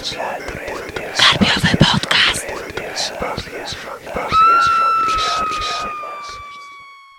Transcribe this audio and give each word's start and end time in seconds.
Karpiowy 0.00 1.76
podcast. 1.76 2.46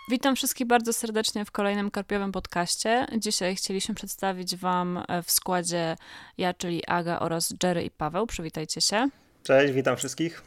Witam 0.09 0.35
wszystkich 0.35 0.67
bardzo 0.67 0.93
serdecznie 0.93 1.45
w 1.45 1.51
kolejnym 1.51 1.91
Karpiowym 1.91 2.31
podcaście. 2.31 3.07
Dzisiaj 3.17 3.55
chcieliśmy 3.55 3.95
przedstawić 3.95 4.55
Wam 4.55 5.03
w 5.23 5.31
składzie 5.31 5.95
ja, 6.37 6.53
czyli 6.53 6.87
Aga 6.87 7.19
oraz 7.19 7.53
Jerry 7.63 7.83
i 7.83 7.91
Paweł. 7.91 8.27
Przywitajcie 8.27 8.81
się. 8.81 9.09
Cześć, 9.43 9.73
witam 9.73 9.97
wszystkich. 9.97 10.43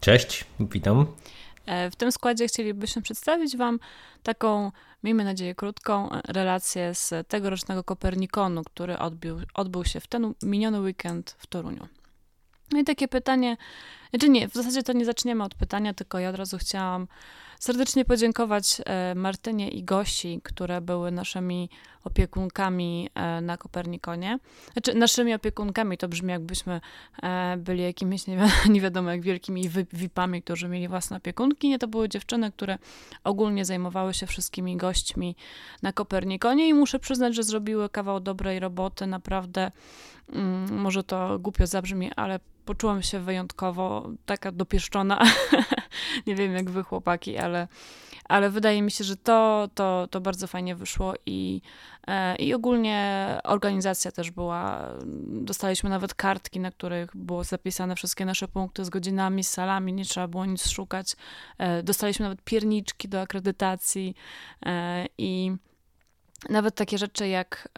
Cześć, 0.00 0.44
witam. 0.60 1.06
E, 1.66 1.90
w 1.90 1.96
tym 1.96 2.12
składzie 2.12 2.48
chcielibyśmy 2.48 3.02
przedstawić 3.02 3.56
Wam 3.56 3.78
taką, 4.22 4.72
miejmy 5.06 5.24
nadzieję, 5.24 5.54
krótką 5.54 6.08
relację 6.28 6.94
z 6.94 7.28
tegorocznego 7.28 7.84
Kopernikonu, 7.84 8.64
który 8.64 8.98
odbył, 8.98 9.38
odbył 9.54 9.84
się 9.84 10.00
w 10.00 10.06
ten 10.06 10.34
miniony 10.42 10.80
weekend 10.80 11.36
w 11.38 11.46
Toruniu. 11.46 11.88
No 12.72 12.78
i 12.78 12.84
takie 12.84 13.08
pytanie, 13.08 13.56
znaczy 14.10 14.28
nie, 14.28 14.48
w 14.48 14.54
zasadzie 14.54 14.82
to 14.82 14.92
nie 14.92 15.04
zaczniemy 15.04 15.44
od 15.44 15.54
pytania, 15.54 15.94
tylko 15.94 16.18
ja 16.18 16.28
od 16.30 16.36
razu 16.36 16.58
chciałam 16.58 17.08
serdecznie 17.58 18.04
podziękować 18.04 18.82
e, 18.86 19.14
Martynie 19.14 19.68
i 19.68 19.84
Gosi, 19.84 20.40
które 20.44 20.80
były 20.80 21.10
naszymi 21.10 21.70
opiekunkami 22.04 23.10
e, 23.14 23.40
na 23.40 23.56
Kopernikonie. 23.56 24.38
Znaczy, 24.72 24.94
naszymi 24.94 25.34
opiekunkami 25.34 25.98
to 25.98 26.08
brzmi, 26.08 26.30
jakbyśmy 26.30 26.80
e, 27.22 27.56
byli 27.56 27.82
jakimiś 27.82 28.26
nie, 28.26 28.36
wi 28.36 28.42
nie 28.72 28.80
wiadomo 28.80 29.10
jak 29.10 29.22
wielkimi 29.22 29.68
VIP-ami, 29.92 30.42
którzy 30.42 30.68
mieli 30.68 30.88
własne 30.88 31.16
opiekunki. 31.16 31.68
Nie, 31.68 31.78
to 31.78 31.88
były 31.88 32.08
dziewczyny, 32.08 32.52
które 32.52 32.78
ogólnie 33.24 33.64
zajmowały 33.64 34.14
się 34.14 34.26
wszystkimi 34.26 34.76
gośćmi 34.76 35.36
na 35.82 35.92
Kopernikonie 35.92 36.68
i 36.68 36.74
muszę 36.74 36.98
przyznać, 36.98 37.34
że 37.34 37.42
zrobiły 37.42 37.88
kawał 37.88 38.20
dobrej 38.20 38.60
roboty. 38.60 39.06
Naprawdę, 39.06 39.70
mm, 40.32 40.80
może 40.80 41.04
to 41.04 41.38
głupio 41.38 41.66
zabrzmi, 41.66 42.10
ale 42.16 42.40
poczułam 42.66 43.02
się 43.02 43.20
wyjątkowo 43.20 44.10
taka 44.26 44.52
dopieszczona. 44.52 45.22
nie 46.26 46.34
wiem 46.34 46.54
jak 46.54 46.70
wy 46.70 46.82
chłopaki, 46.82 47.38
ale, 47.38 47.68
ale 48.24 48.50
wydaje 48.50 48.82
mi 48.82 48.90
się, 48.90 49.04
że 49.04 49.16
to, 49.16 49.68
to, 49.74 50.08
to 50.10 50.20
bardzo 50.20 50.46
fajnie 50.46 50.76
wyszło 50.76 51.14
i, 51.26 51.60
e, 52.06 52.36
i 52.36 52.54
ogólnie 52.54 53.40
organizacja 53.44 54.12
też 54.12 54.30
była, 54.30 54.88
dostaliśmy 55.26 55.90
nawet 55.90 56.14
kartki, 56.14 56.60
na 56.60 56.70
których 56.70 57.16
było 57.16 57.44
zapisane 57.44 57.96
wszystkie 57.96 58.24
nasze 58.24 58.48
punkty 58.48 58.84
z 58.84 58.90
godzinami, 58.90 59.44
z 59.44 59.50
salami, 59.50 59.92
nie 59.92 60.04
trzeba 60.04 60.28
było 60.28 60.46
nic 60.46 60.68
szukać. 60.68 61.16
E, 61.58 61.82
dostaliśmy 61.82 62.22
nawet 62.22 62.42
pierniczki 62.42 63.08
do 63.08 63.20
akredytacji 63.20 64.14
e, 64.66 65.06
i 65.18 65.52
nawet 66.48 66.74
takie 66.74 66.98
rzeczy 66.98 67.28
jak, 67.28 67.68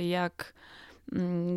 jak 0.00 0.54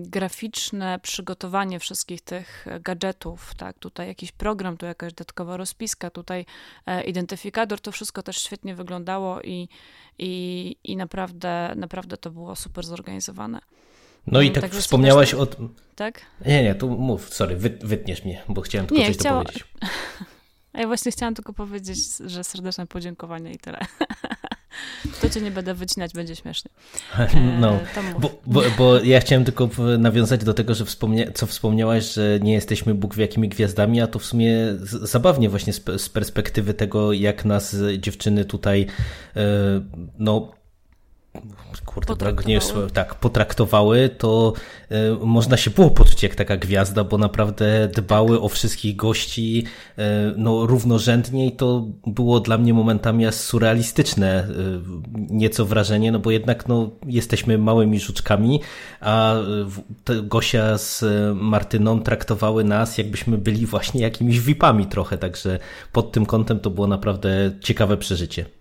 graficzne 0.02 1.00
przygotowanie 1.00 1.80
wszystkich 1.80 2.22
tych 2.22 2.66
gadżetów, 2.82 3.56
tak, 3.56 3.80
tutaj 3.80 4.08
jakiś 4.08 4.32
program, 4.32 4.78
tu 4.78 4.86
jakaś 4.86 5.14
dodatkowa 5.14 5.58
rozpiska, 5.58 6.10
tutaj 6.10 6.46
e, 6.86 7.04
identyfikator, 7.04 7.82
to 7.82 7.92
wszystko 7.92 8.24
też 8.24 8.38
świetnie 8.38 8.76
wyglądało 8.76 9.42
i, 9.42 9.70
i, 10.20 10.76
i 10.84 10.98
naprawdę, 10.98 11.74
naprawdę 11.76 12.18
to 12.18 12.32
było 12.32 12.56
super 12.56 12.86
zorganizowane. 12.86 13.62
No 14.28 14.42
i 14.42 14.46
mm, 14.46 14.54
tak 14.54 14.62
Także 14.62 14.82
wspomniałaś 14.82 15.34
o... 15.34 15.48
Tak? 15.96 16.22
Nie, 16.46 16.64
nie, 16.64 16.76
tu 16.76 16.90
mów, 16.90 17.34
sorry, 17.34 17.56
wy, 17.56 17.78
wytniesz 17.82 18.26
mnie, 18.26 18.44
bo 18.50 18.62
chciałem 18.62 18.88
tylko 18.88 19.02
nie, 19.02 19.08
coś 19.08 19.18
chciała... 19.18 19.44
dopowiedzieć. 19.44 19.68
Ja 20.74 20.88
właśnie 20.88 21.12
chciałam 21.12 21.36
tylko 21.36 21.54
powiedzieć, 21.54 22.18
że 22.26 22.44
serdeczne 22.44 22.88
podziękowania 22.88 23.52
i 23.52 23.58
tyle. 23.58 23.80
To 25.22 25.30
cię 25.30 25.42
nie 25.42 25.52
będę 25.52 25.74
wycinać, 25.74 26.14
będzie 26.14 26.36
śmiesznie. 26.36 26.72
No, 27.60 27.74
e, 27.74 28.20
bo, 28.20 28.42
bo, 28.46 28.62
bo, 28.78 29.00
ja 29.00 29.20
chciałem 29.20 29.46
tylko 29.46 29.70
nawiązać 29.98 30.44
do 30.44 30.54
tego, 30.54 30.76
że 30.76 30.86
wspomnia 30.86 31.32
co 31.32 31.48
wspomniałaś, 31.48 32.14
że 32.14 32.40
nie 32.42 32.54
jesteśmy 32.54 32.96
Bóg 32.96 33.16
wie 33.16 33.22
jakimi 33.22 33.50
gwiazdami, 33.50 34.02
a 34.02 34.08
to 34.08 34.20
w 34.20 34.26
sumie 34.26 34.58
zabawnie 34.84 35.50
właśnie 35.50 35.74
z, 35.74 36.10
perspektywy 36.10 36.74
tego, 36.74 37.14
jak 37.14 37.46
nas 37.46 37.76
dziewczyny 37.98 38.46
tutaj 38.46 38.88
e, 39.36 39.42
no 40.20 40.61
kurde, 41.86 42.34
nie 42.46 42.60
tak, 42.94 43.16
potraktowały, 43.16 44.10
to 44.10 44.54
y, 44.92 44.96
można 45.26 45.58
się 45.58 45.72
było 45.72 45.90
poczuć 45.90 46.24
jak 46.24 46.36
taka 46.36 46.58
gwiazda, 46.58 47.04
bo 47.04 47.18
naprawdę 47.18 47.90
dbały 47.96 48.42
o 48.42 48.50
wszystkich 48.50 48.96
gości 48.96 49.64
y, 50.00 50.02
no, 50.38 50.66
równorzędnie 50.66 51.48
i 51.48 51.52
to 51.52 51.88
było 52.08 52.40
dla 52.40 52.58
mnie 52.58 52.74
momentami 52.74 53.26
aż 53.26 53.36
surrealistyczne 53.36 54.48
y, 54.50 54.54
nieco 55.30 55.66
wrażenie, 55.66 56.12
no 56.12 56.20
bo 56.20 56.32
jednak 56.32 56.68
no, 56.68 56.90
jesteśmy 57.06 57.58
małymi 57.58 58.00
żuczkami, 58.00 58.62
a 59.02 59.36
Gosia 60.24 60.78
z 60.78 61.04
Martyną 61.36 62.02
traktowały 62.02 62.64
nas 62.64 62.98
jakbyśmy 62.98 63.38
byli 63.38 63.66
właśnie 63.66 64.02
jakimiś 64.02 64.40
VIP-ami 64.40 64.86
trochę, 64.86 65.18
także 65.18 65.60
pod 65.92 66.12
tym 66.12 66.26
kątem 66.26 66.60
to 66.60 66.70
było 66.70 66.88
naprawdę 66.88 67.52
ciekawe 67.62 67.98
przeżycie. 67.98 68.61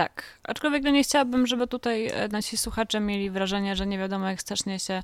Tak, 0.00 0.22
aczkolwiek 0.44 0.82
no 0.82 0.90
nie 0.90 1.02
chciałabym, 1.02 1.46
żeby 1.46 1.66
tutaj 1.66 2.06
e, 2.06 2.28
nasi 2.28 2.56
słuchacze 2.56 3.00
mieli 3.00 3.30
wrażenie, 3.30 3.76
że 3.76 3.86
nie 3.86 3.98
wiadomo 3.98 4.28
jak 4.28 4.40
strasznie 4.40 4.78
się 4.78 5.02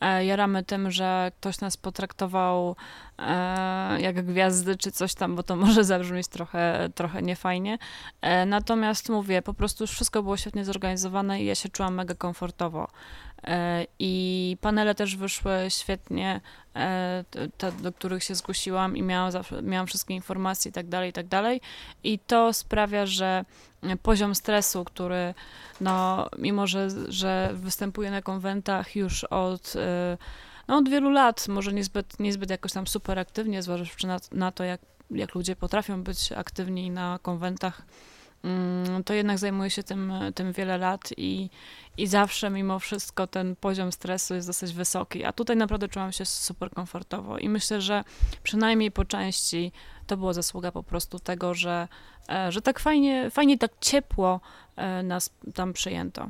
e, 0.00 0.24
jaramy 0.24 0.64
tym, 0.64 0.90
że 0.90 1.32
ktoś 1.40 1.60
nas 1.60 1.76
potraktował 1.76 2.76
e, 3.18 4.00
jak 4.00 4.26
gwiazdy 4.26 4.76
czy 4.76 4.92
coś 4.92 5.14
tam, 5.14 5.36
bo 5.36 5.42
to 5.42 5.56
może 5.66 5.84
zabrzmieć 5.84 6.28
trochę, 6.28 6.88
trochę 6.94 7.22
niefajnie. 7.22 7.78
Natomiast 8.46 9.08
mówię, 9.08 9.42
po 9.42 9.54
prostu 9.54 9.84
już 9.84 9.90
wszystko 9.90 10.22
było 10.22 10.36
świetnie 10.36 10.64
zorganizowane 10.64 11.42
i 11.42 11.46
ja 11.46 11.54
się 11.54 11.68
czułam 11.68 11.94
mega 11.94 12.14
komfortowo. 12.14 12.88
I 13.98 14.56
panele 14.60 14.94
też 14.94 15.16
wyszły 15.16 15.66
świetnie, 15.68 16.40
te, 17.58 17.72
do 17.72 17.92
których 17.92 18.24
się 18.24 18.34
zgłosiłam 18.34 18.96
i 18.96 19.02
miałam, 19.02 19.30
zawsze, 19.30 19.62
miałam 19.62 19.86
wszystkie 19.86 20.14
informacje 20.14 20.68
i 20.68 20.72
tak 20.72 20.88
dalej, 20.88 21.10
i 21.10 21.12
tak 21.12 21.26
dalej. 21.26 21.60
I 22.04 22.18
to 22.18 22.52
sprawia, 22.52 23.06
że 23.06 23.44
poziom 24.02 24.34
stresu, 24.34 24.84
który 24.84 25.34
no, 25.80 26.28
mimo, 26.38 26.66
że, 26.66 26.88
że 27.08 27.50
występuje 27.54 28.10
na 28.10 28.22
konwentach 28.22 28.96
już 28.96 29.24
od, 29.24 29.74
no, 30.68 30.76
od 30.76 30.88
wielu 30.88 31.10
lat, 31.10 31.48
może 31.48 31.72
niezbyt, 31.72 32.20
niezbyt 32.20 32.50
jakoś 32.50 32.72
tam 32.72 32.86
super 32.86 33.18
aktywnie, 33.18 33.62
zważywszy 33.62 34.06
na, 34.06 34.20
na 34.32 34.52
to, 34.52 34.64
jak, 34.64 34.80
jak 35.10 35.34
ludzie 35.34 35.56
potrafią 35.56 36.02
być 36.02 36.32
aktywni 36.32 36.90
na 36.90 37.18
konwentach, 37.22 37.82
to 39.04 39.14
jednak 39.14 39.38
zajmuje 39.38 39.70
się 39.70 39.82
tym, 39.82 40.12
tym 40.34 40.52
wiele 40.52 40.78
lat 40.78 41.10
i, 41.16 41.50
i 41.96 42.06
zawsze 42.06 42.50
mimo 42.50 42.78
wszystko 42.78 43.26
ten 43.26 43.56
poziom 43.56 43.92
stresu 43.92 44.34
jest 44.34 44.46
dosyć 44.46 44.72
wysoki. 44.72 45.24
A 45.24 45.32
tutaj 45.32 45.56
naprawdę 45.56 45.88
czułam 45.88 46.12
się 46.12 46.24
super 46.24 46.70
komfortowo 46.70 47.38
i 47.38 47.48
myślę, 47.48 47.80
że 47.80 48.04
przynajmniej 48.42 48.90
po 48.90 49.04
części 49.04 49.72
to 50.06 50.16
była 50.16 50.32
zasługa 50.32 50.72
po 50.72 50.82
prostu 50.82 51.18
tego, 51.18 51.54
że, 51.54 51.88
e, 52.28 52.52
że 52.52 52.62
tak 52.62 52.78
fajnie, 52.78 53.30
fajnie 53.30 53.58
tak 53.58 53.70
ciepło 53.80 54.40
e, 54.76 55.02
nas 55.02 55.30
tam 55.54 55.72
przyjęto. 55.72 56.28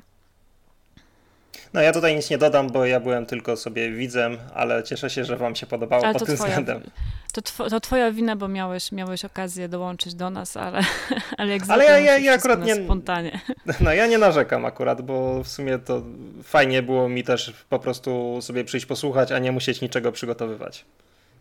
No 1.73 1.81
ja 1.81 1.93
tutaj 1.93 2.17
nic 2.17 2.31
nie 2.31 2.39
dodam, 2.39 2.71
bo 2.71 2.87
ja 2.87 3.01
byłem 3.01 3.27
tylko 3.27 3.57
sobie 3.57 3.91
widzem, 3.91 4.39
ale 4.55 4.83
cieszę 4.83 5.11
się, 5.11 5.25
że 5.25 5.37
wam 5.37 5.57
się 5.57 5.67
podobało 5.67 6.05
ale 6.05 6.15
pod 6.15 6.27
tym 6.27 6.37
twoja, 6.37 6.51
względem. 6.51 6.91
To, 7.33 7.43
tw 7.43 7.57
to 7.71 7.81
twoja 7.81 8.13
wina, 8.13 8.37
bo 8.37 8.49
miałeś, 8.49 8.93
miałeś 8.93 9.25
okazję 9.25 9.69
dołączyć 9.69 10.15
do 10.15 10.31
nas, 10.31 10.57
ale, 10.57 10.81
ale 11.39 11.53
jak 11.53 11.63
Ale 11.69 11.85
ja, 11.85 11.99
ja, 11.99 12.19
ja 12.19 12.33
akurat 12.33 12.65
nie 12.65 12.75
spontanie. 12.75 13.41
No 13.81 13.93
ja 13.93 14.07
nie 14.07 14.19
narzekam 14.19 14.65
akurat, 14.65 15.03
bo 15.03 15.43
w 15.43 15.49
sumie 15.49 15.79
to 15.79 16.03
fajnie 16.43 16.83
było 16.83 17.09
mi 17.09 17.25
też 17.25 17.55
po 17.69 17.79
prostu 17.79 18.39
sobie 18.41 18.65
przyjść 18.65 18.87
posłuchać, 18.87 19.33
a 19.33 19.39
nie 19.39 19.53
musieć 19.53 19.81
niczego 19.81 20.13
przygotowywać. 20.13 20.85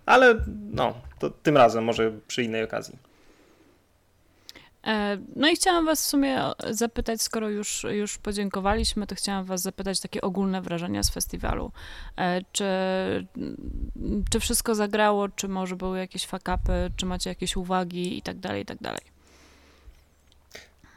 Ale 0.05 0.35
no, 0.71 0.93
to 1.19 1.29
tym 1.29 1.57
razem 1.57 1.83
może 1.83 2.11
przy 2.27 2.43
innej 2.43 2.63
okazji. 2.63 3.08
E, 4.89 5.17
no 5.35 5.49
i 5.49 5.55
chciałam 5.55 5.85
was 5.85 6.03
w 6.03 6.05
sumie 6.05 6.41
zapytać, 6.69 7.21
skoro 7.21 7.49
już, 7.49 7.85
już 7.91 8.17
podziękowaliśmy, 8.17 9.07
to 9.07 9.15
chciałam 9.15 9.45
was 9.45 9.61
zapytać 9.61 9.99
takie 9.99 10.21
ogólne 10.21 10.61
wrażenia 10.61 11.03
z 11.03 11.09
festiwalu. 11.09 11.71
E, 12.17 12.41
czy, 12.51 12.65
czy 14.31 14.39
wszystko 14.39 14.75
zagrało, 14.75 15.29
czy 15.29 15.47
może 15.47 15.75
były 15.75 15.99
jakieś 15.99 16.25
fakapy, 16.25 16.91
czy 16.95 17.05
macie 17.05 17.29
jakieś 17.29 17.55
uwagi 17.55 18.17
i 18.17 18.21
tak 18.21 18.39
dalej, 18.39 18.61
i 18.61 18.65
tak 18.65 18.77
dalej. 18.77 19.01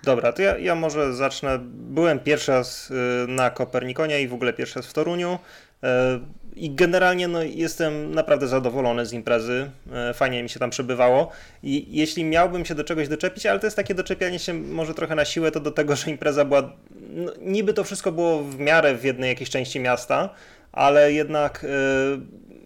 Dobra, 0.03 0.33
to 0.33 0.43
ja, 0.43 0.59
ja 0.59 0.75
może 0.75 1.15
zacznę. 1.15 1.59
Byłem 1.73 2.21
pierwszy 2.21 2.53
raz 2.53 2.91
y, 2.91 2.95
na 3.29 3.51
Kopernikonie 3.51 4.23
i 4.23 4.29
w 4.29 4.35
ogóle 4.35 4.53
pierwszy 4.53 4.79
raz 4.79 4.87
w 4.87 4.93
Toruniu. 4.93 5.39
E, 5.85 6.21
I 6.57 6.71
generalnie 6.71 7.29
no, 7.29 7.43
jestem 7.43 8.15
naprawdę 8.15 8.49
zadowolony 8.49 9.07
z 9.07 9.13
imprezy. 9.13 9.71
E, 9.93 10.15
fajnie 10.15 10.43
mi 10.43 10.49
się 10.49 10.61
tam 10.61 10.71
przebywało. 10.71 11.31
I 11.63 11.87
jeśli 11.99 12.25
miałbym 12.25 12.65
się 12.65 12.75
do 12.75 12.85
czegoś 12.85 13.09
doczepić, 13.09 13.47
ale 13.47 13.61
to 13.61 13.67
jest 13.67 13.77
takie 13.77 13.95
doczepianie 13.95 14.39
się 14.39 14.55
może 14.55 14.95
trochę 14.95 15.15
na 15.15 15.25
siłę, 15.25 15.51
to 15.51 15.61
do 15.61 15.71
tego, 15.71 15.97
że 15.97 16.11
impreza 16.11 16.45
była. 16.45 16.73
No, 17.11 17.33
niby 17.41 17.75
to 17.75 17.85
wszystko 17.85 18.13
było 18.13 18.43
w 18.45 18.59
miarę 18.59 18.95
w 18.95 19.05
jednej 19.05 19.29
jakiejś 19.29 19.51
części 19.51 19.81
miasta, 19.81 20.29
ale 20.73 21.13
jednak 21.13 21.65
y, 21.65 21.69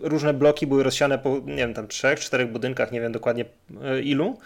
różne 0.00 0.34
bloki 0.34 0.66
były 0.66 0.82
rozsiane 0.82 1.18
po, 1.18 1.40
nie 1.46 1.56
wiem, 1.56 1.74
tam 1.74 1.88
trzech, 1.88 2.20
czterech 2.20 2.52
budynkach, 2.52 2.92
nie 2.92 3.00
wiem 3.00 3.12
dokładnie 3.12 3.44
ilu. 4.02 4.38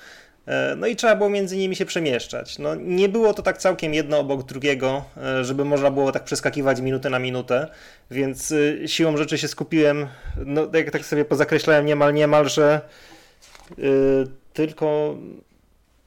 E, 0.50 0.76
no 0.76 0.86
i 0.86 0.96
trzeba 0.96 1.16
było 1.16 1.30
między 1.30 1.56
nimi 1.56 1.76
się 1.76 1.86
przemieszczać. 1.86 2.58
No, 2.58 2.74
nie 2.74 3.08
było 3.08 3.34
to 3.34 3.42
tak 3.42 3.58
całkiem 3.58 3.94
jedno 3.94 4.18
obok 4.18 4.42
drugiego, 4.42 5.04
e, 5.16 5.44
żeby 5.44 5.64
można 5.64 5.90
było 5.90 6.12
tak 6.12 6.24
przeskakiwać 6.24 6.80
minutę 6.80 7.10
na 7.10 7.18
minutę, 7.18 7.68
więc 8.10 8.52
e, 8.52 8.88
siłą 8.88 9.16
rzeczy 9.16 9.38
się 9.38 9.48
skupiłem, 9.48 10.06
no 10.46 10.68
jak 10.74 10.90
tak 10.90 11.04
sobie 11.04 11.24
pozakreślałem 11.24 11.86
niemal, 11.86 12.14
niemal, 12.14 12.48
że 12.48 12.80
yy, 13.78 14.26
tylko 14.52 15.16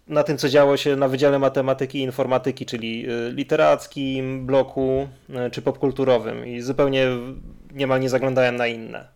na 0.07 0.23
tym, 0.23 0.37
co 0.37 0.49
działo 0.49 0.77
się 0.77 0.95
na 0.95 1.07
Wydziale 1.07 1.39
Matematyki 1.39 1.99
i 1.99 2.01
Informatyki, 2.01 2.65
czyli 2.65 3.05
literackim 3.31 4.45
bloku 4.45 5.07
czy 5.51 5.61
popkulturowym 5.61 6.47
i 6.47 6.61
zupełnie 6.61 7.07
niemal 7.73 7.99
nie 7.99 8.09
zaglądałem 8.09 8.55
na 8.55 8.67
inne. 8.67 9.07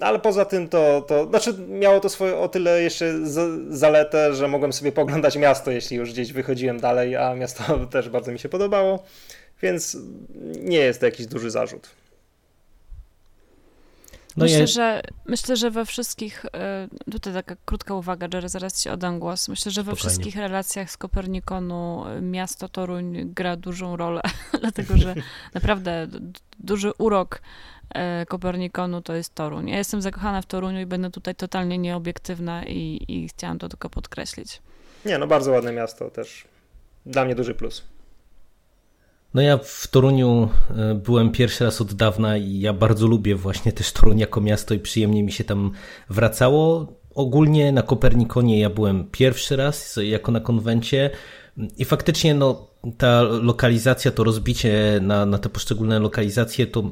Ale 0.00 0.18
poza 0.18 0.44
tym 0.44 0.68
to, 0.68 1.02
to 1.02 1.26
znaczy 1.26 1.54
miało 1.68 2.00
to 2.00 2.08
swoje 2.08 2.38
o 2.38 2.48
tyle 2.48 2.82
jeszcze 2.82 3.26
z, 3.26 3.62
zaletę, 3.78 4.34
że 4.34 4.48
mogłem 4.48 4.72
sobie 4.72 4.92
poglądać 4.92 5.36
miasto, 5.36 5.70
jeśli 5.70 5.96
już 5.96 6.12
gdzieś 6.12 6.32
wychodziłem 6.32 6.80
dalej, 6.80 7.16
a 7.16 7.34
miasto 7.34 7.62
też 7.92 8.08
bardzo 8.08 8.32
mi 8.32 8.38
się 8.38 8.48
podobało, 8.48 9.02
więc 9.62 9.96
nie 10.62 10.78
jest 10.78 11.00
to 11.00 11.06
jakiś 11.06 11.26
duży 11.26 11.50
zarzut. 11.50 11.90
No 14.36 14.44
myślę, 14.44 14.66
że, 14.66 15.02
myślę, 15.26 15.56
że 15.56 15.70
we 15.70 15.84
wszystkich, 15.86 16.46
e, 16.54 16.88
tutaj 17.10 17.32
taka 17.32 17.56
krótka 17.64 17.94
uwaga, 17.94 18.28
Jerry, 18.34 18.48
zaraz 18.48 18.82
ci 18.82 18.88
oddam 18.88 19.18
głos. 19.18 19.48
Myślę, 19.48 19.72
że 19.72 19.82
we 19.82 19.92
Spokojnie. 19.92 20.10
wszystkich 20.10 20.36
relacjach 20.36 20.90
z 20.90 20.96
Kopernikonu 20.96 22.04
miasto 22.22 22.68
Toruń 22.68 23.34
gra 23.34 23.56
dużą 23.56 23.96
rolę, 23.96 24.20
dlatego 24.60 24.96
że 24.96 25.14
naprawdę 25.54 26.08
duży 26.58 26.92
urok 26.98 27.42
Kopernikonu 28.28 29.02
to 29.02 29.14
jest 29.14 29.34
Toruń. 29.34 29.68
Ja 29.68 29.78
jestem 29.78 30.02
zakochana 30.02 30.42
w 30.42 30.46
Toruniu 30.46 30.80
i 30.80 30.86
będę 30.86 31.10
tutaj 31.10 31.34
totalnie 31.34 31.78
nieobiektywna 31.78 32.64
i, 32.64 33.04
i 33.08 33.28
chciałam 33.28 33.58
to 33.58 33.68
tylko 33.68 33.90
podkreślić. 33.90 34.62
Nie, 35.04 35.18
no 35.18 35.26
bardzo 35.26 35.50
ładne 35.50 35.72
miasto 35.72 36.10
też. 36.10 36.44
Dla 37.06 37.24
mnie 37.24 37.34
duży 37.34 37.54
plus. 37.54 37.84
No 39.34 39.42
ja 39.42 39.58
w 39.58 39.86
Toruniu 39.86 40.48
e, 40.76 40.94
byłem 40.94 41.32
pierwszy 41.32 41.64
raz 41.64 41.80
od 41.80 41.94
dawna 41.94 42.36
i 42.36 42.60
ja 42.60 42.72
bardzo 42.72 43.06
lubię 43.06 43.36
właśnie 43.36 43.72
też 43.72 43.92
Toruń 43.92 44.18
jako 44.18 44.40
miasto 44.40 44.74
i 44.74 44.78
przyjemnie 44.78 45.22
mi 45.22 45.32
się 45.32 45.44
tam 45.44 45.70
wracało. 46.08 46.86
Ogólnie 47.14 47.72
na 47.72 47.82
Kopernikonie 47.82 48.60
ja 48.60 48.70
byłem 48.70 49.10
pierwszy 49.10 49.56
raz 49.56 49.98
jako 50.02 50.32
na 50.32 50.40
konwencie 50.40 51.10
i 51.78 51.84
faktycznie 51.84 52.34
no 52.34 52.69
ta 52.98 53.22
lokalizacja, 53.22 54.10
to 54.10 54.24
rozbicie 54.24 54.98
na, 55.02 55.26
na 55.26 55.38
te 55.38 55.48
poszczególne 55.48 55.98
lokalizacje, 55.98 56.66
to, 56.66 56.90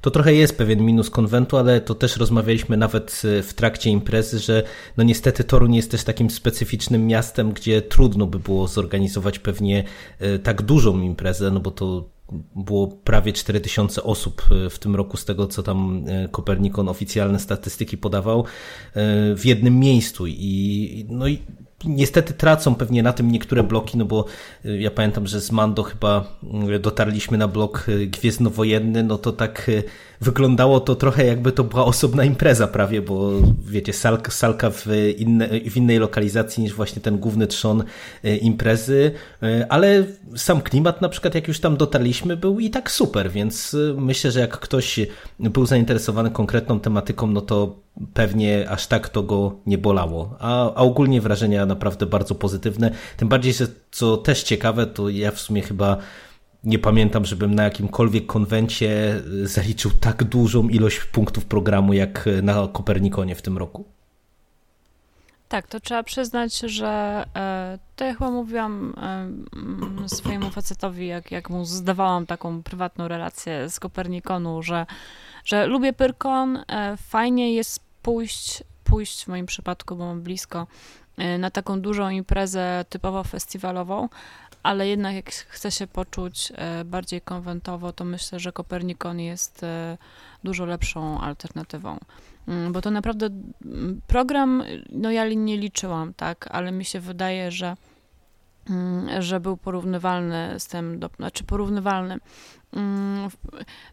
to 0.00 0.10
trochę 0.10 0.34
jest 0.34 0.58
pewien 0.58 0.80
minus 0.84 1.10
konwentu, 1.10 1.56
ale 1.56 1.80
to 1.80 1.94
też 1.94 2.16
rozmawialiśmy 2.16 2.76
nawet 2.76 3.22
w 3.42 3.54
trakcie 3.54 3.90
imprezy, 3.90 4.38
że 4.38 4.62
no 4.96 5.04
niestety 5.04 5.44
Toruń 5.44 5.74
jest 5.74 5.90
też 5.90 6.04
takim 6.04 6.30
specyficznym 6.30 7.06
miastem, 7.06 7.52
gdzie 7.52 7.82
trudno 7.82 8.26
by 8.26 8.38
było 8.38 8.68
zorganizować 8.68 9.38
pewnie 9.38 9.84
e, 10.18 10.38
tak 10.38 10.62
dużą 10.62 11.00
imprezę, 11.00 11.50
no 11.50 11.60
bo 11.60 11.70
to 11.70 12.08
było 12.56 12.88
prawie 12.88 13.32
4000 13.32 14.02
osób 14.02 14.42
e, 14.66 14.70
w 14.70 14.78
tym 14.78 14.96
roku, 14.96 15.16
z 15.16 15.24
tego 15.24 15.46
co 15.46 15.62
tam 15.62 16.04
e, 16.08 16.28
Kopernikon 16.28 16.88
oficjalne 16.88 17.38
statystyki 17.38 17.98
podawał, 17.98 18.44
w 19.36 19.40
jednym 19.44 19.78
miejscu. 19.78 20.26
I, 20.26 21.06
no 21.08 21.28
i 21.28 21.38
niestety 21.86 22.32
tracą 22.32 22.74
pewnie 22.74 23.02
na 23.02 23.12
tym 23.12 23.30
niektóre 23.30 23.62
bloki, 23.62 23.98
no 23.98 24.04
bo 24.04 24.24
y, 24.64 24.78
ja 24.78 24.90
pamiętam, 24.90 25.26
że 25.26 25.40
z 25.40 25.52
Mando 25.52 25.82
chyba 25.82 26.38
y, 26.74 26.78
dotarliśmy 26.78 27.38
na 27.38 27.48
blok 27.48 27.88
y, 27.88 28.06
Gwiezdnowojenny, 28.06 29.02
no 29.02 29.18
to 29.18 29.32
tak 29.32 29.70
wyglądało 30.20 30.80
to 30.80 30.94
trochę 30.94 31.26
jakby 31.26 31.52
to 31.52 31.64
była 31.64 31.84
osobna 31.84 32.24
impreza 32.24 32.66
prawie, 32.66 33.02
bo 33.02 33.30
wiecie, 33.66 33.92
salka, 33.92 34.32
salka 34.32 34.70
w, 34.70 34.86
inne, 35.18 35.48
w 35.48 35.76
innej 35.76 35.98
lokalizacji 35.98 36.62
niż 36.62 36.72
właśnie 36.72 37.02
ten 37.02 37.18
główny 37.18 37.46
trzon 37.46 37.84
imprezy, 38.40 39.12
ale 39.68 40.04
sam 40.36 40.60
klimat 40.60 41.02
na 41.02 41.08
przykład 41.08 41.34
jak 41.34 41.48
już 41.48 41.60
tam 41.60 41.76
dotarliśmy 41.76 42.36
był 42.36 42.60
i 42.60 42.70
tak 42.70 42.90
super, 42.90 43.30
więc 43.30 43.76
myślę, 43.96 44.30
że 44.30 44.40
jak 44.40 44.58
ktoś 44.58 45.00
był 45.40 45.66
zainteresowany 45.66 46.30
konkretną 46.30 46.80
tematyką, 46.80 47.26
no 47.26 47.40
to 47.40 47.83
pewnie 48.14 48.70
aż 48.70 48.86
tak 48.86 49.08
to 49.08 49.22
go 49.22 49.56
nie 49.66 49.78
bolało. 49.78 50.36
A, 50.38 50.74
a 50.74 50.74
ogólnie 50.74 51.20
wrażenia 51.20 51.66
naprawdę 51.66 52.06
bardzo 52.06 52.34
pozytywne. 52.34 52.90
Tym 53.16 53.28
bardziej, 53.28 53.52
że 53.52 53.66
co 53.90 54.16
też 54.16 54.42
ciekawe, 54.42 54.86
to 54.86 55.08
ja 55.08 55.30
w 55.30 55.40
sumie 55.40 55.62
chyba 55.62 55.96
nie 56.64 56.78
pamiętam, 56.78 57.24
żebym 57.24 57.54
na 57.54 57.64
jakimkolwiek 57.64 58.26
konwencie 58.26 59.22
zaliczył 59.42 59.90
tak 60.00 60.24
dużą 60.24 60.68
ilość 60.68 61.00
punktów 61.00 61.44
programu 61.44 61.92
jak 61.92 62.28
na 62.42 62.68
Kopernikonie 62.72 63.34
w 63.34 63.42
tym 63.42 63.58
roku. 63.58 63.84
Tak, 65.48 65.66
to 65.66 65.80
trzeba 65.80 66.02
przyznać, 66.02 66.58
że 66.58 67.24
e, 67.36 67.78
to 67.96 68.04
ja 68.04 68.12
chyba 68.12 68.30
mówiłam 68.30 68.94
e, 70.04 70.08
swojemu 70.08 70.50
facetowi, 70.50 71.06
jak, 71.06 71.30
jak 71.30 71.50
mu 71.50 71.64
zdawałam 71.64 72.26
taką 72.26 72.62
prywatną 72.62 73.08
relację 73.08 73.70
z 73.70 73.80
Kopernikonu, 73.80 74.62
że, 74.62 74.86
że 75.44 75.66
lubię 75.66 75.92
Pyrkon, 75.92 76.56
e, 76.56 76.96
fajnie 76.96 77.54
jest 77.54 77.80
pójść, 78.02 78.62
pójść 78.84 79.24
w 79.24 79.28
moim 79.28 79.46
przypadku, 79.46 79.96
bo 79.96 80.06
mam 80.06 80.22
blisko, 80.22 80.66
e, 81.16 81.38
na 81.38 81.50
taką 81.50 81.80
dużą 81.80 82.08
imprezę 82.10 82.84
typowo 82.88 83.24
festiwalową, 83.24 84.08
ale 84.62 84.88
jednak 84.88 85.14
jak 85.14 85.30
chce 85.30 85.70
się 85.70 85.86
poczuć 85.86 86.52
e, 86.54 86.84
bardziej 86.84 87.20
konwentowo, 87.20 87.92
to 87.92 88.04
myślę, 88.04 88.40
że 88.40 88.52
Kopernikon 88.52 89.20
jest 89.20 89.66
dużo 90.44 90.64
lepszą 90.64 91.20
alternatywą. 91.20 91.98
Mm, 92.48 92.72
bo 92.72 92.80
to 92.80 92.90
naprawdę 92.90 93.26
mm, 93.26 94.00
program, 94.06 94.62
no 94.90 95.10
ja 95.10 95.28
nie 95.28 95.56
liczyłam, 95.56 96.14
tak, 96.14 96.48
ale 96.50 96.72
mi 96.72 96.84
się 96.84 97.00
wydaje, 97.00 97.50
że, 97.50 97.76
że 99.18 99.40
był 99.40 99.56
porównywalny 99.56 100.54
z 100.58 100.66
tym, 100.66 100.98
do, 100.98 101.10
znaczy 101.16 101.44
porównywalny. 101.44 102.18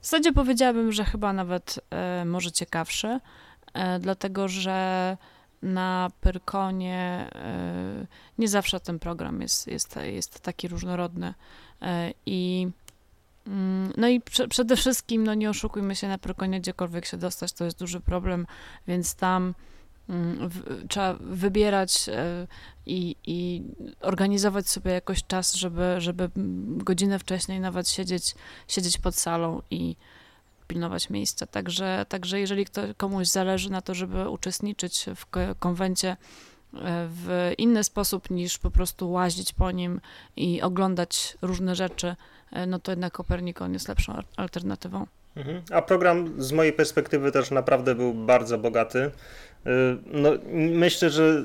W 0.02 0.06
zasadzie 0.06 0.34
powiedziałabym, 0.34 0.92
że 0.92 1.06
chyba 1.06 1.34
nawet 1.34 1.80
może 2.26 2.52
ciekawszy, 2.52 3.20
E, 3.74 4.00
dlatego 4.00 4.48
że 4.48 5.18
na 5.62 6.12
Pyrkonie 6.22 7.30
e, 7.36 8.08
nie 8.38 8.48
zawsze 8.48 8.80
ten 8.80 9.00
program 9.00 9.42
jest, 9.42 9.68
jest, 9.68 9.96
jest 10.04 10.40
taki 10.40 10.68
różnorodny 10.68 11.34
e, 11.82 12.14
i 12.26 12.68
mm, 13.48 13.94
no 13.98 14.08
i 14.08 14.22
przede 14.50 14.76
wszystkim, 14.76 15.24
no 15.24 15.34
nie 15.34 15.50
oszukujmy 15.50 15.96
się, 15.96 16.08
na 16.08 16.18
Pyrkonie 16.18 16.62
gdziekolwiek 16.62 17.06
się 17.06 17.18
dostać, 17.18 17.54
to 17.54 17.66
jest 17.66 17.80
duży 17.80 18.00
problem, 18.00 18.48
więc 18.88 19.16
tam 19.16 19.44
mm, 19.44 19.54
w, 20.10 20.88
trzeba 20.88 21.14
wybierać 21.14 22.10
i, 22.86 23.16
i, 23.26 23.64
organizować 24.02 24.70
sobie 24.70 24.92
jakoś 24.92 25.24
czas, 25.24 25.54
żeby, 25.54 25.96
żeby 25.98 26.30
godzinę 26.78 27.20
wcześniej 27.20 27.60
nawet 27.60 27.90
siedzieć, 27.90 28.36
siedzieć 28.68 28.98
pod 28.98 29.16
salą 29.16 29.62
i, 29.70 29.96
pilnować 30.72 31.10
miejsca. 31.10 31.48
Także, 31.48 32.06
także 32.10 32.40
jeżeli 32.40 32.66
kto, 32.66 32.82
komuś 32.98 33.28
zależy 33.28 33.72
na 33.72 33.82
to, 33.82 33.94
żeby 33.94 34.30
uczestniczyć 34.30 35.06
w 35.16 35.26
konwencie 35.60 36.10
e, 36.10 36.18
w 37.10 37.52
inny 37.58 37.84
sposób 37.84 38.30
niż 38.30 38.58
po 38.58 38.72
prostu 38.72 39.12
łazić 39.12 39.54
po 39.54 39.72
nim 39.72 40.02
i 40.36 40.62
oglądać 40.62 41.38
różne 41.42 41.76
rzeczy, 41.76 42.16
e, 42.52 42.66
no 42.66 42.80
to 42.80 42.92
jednak 42.92 43.14
Kopernikon 43.14 43.74
jest 43.74 43.88
lepszą 43.88 44.14
alternatywą. 44.38 45.08
Mhm. 45.36 45.62
A 45.72 45.82
program 45.82 46.42
z 46.42 46.52
mojej 46.52 46.74
perspektywy 46.74 47.32
też 47.32 47.52
naprawdę 47.52 47.96
był 47.96 48.14
bardzo 48.14 48.58
bogaty. 48.58 49.12
E, 49.66 49.70
no, 50.06 50.30
myślę, 50.54 51.10
że 51.10 51.44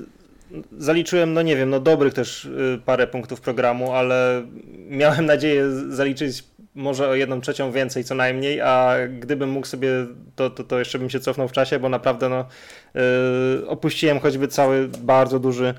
zaliczyłem, 0.79 1.33
no 1.33 1.43
nie 1.43 1.57
wiem, 1.57 1.71
no 1.71 1.81
dobrych 1.81 2.15
też 2.15 2.49
parę 2.85 3.07
punktów 3.07 3.41
programu, 3.41 3.93
ale 3.93 4.47
miałem 4.89 5.27
nadzieję 5.27 5.71
zaliczyć 5.89 6.45
może 6.75 7.09
o 7.09 7.15
jedną 7.15 7.41
trzecią 7.41 7.73
więcej 7.73 8.05
co 8.05 8.15
najmniej, 8.15 8.61
a 8.61 8.95
gdybym 9.19 9.51
mógł 9.51 9.67
sobie, 9.67 9.89
to, 10.37 10.51
to, 10.51 10.65
to 10.65 10.79
jeszcze 10.79 10.99
bym 10.99 11.11
się 11.11 11.21
cofnął 11.21 11.49
w 11.49 11.53
czasie, 11.53 11.79
bo 11.79 11.89
naprawdę 11.89 12.29
no, 12.29 12.47
yy, 12.95 13.69
opuściłem 13.69 14.21
choćby 14.21 14.49
cały 14.49 14.89
bardzo 14.89 15.39
duży 15.39 15.75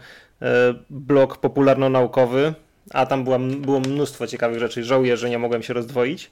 blok 0.89 1.37
popularno-naukowy, 1.37 2.53
a 2.93 3.05
tam 3.05 3.23
była, 3.23 3.39
było 3.39 3.79
mnóstwo 3.79 4.27
ciekawych 4.27 4.59
rzeczy. 4.59 4.83
Żałuję, 4.83 5.17
że 5.17 5.29
nie 5.29 5.39
mogłem 5.39 5.63
się 5.63 5.73
rozdwoić. 5.73 6.31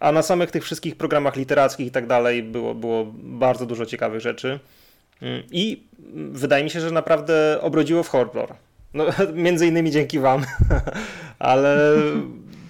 A 0.00 0.12
na 0.12 0.22
samych 0.22 0.50
tych 0.50 0.64
wszystkich 0.64 0.96
programach 0.96 1.36
literackich 1.36 1.86
i 1.86 1.90
tak 1.90 2.06
dalej 2.06 2.42
było, 2.42 2.74
było 2.74 3.06
bardzo 3.14 3.66
dużo 3.66 3.86
ciekawych 3.86 4.20
rzeczy. 4.20 4.60
I 5.50 5.86
wydaje 6.32 6.64
mi 6.64 6.70
się, 6.70 6.80
że 6.80 6.90
naprawdę 6.90 7.58
obrodziło 7.60 8.02
w 8.02 8.08
horror. 8.08 8.54
No, 8.94 9.04
między 9.34 9.66
innymi 9.66 9.90
dzięki 9.90 10.18
wam, 10.18 10.44
ale 11.38 11.96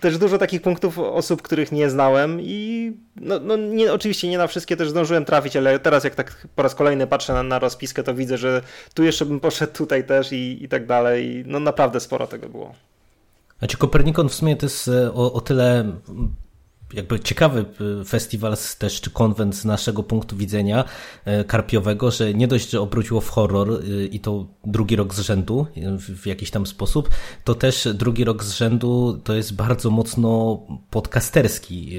też 0.00 0.18
dużo 0.18 0.38
takich 0.38 0.62
punktów 0.62 0.98
osób, 0.98 1.42
których 1.42 1.72
nie 1.72 1.90
znałem 1.90 2.38
i 2.40 2.92
no, 3.16 3.40
no 3.40 3.56
nie, 3.56 3.92
oczywiście 3.92 4.28
nie 4.28 4.38
na 4.38 4.46
wszystkie 4.46 4.76
też 4.76 4.90
zdążyłem 4.90 5.24
trafić, 5.24 5.56
ale 5.56 5.78
teraz 5.78 6.04
jak 6.04 6.14
tak 6.14 6.46
po 6.56 6.62
raz 6.62 6.74
kolejny 6.74 7.06
patrzę 7.06 7.32
na, 7.32 7.42
na 7.42 7.58
rozpiskę, 7.58 8.02
to 8.02 8.14
widzę, 8.14 8.38
że 8.38 8.62
tu 8.94 9.04
jeszcze 9.04 9.26
bym 9.26 9.40
poszedł, 9.40 9.72
tutaj 9.72 10.04
też 10.04 10.32
i, 10.32 10.64
i 10.64 10.68
tak 10.68 10.86
dalej. 10.86 11.44
No 11.46 11.60
naprawdę 11.60 12.00
sporo 12.00 12.26
tego 12.26 12.48
było. 12.48 12.74
Znaczy 13.58 13.76
Kopernikon 13.76 14.28
w 14.28 14.34
sumie 14.34 14.56
to 14.56 14.66
jest 14.66 14.88
e, 14.88 15.12
o, 15.12 15.32
o 15.32 15.40
tyle 15.40 15.92
jakby 16.92 17.20
ciekawy 17.20 17.64
festiwal 18.06 18.56
też, 18.78 19.00
czy 19.00 19.10
konwent 19.10 19.56
z 19.56 19.64
naszego 19.64 20.02
punktu 20.02 20.36
widzenia 20.36 20.84
karpiowego, 21.46 22.10
że 22.10 22.34
nie 22.34 22.48
dość, 22.48 22.70
że 22.70 22.80
obróciło 22.80 23.20
w 23.20 23.28
horror 23.28 23.82
i 24.10 24.20
to 24.20 24.46
drugi 24.64 24.96
rok 24.96 25.14
z 25.14 25.20
rzędu 25.20 25.66
w 25.98 26.26
jakiś 26.26 26.50
tam 26.50 26.66
sposób, 26.66 27.10
to 27.44 27.54
też 27.54 27.88
drugi 27.94 28.24
rok 28.24 28.44
z 28.44 28.52
rzędu 28.52 29.20
to 29.24 29.34
jest 29.34 29.54
bardzo 29.54 29.90
mocno 29.90 30.60
podcasterski 30.90 31.98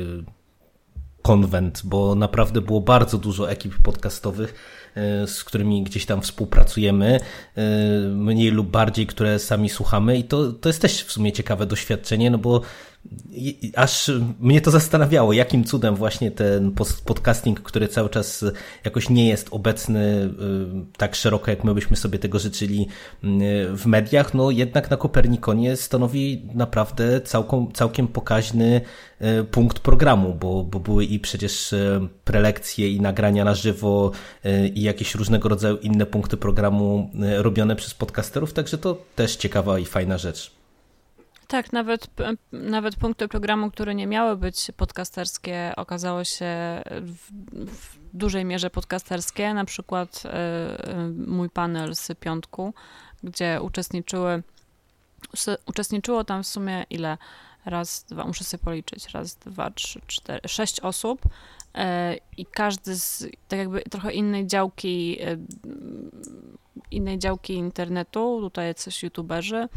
konwent, 1.27 1.81
bo 1.83 2.15
naprawdę 2.15 2.61
było 2.61 2.81
bardzo 2.81 3.17
dużo 3.17 3.51
ekip 3.51 3.75
podcastowych, 3.83 4.53
e, 4.95 5.27
z 5.27 5.43
którymi 5.43 5.83
gdzieś 5.83 6.05
tam 6.05 6.21
współpracujemy, 6.21 7.19
e, 7.55 7.61
mniej 8.09 8.51
lub 8.51 8.67
bardziej, 8.67 9.07
które 9.07 9.39
sami 9.39 9.69
słuchamy. 9.69 10.17
I 10.17 10.23
to, 10.23 10.51
to 10.51 10.69
jest 10.69 10.81
też 10.81 11.03
w 11.03 11.11
sumie 11.11 11.31
ciekawe 11.31 11.65
doświadczenie, 11.65 12.31
no 12.31 12.37
bo 12.37 12.61
aż 13.75 14.11
mnie 14.39 14.61
to 14.61 14.71
zastanawiało, 14.71 15.33
jakim 15.33 15.63
cudem 15.63 15.95
właśnie 15.95 16.31
ten 16.31 16.71
podcasting, 17.05 17.61
który 17.61 17.87
cały 17.87 18.09
czas 18.09 18.45
jakoś 18.83 19.09
nie 19.09 19.27
jest 19.27 19.47
obecny 19.51 19.99
y, 19.99 20.97
tak 20.97 21.15
szeroko, 21.15 21.51
jak 21.51 21.63
my 21.63 21.73
byśmy 21.73 21.97
sobie 21.97 22.19
tego 22.19 22.39
życzyli 22.39 22.87
y, 23.23 23.27
w 23.75 23.85
mediach, 23.85 24.33
no 24.33 24.51
jednak 24.51 24.89
na 24.89 24.97
Kopernikonie 24.97 25.75
stanowi 25.75 26.45
naprawdę 26.53 27.21
całkiem, 27.73 28.07
pokaźny 28.07 28.81
y, 29.21 29.43
punkt 29.43 29.79
programu, 29.79 30.33
bo, 30.33 30.63
bo 30.63 30.79
były 30.79 31.05
i 31.05 31.19
przecież 31.19 31.75
prelekcje 32.23 32.91
i 32.91 33.01
nagrania 33.01 33.45
na 33.45 33.55
żywo 33.55 34.11
i 34.75 34.81
jakieś 34.81 35.15
różnego 35.15 35.49
rodzaju 35.49 35.77
inne 35.77 36.05
punkty 36.05 36.37
programu 36.37 37.11
robione 37.37 37.75
przez 37.75 37.93
podcasterów, 37.93 38.53
także 38.53 38.77
to 38.77 39.01
też 39.15 39.35
ciekawa 39.35 39.79
i 39.79 39.85
fajna 39.85 40.17
rzecz. 40.17 40.56
Tak, 41.47 41.73
nawet, 41.73 42.07
nawet 42.51 42.95
punkty 42.95 43.27
programu, 43.27 43.71
które 43.71 43.95
nie 43.95 44.07
miały 44.07 44.37
być 44.37 44.71
podcasterskie, 44.77 45.73
okazało 45.75 46.23
się 46.23 46.45
w, 47.01 47.31
w 47.65 47.97
dużej 48.13 48.45
mierze 48.45 48.69
podcasterskie. 48.69 49.53
Na 49.53 49.65
przykład 49.65 50.23
y, 50.25 50.29
mój 51.27 51.49
panel 51.49 51.95
z 51.95 52.19
piątku, 52.19 52.73
gdzie 53.23 53.61
uczestniczyły, 53.61 54.43
uczestniczyło 55.65 56.23
tam 56.23 56.43
w 56.43 56.47
sumie 56.47 56.85
ile? 56.89 57.17
Raz, 57.65 58.03
dwa, 58.03 58.23
muszę 58.23 58.43
sobie 58.43 58.63
policzyć. 58.63 59.09
Raz, 59.09 59.35
dwa, 59.35 59.71
trzy, 59.71 60.01
cztery, 60.07 60.47
sześć 60.47 60.79
osób 60.79 61.21
i 62.37 62.45
każdy 62.45 62.95
z 62.95 63.27
tak 63.47 63.59
jakby 63.59 63.81
trochę 63.81 64.11
innej 64.11 64.47
działki 64.47 65.19
innej 66.91 67.19
działki 67.19 67.53
internetu, 67.53 68.39
tutaj 68.41 68.75
coś 68.75 69.03
youtuberzy, 69.03 69.67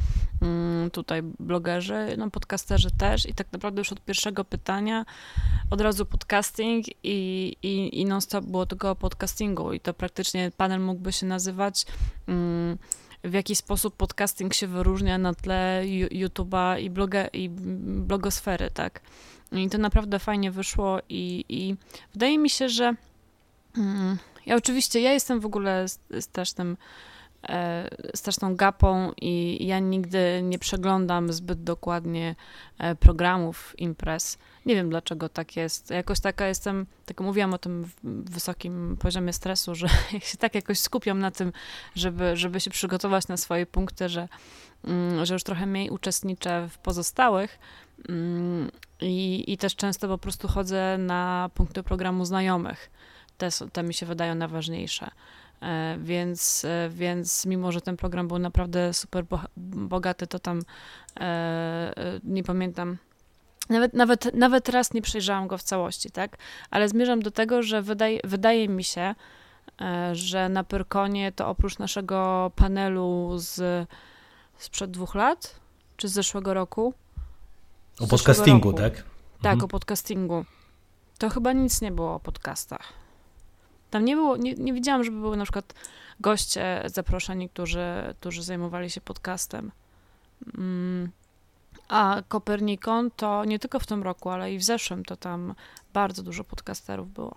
mm, 0.43 0.91
tutaj 0.91 1.23
blogerzy, 1.23 2.15
no 2.19 2.31
podcasterzy 2.31 2.91
też. 2.91 3.29
I 3.29 3.35
tak 3.35 3.53
naprawdę 3.53 3.81
już 3.81 3.93
od 3.93 4.01
pierwszego 4.01 4.45
pytania 4.45 5.05
od 5.71 5.81
razu 5.81 6.07
podcasting 6.07 6.87
i, 6.89 7.57
i, 7.63 8.01
i 8.01 8.05
non-stop 8.05 8.45
było 8.45 8.67
tylko 8.67 8.97
podcastingu. 8.97 9.73
I 9.73 9.81
to 9.81 9.95
praktycznie 9.95 10.51
panel 10.57 10.81
mógłby 10.81 11.13
się 11.13 11.27
nazywać 11.27 11.87
mm, 12.27 12.79
w 13.25 13.33
jaki 13.33 13.57
sposób 13.57 13.97
podcasting 13.97 14.55
się 14.55 14.67
wyróżnia 14.67 15.19
na 15.19 15.35
tle 15.35 15.83
YouTube'a 16.11 16.81
i, 16.81 16.91
bloga, 16.91 17.27
i 17.27 17.49
blogosfery, 17.49 18.71
tak. 18.71 19.01
I 19.53 19.71
to 19.71 19.79
naprawdę 19.79 20.19
fajnie 20.19 20.51
wyszło 20.51 20.99
i, 21.09 21.45
i 21.49 21.77
wydaje 22.13 22.39
mi 22.39 22.51
się, 22.51 22.69
że 22.69 22.95
mm, 23.77 24.19
ja 24.47 24.57
oczywiście, 24.57 25.01
ja 25.01 25.13
jestem 25.13 25.41
w 25.41 25.47
ogóle 25.47 25.87
strasznym, 26.21 26.77
straszną 28.15 28.57
gapą 28.57 29.13
i 29.21 29.67
ja 29.67 29.79
nigdy 29.79 30.41
nie 30.43 30.59
przeglądam 30.59 31.33
zbyt 31.33 31.63
dokładnie 31.63 32.37
e, 32.79 32.95
programów 32.95 33.75
imprez. 33.79 34.39
Nie 34.67 34.75
wiem 34.75 34.91
dlaczego 34.91 35.29
tak 35.29 35.57
jest. 35.57 35.91
Jakoś 35.91 36.21
taka 36.21 36.47
jestem, 36.47 36.87
tak 37.07 37.21
mówiłam 37.21 37.55
o 37.55 37.59
tym 37.59 37.91
wysokim 38.05 38.97
poziomie 39.01 39.33
stresu, 39.33 39.75
że 39.75 39.89
jak 40.13 40.25
się 40.25 40.37
tak 40.37 40.55
jakoś 40.55 40.79
skupiam 40.79 41.19
na 41.19 41.31
tym, 41.31 41.53
żeby, 41.95 42.37
żeby 42.37 42.61
się 42.61 42.71
przygotować 42.71 43.29
na 43.29 43.37
swoje 43.37 43.67
punkty, 43.67 44.09
że, 44.09 44.29
mm, 44.85 45.27
że 45.27 45.35
już 45.35 45.43
trochę 45.43 45.67
mniej 45.67 45.91
uczestniczę 45.91 46.69
w 46.71 46.79
pozostałych. 46.79 47.59
Mm, 48.09 48.71
I, 49.01 49.45
I 49.53 49.59
też 49.59 49.77
często 49.77 50.09
po 50.09 50.19
prostu 50.19 50.49
chodzę 50.49 50.99
na 50.99 51.51
punkty 51.55 51.83
programu 51.83 52.25
znajomych 52.25 52.91
te, 53.41 53.49
te 53.73 53.83
mi 53.83 53.95
się 53.95 54.07
wydają 54.07 54.35
najważniejsze. 54.35 55.11
E, 55.63 55.99
więc, 55.99 56.65
e, 56.65 56.91
więc 56.91 57.47
mimo, 57.47 57.73
że 57.73 57.81
ten 57.81 57.97
program 57.97 58.29
był 58.29 58.39
naprawdę 58.39 58.95
super 58.95 59.25
bogaty, 59.57 60.27
to 60.27 60.39
tam 60.39 60.63
e, 61.21 62.21
nie 62.25 62.43
pamiętam. 62.43 62.97
Nawet, 63.69 63.95
nawet, 63.95 64.35
nawet 64.35 64.69
raz 64.69 64.95
nie 64.95 65.03
przejrzałam 65.03 65.49
go 65.49 65.59
w 65.59 65.63
całości, 65.63 66.11
tak? 66.11 66.37
Ale 66.71 66.89
zmierzam 66.89 67.23
do 67.23 67.31
tego, 67.31 67.63
że 67.63 67.83
wydaje, 67.83 68.21
wydaje 68.25 68.69
mi 68.69 68.85
się, 68.85 69.15
że 70.13 70.49
na 70.49 70.65
Pyrkonie 70.65 71.33
to 71.33 71.49
oprócz 71.49 71.79
naszego 71.79 72.51
panelu 72.57 73.33
z 73.37 73.89
sprzed 74.59 74.91
dwóch 74.91 75.15
lat, 75.15 75.61
czy 75.97 76.09
z 76.09 76.13
zeszłego 76.13 76.55
roku? 76.55 76.95
O 78.01 78.07
podcastingu, 78.07 78.71
roku, 78.71 78.83
tak? 78.83 78.95
Tak, 79.43 79.53
mhm. 79.53 79.65
o 79.65 79.69
podcastingu. 79.69 80.45
To 81.19 81.31
chyba 81.31 81.53
nic 81.53 81.81
nie 81.81 81.93
było 81.93 82.15
o 82.15 82.21
podcastach. 82.21 83.00
Tam 83.91 84.05
nie 84.05 84.17
było, 84.17 84.37
nie, 84.37 84.55
nie 84.55 84.73
widziałam, 84.73 85.05
żeby 85.05 85.21
były 85.21 85.37
na 85.37 85.45
przykład 85.45 85.75
goście 86.21 86.83
zaproszeni, 86.87 87.49
którzy, 87.49 88.15
którzy 88.21 88.43
zajmowali 88.43 88.91
się 88.91 89.01
podcastem. 89.01 89.73
Mm. 90.59 91.11
A 91.89 92.23
Kopernikon 92.29 93.11
to 93.11 93.45
nie 93.45 93.59
tylko 93.59 93.81
w 93.81 93.87
tym 93.87 94.03
roku, 94.03 94.31
ale 94.31 94.55
i 94.55 94.59
w 94.59 94.65
zeszłym 94.65 95.05
to 95.05 95.17
tam 95.17 95.55
bardzo 95.93 96.23
dużo 96.23 96.45
podcasterów 96.45 97.13
było. 97.13 97.35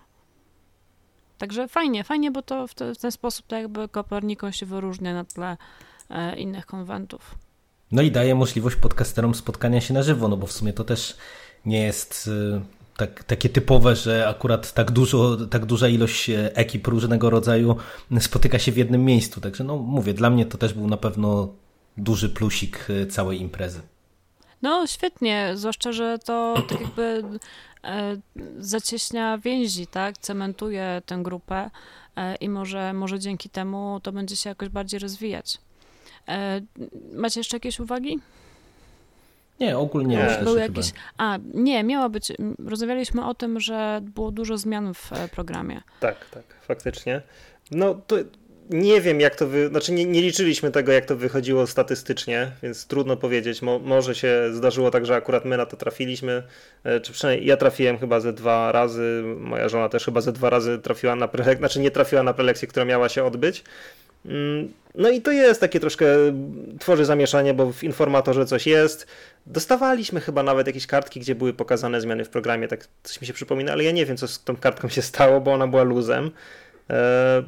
Także 1.38 1.68
fajnie, 1.68 2.04
fajnie, 2.04 2.30
bo 2.30 2.42
to 2.42 2.66
w, 2.66 2.74
w 2.74 2.98
ten 2.98 3.12
sposób 3.12 3.46
tak 3.46 3.62
jakby 3.62 3.88
Kopernikon 3.88 4.52
się 4.52 4.66
wyróżnia 4.66 5.14
na 5.14 5.24
tle 5.24 5.56
e, 6.10 6.36
innych 6.36 6.66
konwentów. 6.66 7.34
No 7.92 8.02
i 8.02 8.10
daje 8.10 8.34
możliwość 8.34 8.76
podcasterom 8.76 9.34
spotkania 9.34 9.80
się 9.80 9.94
na 9.94 10.02
żywo, 10.02 10.28
no 10.28 10.36
bo 10.36 10.46
w 10.46 10.52
sumie 10.52 10.72
to 10.72 10.84
też 10.84 11.16
nie 11.66 11.82
jest 11.82 12.26
y, 12.26 12.60
tak, 12.96 13.24
takie 13.24 13.48
typowe, 13.48 13.96
że 13.96 14.28
akurat 14.28 14.72
tak, 14.72 14.90
dużo, 14.90 15.36
tak 15.50 15.66
duża 15.66 15.88
ilość 15.88 16.30
e, 16.30 16.56
ekip 16.56 16.86
różnego 16.86 17.30
rodzaju 17.30 17.76
spotyka 18.20 18.58
się 18.58 18.72
w 18.72 18.76
jednym 18.76 19.04
miejscu. 19.04 19.40
Także 19.40 19.64
no 19.64 19.76
mówię, 19.76 20.14
dla 20.14 20.30
mnie 20.30 20.46
to 20.46 20.58
też 20.58 20.74
był 20.74 20.86
na 20.86 20.96
pewno 20.96 21.54
duży 21.96 22.28
plusik 22.28 22.86
e, 22.90 23.06
całej 23.06 23.40
imprezy. 23.40 23.80
No 24.62 24.86
świetnie, 24.86 25.52
zwłaszcza, 25.54 25.92
że 25.92 26.18
to 26.18 26.54
tak 26.68 26.80
jakby 26.80 27.22
e, 27.84 28.16
zacieśnia 28.58 29.38
więzi, 29.38 29.86
tak? 29.86 30.18
Cementuje 30.18 31.02
tę 31.06 31.18
grupę 31.22 31.70
i 32.40 32.48
może, 32.48 32.92
może 32.92 33.18
dzięki 33.18 33.50
temu 33.50 34.00
to 34.02 34.12
będzie 34.12 34.36
się 34.36 34.48
jakoś 34.48 34.68
bardziej 34.68 35.00
rozwijać. 35.00 35.58
Macie 37.12 37.40
jeszcze 37.40 37.56
jakieś 37.56 37.80
uwagi? 37.80 38.18
Nie, 39.60 39.78
ogólnie 39.78 40.16
nie. 40.16 40.24
Myślę, 40.24 40.44
Były 40.44 40.60
jakieś... 40.60 40.92
A, 41.18 41.38
nie, 41.54 41.84
miała 41.84 42.08
być... 42.08 42.32
Rozmawialiśmy 42.66 43.26
o 43.26 43.34
tym, 43.34 43.60
że 43.60 44.00
było 44.02 44.30
dużo 44.30 44.58
zmian 44.58 44.94
w 44.94 45.12
e, 45.12 45.28
programie. 45.28 45.82
Tak, 46.00 46.30
tak, 46.30 46.44
faktycznie. 46.66 47.22
No 47.70 47.94
to 48.06 48.16
nie 48.70 49.00
wiem, 49.00 49.20
jak 49.20 49.36
to 49.36 49.46
wy... 49.46 49.68
Znaczy, 49.68 49.92
nie, 49.92 50.04
nie 50.04 50.22
liczyliśmy 50.22 50.70
tego, 50.70 50.92
jak 50.92 51.04
to 51.04 51.16
wychodziło 51.16 51.66
statystycznie, 51.66 52.50
więc 52.62 52.86
trudno 52.86 53.16
powiedzieć. 53.16 53.62
Mo, 53.62 53.78
może 53.78 54.14
się 54.14 54.42
zdarzyło 54.52 54.90
tak, 54.90 55.06
że 55.06 55.14
akurat 55.14 55.44
my 55.44 55.56
na 55.56 55.66
to 55.66 55.76
trafiliśmy, 55.76 56.42
e, 56.84 57.00
czy 57.00 57.12
przynajmniej 57.12 57.48
ja 57.48 57.56
trafiłem 57.56 57.98
chyba 57.98 58.20
ze 58.20 58.32
dwa 58.32 58.72
razy, 58.72 59.22
moja 59.38 59.68
żona 59.68 59.88
też 59.88 60.04
chyba 60.04 60.20
ze 60.20 60.32
dwa 60.32 60.50
razy 60.50 60.78
trafiła 60.78 61.16
na 61.16 61.28
prelekcję, 61.28 61.58
znaczy 61.58 61.80
nie 61.80 61.90
trafiła 61.90 62.22
na 62.22 62.34
prelekcję, 62.34 62.68
która 62.68 62.84
miała 62.84 63.08
się 63.08 63.24
odbyć. 63.24 63.64
Mm, 64.26 64.72
no 64.94 65.08
i 65.08 65.22
to 65.22 65.32
jest 65.32 65.60
takie 65.60 65.80
troszkę, 65.80 66.06
tworzy 66.78 67.04
zamieszanie, 67.04 67.54
bo 67.54 67.72
w 67.72 67.84
informatorze 67.84 68.46
coś 68.46 68.66
jest. 68.66 69.06
Dostawaliśmy 69.46 70.20
chyba 70.20 70.42
nawet 70.42 70.66
jakieś 70.66 70.86
kartki, 70.86 71.20
gdzie 71.20 71.34
były 71.34 71.52
pokazane 71.52 72.00
zmiany 72.00 72.24
w 72.24 72.28
programie, 72.28 72.68
tak 72.68 72.88
coś 73.02 73.20
mi 73.20 73.26
się 73.26 73.32
przypomina, 73.32 73.72
ale 73.72 73.84
ja 73.84 73.90
nie 73.90 74.06
wiem, 74.06 74.16
co 74.16 74.28
z 74.28 74.44
tą 74.44 74.56
kartką 74.56 74.88
się 74.88 75.02
stało, 75.02 75.40
bo 75.40 75.52
ona 75.52 75.66
była 75.66 75.82
luzem. 75.82 76.30
Eee, 76.88 77.44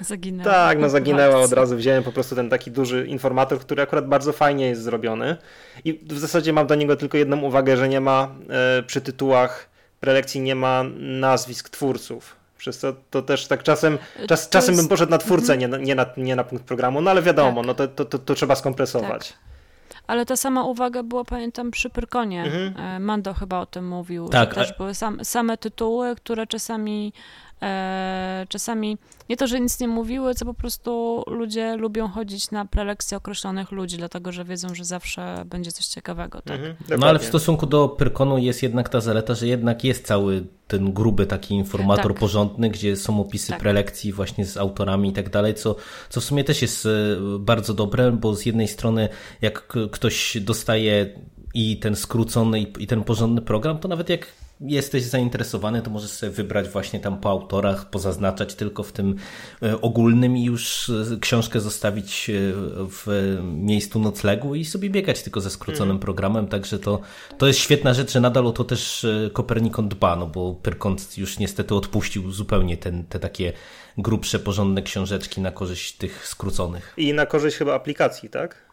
zaginęła. 0.00 0.50
tak, 0.50 0.78
no 0.78 0.88
zaginęła 0.88 1.40
od 1.40 1.52
razu. 1.52 1.76
Wziąłem 1.76 2.02
po 2.02 2.12
prostu 2.12 2.34
ten 2.34 2.50
taki 2.50 2.70
duży 2.70 3.06
informator, 3.06 3.58
który 3.58 3.82
akurat 3.82 4.08
bardzo 4.08 4.32
fajnie 4.32 4.68
jest 4.68 4.82
zrobiony. 4.82 5.36
I 5.84 6.00
w 6.06 6.18
zasadzie 6.18 6.52
mam 6.52 6.66
do 6.66 6.74
niego 6.74 6.96
tylko 6.96 7.18
jedną 7.18 7.40
uwagę, 7.40 7.76
że 7.76 7.88
nie 7.88 8.00
ma 8.00 8.34
e, 8.50 8.82
przy 8.82 9.00
tytułach 9.00 9.68
prelekcji 10.00 10.40
nie 10.40 10.54
ma 10.54 10.84
nazwisk 10.98 11.68
twórców. 11.68 12.41
Przez 12.62 12.78
to, 12.78 12.94
to 13.10 13.22
też 13.22 13.46
tak 13.46 13.62
czasem, 13.62 13.98
czas, 14.28 14.48
czasem 14.48 14.72
jest... 14.72 14.82
bym 14.82 14.88
poszedł 14.88 15.10
na 15.10 15.18
twórcę, 15.18 15.58
nie, 15.58 15.68
nie, 15.68 15.94
na, 15.94 16.06
nie 16.16 16.36
na 16.36 16.44
punkt 16.44 16.64
programu, 16.64 17.00
no 17.00 17.10
ale 17.10 17.22
wiadomo, 17.22 17.60
tak. 17.60 17.66
no 17.66 17.74
to, 17.74 17.88
to, 17.88 18.04
to, 18.04 18.18
to, 18.18 18.34
trzeba 18.34 18.54
skompresować. 18.54 19.28
Tak. 19.28 19.38
Ale 20.06 20.26
ta 20.26 20.36
sama 20.36 20.64
uwaga 20.64 21.02
była, 21.02 21.24
pamiętam, 21.24 21.70
przy 21.70 21.90
Pyrkonie. 21.90 22.42
Mhm. 22.42 22.74
E, 22.76 23.00
Mando 23.00 23.34
chyba 23.34 23.60
o 23.60 23.66
tym 23.66 23.88
mówił, 23.88 24.28
tak, 24.28 24.48
że 24.48 24.54
też 24.54 24.70
a... 24.70 24.74
były 24.74 24.94
sam, 24.94 25.24
same 25.24 25.58
tytuły, 25.58 26.16
które 26.16 26.46
czasami 26.46 27.12
czasami 28.48 28.98
nie 29.28 29.36
to, 29.36 29.46
że 29.46 29.60
nic 29.60 29.80
nie 29.80 29.88
mówiły, 29.88 30.34
co 30.34 30.44
po 30.44 30.54
prostu 30.54 31.22
ludzie 31.26 31.76
lubią 31.76 32.08
chodzić 32.08 32.50
na 32.50 32.64
prelekcje 32.64 33.16
określonych 33.16 33.72
ludzi, 33.72 33.96
dlatego 33.96 34.32
że 34.32 34.44
wiedzą, 34.44 34.74
że 34.74 34.84
zawsze 34.84 35.44
będzie 35.46 35.72
coś 35.72 35.86
ciekawego. 35.86 36.42
Tak? 36.42 36.60
Mhm, 36.60 36.76
no 37.00 37.06
ale 37.06 37.18
w 37.18 37.24
stosunku 37.24 37.66
do 37.66 37.88
Pyrkonu 37.88 38.38
jest 38.38 38.62
jednak 38.62 38.88
ta 38.88 39.00
zaleta, 39.00 39.34
że 39.34 39.46
jednak 39.46 39.84
jest 39.84 40.06
cały 40.06 40.44
ten 40.68 40.92
gruby 40.92 41.26
taki 41.26 41.54
informator 41.54 42.12
tak. 42.12 42.20
porządny, 42.20 42.70
gdzie 42.70 42.96
są 42.96 43.20
opisy 43.20 43.48
tak. 43.48 43.60
prelekcji 43.60 44.12
właśnie 44.12 44.46
z 44.46 44.56
autorami 44.56 45.08
i 45.08 45.12
tak 45.12 45.30
dalej, 45.30 45.54
co, 45.54 45.76
co 46.08 46.20
w 46.20 46.24
sumie 46.24 46.44
też 46.44 46.62
jest 46.62 46.86
e, 46.86 46.88
bardzo 47.38 47.74
dobre, 47.74 48.12
bo 48.12 48.34
z 48.34 48.46
jednej 48.46 48.68
strony 48.68 49.08
jak 49.40 49.66
ktoś 49.90 50.36
dostaje 50.40 51.06
i 51.54 51.76
ten 51.76 51.96
skrócony 51.96 52.60
i, 52.60 52.86
ten 52.86 53.04
porządny 53.04 53.42
program, 53.42 53.78
to 53.78 53.88
nawet 53.88 54.08
jak 54.08 54.26
jesteś 54.62 55.02
zainteresowany, 55.02 55.82
to 55.82 55.90
możesz 55.90 56.10
sobie 56.10 56.32
wybrać 56.32 56.68
właśnie 56.68 57.00
tam 57.00 57.20
po 57.20 57.30
autorach, 57.30 57.90
pozaznaczać 57.90 58.54
tylko 58.54 58.82
w 58.82 58.92
tym 58.92 59.16
e, 59.62 59.80
ogólnym 59.80 60.36
i 60.36 60.44
już 60.44 60.90
e, 60.90 61.16
książkę 61.20 61.60
zostawić 61.60 62.30
e, 62.30 62.32
w 62.90 63.36
miejscu 63.42 63.98
noclegu 64.00 64.54
i 64.54 64.64
sobie 64.64 64.90
biegać 64.90 65.22
tylko 65.22 65.40
ze 65.40 65.50
skróconym 65.50 65.90
mm. 65.90 66.00
programem, 66.00 66.46
także 66.46 66.78
to, 66.78 67.00
to 67.38 67.46
jest 67.46 67.58
świetna 67.58 67.94
rzecz, 67.94 68.12
że 68.12 68.20
nadal 68.20 68.46
o 68.46 68.52
to 68.52 68.64
też 68.64 69.06
Kopernikon 69.32 69.88
dba, 69.88 70.16
no 70.16 70.26
bo 70.26 70.54
Pyrkont 70.54 71.18
już 71.18 71.38
niestety 71.38 71.74
odpuścił 71.74 72.30
zupełnie 72.30 72.76
ten, 72.76 73.04
te 73.04 73.18
takie 73.18 73.52
grubsze, 73.98 74.38
porządne 74.38 74.82
książeczki 74.82 75.40
na 75.40 75.50
korzyść 75.50 75.92
tych 75.92 76.28
skróconych. 76.28 76.94
I 76.96 77.14
na 77.14 77.26
korzyść 77.26 77.56
chyba 77.56 77.74
aplikacji, 77.74 78.28
tak? 78.28 78.71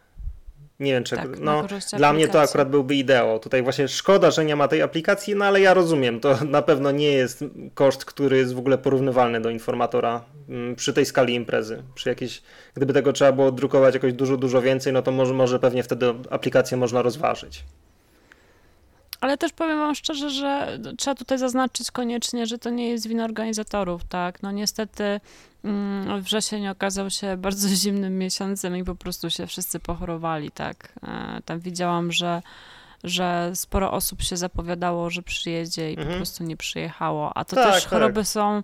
Nie 0.80 0.92
wiem, 0.92 1.04
czy. 1.04 1.16
Tak, 1.16 1.40
no, 1.40 1.66
dla 1.96 2.12
mnie 2.12 2.28
to 2.28 2.40
akurat 2.40 2.70
byłby 2.70 2.94
ideał. 2.94 3.38
Tutaj 3.38 3.62
właśnie 3.62 3.88
szkoda, 3.88 4.30
że 4.30 4.44
nie 4.44 4.56
ma 4.56 4.68
tej 4.68 4.82
aplikacji, 4.82 5.36
no 5.36 5.44
ale 5.44 5.60
ja 5.60 5.74
rozumiem. 5.74 6.20
To 6.20 6.38
na 6.44 6.62
pewno 6.62 6.90
nie 6.90 7.12
jest 7.12 7.44
koszt, 7.74 8.04
który 8.04 8.36
jest 8.36 8.54
w 8.54 8.58
ogóle 8.58 8.78
porównywalny 8.78 9.40
do 9.40 9.50
informatora 9.50 10.24
mm, 10.48 10.76
przy 10.76 10.92
tej 10.92 11.06
skali 11.06 11.34
imprezy. 11.34 11.82
Przy 11.94 12.08
jakiejś, 12.08 12.42
gdyby 12.74 12.92
tego 12.92 13.12
trzeba 13.12 13.32
było 13.32 13.52
drukować 13.52 13.94
jakoś 13.94 14.12
dużo, 14.12 14.36
dużo 14.36 14.62
więcej, 14.62 14.92
no 14.92 15.02
to 15.02 15.12
może, 15.12 15.34
może 15.34 15.58
pewnie 15.58 15.82
wtedy 15.82 16.14
aplikację 16.30 16.76
można 16.76 17.02
rozważyć. 17.02 17.64
Ale 19.20 19.38
też 19.38 19.52
powiem 19.52 19.78
wam 19.78 19.94
szczerze, 19.94 20.30
że 20.30 20.78
trzeba 20.98 21.14
tutaj 21.14 21.38
zaznaczyć 21.38 21.90
koniecznie, 21.90 22.46
że 22.46 22.58
to 22.58 22.70
nie 22.70 22.88
jest 22.88 23.06
wina 23.06 23.24
organizatorów, 23.24 24.04
tak? 24.04 24.42
No 24.42 24.50
niestety 24.50 25.20
mm, 25.64 26.22
wrzesień 26.22 26.68
okazał 26.68 27.10
się 27.10 27.36
bardzo 27.46 27.68
zimnym 27.68 28.18
miesiącem 28.18 28.76
i 28.76 28.84
po 28.84 28.94
prostu 28.94 29.30
się 29.30 29.46
wszyscy 29.46 29.80
pochorowali, 29.80 30.50
tak? 30.50 30.92
E, 31.02 31.42
tam 31.44 31.60
widziałam, 31.60 32.12
że 32.12 32.42
że 33.04 33.50
sporo 33.54 33.92
osób 33.92 34.22
się 34.22 34.36
zapowiadało, 34.36 35.10
że 35.10 35.22
przyjedzie 35.22 35.92
i 35.92 35.94
mhm. 35.94 36.08
po 36.08 36.16
prostu 36.16 36.44
nie 36.44 36.56
przyjechało. 36.56 37.36
A 37.36 37.44
to 37.44 37.56
tak, 37.56 37.72
też 37.72 37.82
tak. 37.82 37.92
choroby 37.92 38.24
są, 38.24 38.62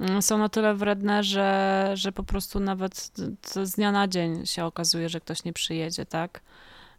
mm, 0.00 0.22
są 0.22 0.38
na 0.38 0.48
tyle 0.48 0.74
wredne, 0.74 1.24
że, 1.24 1.90
że 1.94 2.12
po 2.12 2.22
prostu 2.22 2.60
nawet 2.60 3.10
z 3.64 3.70
dnia 3.70 3.92
na 3.92 4.08
dzień 4.08 4.46
się 4.46 4.64
okazuje, 4.64 5.08
że 5.08 5.20
ktoś 5.20 5.44
nie 5.44 5.52
przyjedzie, 5.52 6.06
tak? 6.06 6.40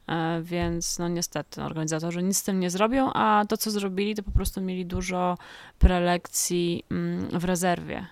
E, 0.09 0.41
więc 0.43 0.99
no 0.99 1.07
niestety 1.07 1.61
organizatorzy 1.61 2.23
nic 2.23 2.37
z 2.37 2.43
tym 2.43 2.59
nie 2.59 2.69
zrobią, 2.69 3.13
a 3.13 3.43
to 3.49 3.57
co 3.57 3.71
zrobili, 3.71 4.15
to 4.15 4.23
po 4.23 4.31
prostu 4.31 4.61
mieli 4.61 4.85
dużo 4.85 5.37
prelekcji 5.79 6.85
mm, 6.91 7.39
w 7.39 7.43
rezerwie, 7.45 8.07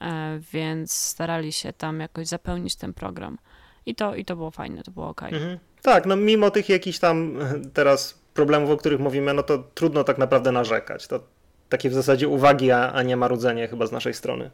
e, 0.00 0.40
więc 0.52 0.92
starali 0.92 1.52
się 1.52 1.72
tam 1.72 2.00
jakoś 2.00 2.26
zapełnić 2.26 2.76
ten 2.76 2.94
program. 2.94 3.38
I 3.86 3.94
to, 3.94 4.14
i 4.14 4.24
to 4.24 4.36
było 4.36 4.50
fajne, 4.50 4.82
to 4.82 4.90
było 4.90 5.08
ok. 5.08 5.22
Mhm. 5.22 5.58
Tak, 5.82 6.06
no 6.06 6.16
mimo 6.16 6.50
tych 6.50 6.68
jakichś 6.68 6.98
tam 6.98 7.38
teraz 7.74 8.20
problemów, 8.34 8.70
o 8.70 8.76
których 8.76 9.00
mówimy, 9.00 9.34
no 9.34 9.42
to 9.42 9.58
trudno 9.58 10.04
tak 10.04 10.18
naprawdę 10.18 10.52
narzekać. 10.52 11.06
To 11.06 11.20
takie 11.68 11.90
w 11.90 11.94
zasadzie 11.94 12.28
uwagi, 12.28 12.70
a, 12.70 12.92
a 12.92 13.02
nie 13.02 13.16
marudzenie 13.16 13.68
chyba 13.68 13.86
z 13.86 13.92
naszej 13.92 14.14
strony. 14.14 14.50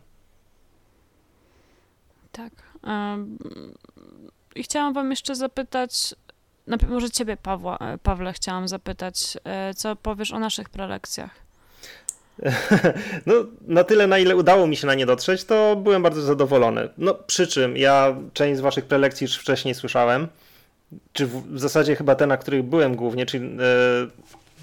Tak. 2.33 2.53
I 4.57 4.63
chciałam 4.63 4.95
wam 4.95 5.11
jeszcze 5.11 5.35
zapytać, 5.35 6.15
może 6.89 7.11
ciebie, 7.11 7.37
Pawła, 7.37 7.79
e, 7.79 7.99
Pawle, 7.99 8.33
chciałam 8.33 8.69
zapytać, 8.69 9.39
e, 9.45 9.75
co 9.75 9.97
powiesz 9.97 10.33
o 10.33 10.39
naszych 10.39 10.69
prelekcjach? 10.69 11.31
No, 13.27 13.35
na 13.61 13.85
tyle, 13.85 14.07
na 14.07 14.19
ile 14.19 14.37
udało 14.37 14.67
mi 14.67 14.77
się 14.77 14.87
na 14.87 14.95
nie 14.95 15.07
dotrzeć, 15.07 15.45
to 15.45 15.77
byłem 15.77 16.03
bardzo 16.03 16.23
zadowolony. 16.23 16.89
No, 16.99 17.15
przy 17.15 17.47
czym 17.47 17.77
ja 17.77 18.17
część 18.33 18.59
z 18.59 18.61
waszych 18.61 18.85
prelekcji 18.85 19.25
już 19.25 19.37
wcześniej 19.37 19.75
słyszałem, 19.75 20.29
czy 21.13 21.27
w, 21.27 21.55
w 21.55 21.59
zasadzie 21.59 21.97
chyba 21.97 22.15
te, 22.15 22.27
na 22.27 22.37
których 22.37 22.63
byłem 22.63 22.97
głównie, 22.97 23.27
czyli 23.27 23.47
e, 23.47 23.53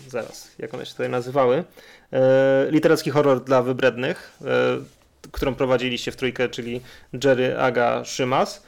zaraz, 0.09 0.51
jak 0.59 0.73
one 0.73 0.85
się 0.85 0.91
tutaj 0.91 1.09
nazywały, 1.09 1.63
e, 2.13 2.67
literacki 2.69 3.09
horror 3.09 3.43
dla 3.43 3.61
wybrednych, 3.61 4.37
e, 4.41 4.45
którą 5.31 5.55
prowadziliście 5.55 6.11
w 6.11 6.15
trójkę, 6.15 6.49
czyli 6.49 6.81
Jerry, 7.23 7.57
Aga, 7.57 8.05
Szymas, 8.05 8.63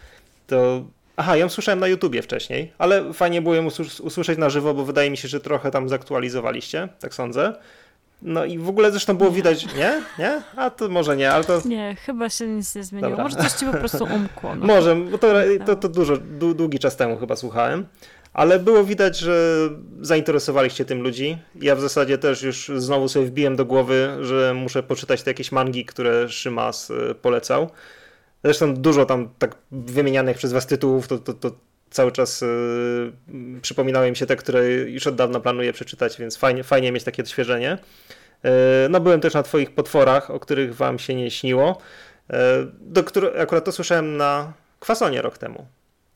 to 0.48 0.86
Aha, 1.18 1.38
ją 1.38 1.50
słyszałem 1.50 1.80
na 1.80 1.88
YouTubie 1.88 2.22
wcześniej, 2.22 2.72
ale 2.78 3.14
fajnie 3.14 3.42
było 3.42 3.56
ją 3.56 3.68
usłyszeć 4.04 4.40
na 4.40 4.50
żywo, 4.50 4.74
bo 4.74 4.86
wydaje 4.86 5.10
mi 5.12 5.18
się, 5.18 5.28
że 5.28 5.40
trochę 5.40 5.72
tam 5.72 5.90
zaktualizowaliście, 5.90 6.90
tak 7.00 7.14
sądzę. 7.14 7.54
No 8.22 8.46
i 8.46 8.58
w 8.58 8.70
ogóle 8.70 8.92
zresztą 8.92 9.18
było 9.18 9.32
widać, 9.32 9.76
nie? 9.76 10.02
Nie? 10.20 10.42
A 10.56 10.70
to 10.70 10.90
może 10.90 11.18
nie, 11.18 11.32
ale 11.32 11.44
to... 11.44 11.62
Nie, 11.66 11.96
chyba 12.06 12.30
się 12.30 12.48
nic 12.48 12.76
nie 12.76 12.84
zmieniło. 12.84 13.10
Dobra. 13.10 13.24
Może 13.24 13.36
coś 13.36 13.52
ci 13.52 13.66
po 13.66 13.74
prostu 13.78 14.04
umkło. 14.16 14.56
No. 14.56 14.66
Może, 14.66 14.96
bo 14.96 15.18
to, 15.18 15.28
to, 15.66 15.76
to 15.76 15.90
dużo, 15.90 16.18
długi 16.56 16.80
czas 16.80 16.96
temu 16.96 17.18
chyba 17.18 17.36
słuchałem. 17.36 17.86
Ale 18.34 18.60
było 18.60 18.84
widać, 18.84 19.18
że 19.18 19.70
zainteresowaliście 20.02 20.86
tym 20.86 21.02
ludzi. 21.02 21.38
Ja 21.62 21.76
w 21.76 21.82
zasadzie 21.82 22.18
też 22.18 22.42
już 22.42 22.72
znowu 22.76 23.10
sobie 23.10 23.26
wbiłem 23.26 23.56
do 23.56 23.66
głowy, 23.66 24.18
że 24.22 24.54
muszę 24.54 24.84
poczytać 24.84 25.24
te 25.24 25.30
jakieś 25.30 25.52
mangi, 25.52 25.86
które 25.86 26.30
Szymas 26.30 26.90
y, 26.90 27.16
polecał. 27.22 27.70
Zresztą 28.46 28.74
dużo 28.74 29.06
tam 29.06 29.30
tak 29.40 29.56
wymienianych 29.72 30.38
przez 30.38 30.54
was 30.54 30.68
tytułów, 30.68 31.08
to, 31.08 31.18
to, 31.18 31.34
to 31.34 31.52
cały 31.90 32.12
czas 32.12 32.42
yy, 32.42 33.62
przypominały 33.62 34.10
mi 34.10 34.16
się 34.16 34.26
te, 34.26 34.36
które 34.36 34.70
już 34.70 35.08
od 35.08 35.16
dawna 35.16 35.40
planuję 35.40 35.74
przeczytać, 35.74 36.18
więc 36.18 36.38
fajnie, 36.38 36.64
fajnie 36.64 36.92
mieć 36.92 37.04
takie 37.04 37.24
odświeżenie. 37.24 37.78
Yy, 38.44 38.52
no 38.90 39.00
byłem 39.00 39.22
też 39.22 39.34
na 39.34 39.44
twoich 39.44 39.72
potworach, 39.72 40.32
o 40.32 40.40
których 40.40 40.76
wam 40.76 41.00
się 41.00 41.16
nie 41.16 41.32
śniło, 41.32 41.82
yy, 42.30 42.38
do 42.82 43.04
akurat 43.42 43.66
to 43.66 43.72
słyszałem 43.72 44.18
na 44.18 44.54
kwasonie 44.80 45.22
rok 45.22 45.38
temu. 45.38 45.66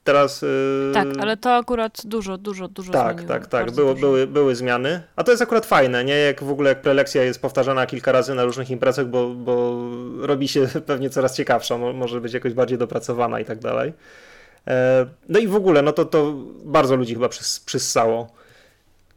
Teraz, 0.10 0.42
yy... 0.42 0.92
Tak, 0.94 1.08
ale 1.20 1.38
to 1.38 1.56
akurat 1.56 2.02
dużo, 2.06 2.38
dużo, 2.38 2.68
dużo 2.68 2.92
Tak, 2.92 3.18
zmieniło, 3.18 3.28
tak, 3.28 3.48
tak. 3.48 3.72
Było, 3.72 3.94
dużo. 3.94 4.08
Były, 4.08 4.28
były 4.28 4.56
zmiany. 4.56 5.02
A 5.16 5.24
to 5.24 5.32
jest 5.32 5.44
akurat 5.44 5.66
fajne, 5.66 6.06
nie? 6.06 6.14
Jak 6.14 6.44
w 6.44 6.50
ogóle 6.50 6.70
jak 6.70 6.82
prelekcja 6.82 7.24
jest 7.24 7.42
powtarzana 7.42 7.86
kilka 7.86 8.12
razy 8.12 8.36
na 8.36 8.44
różnych 8.44 8.70
imprezach, 8.70 9.08
bo, 9.08 9.30
bo 9.30 9.84
robi 10.22 10.48
się 10.48 10.68
pewnie 10.86 11.10
coraz 11.10 11.36
ciekawsza, 11.36 11.78
może 11.78 12.22
być 12.22 12.34
jakoś 12.34 12.54
bardziej 12.54 12.78
dopracowana 12.78 13.40
i 13.40 13.46
tak 13.46 13.60
dalej. 13.60 13.94
E, 14.68 15.06
no 15.30 15.40
i 15.40 15.48
w 15.48 15.56
ogóle, 15.56 15.82
no 15.82 15.92
to, 15.92 16.06
to 16.06 16.34
bardzo 16.64 16.96
ludzi 16.96 17.14
chyba 17.14 17.30
przys, 17.30 17.60
przyssało. 17.60 18.28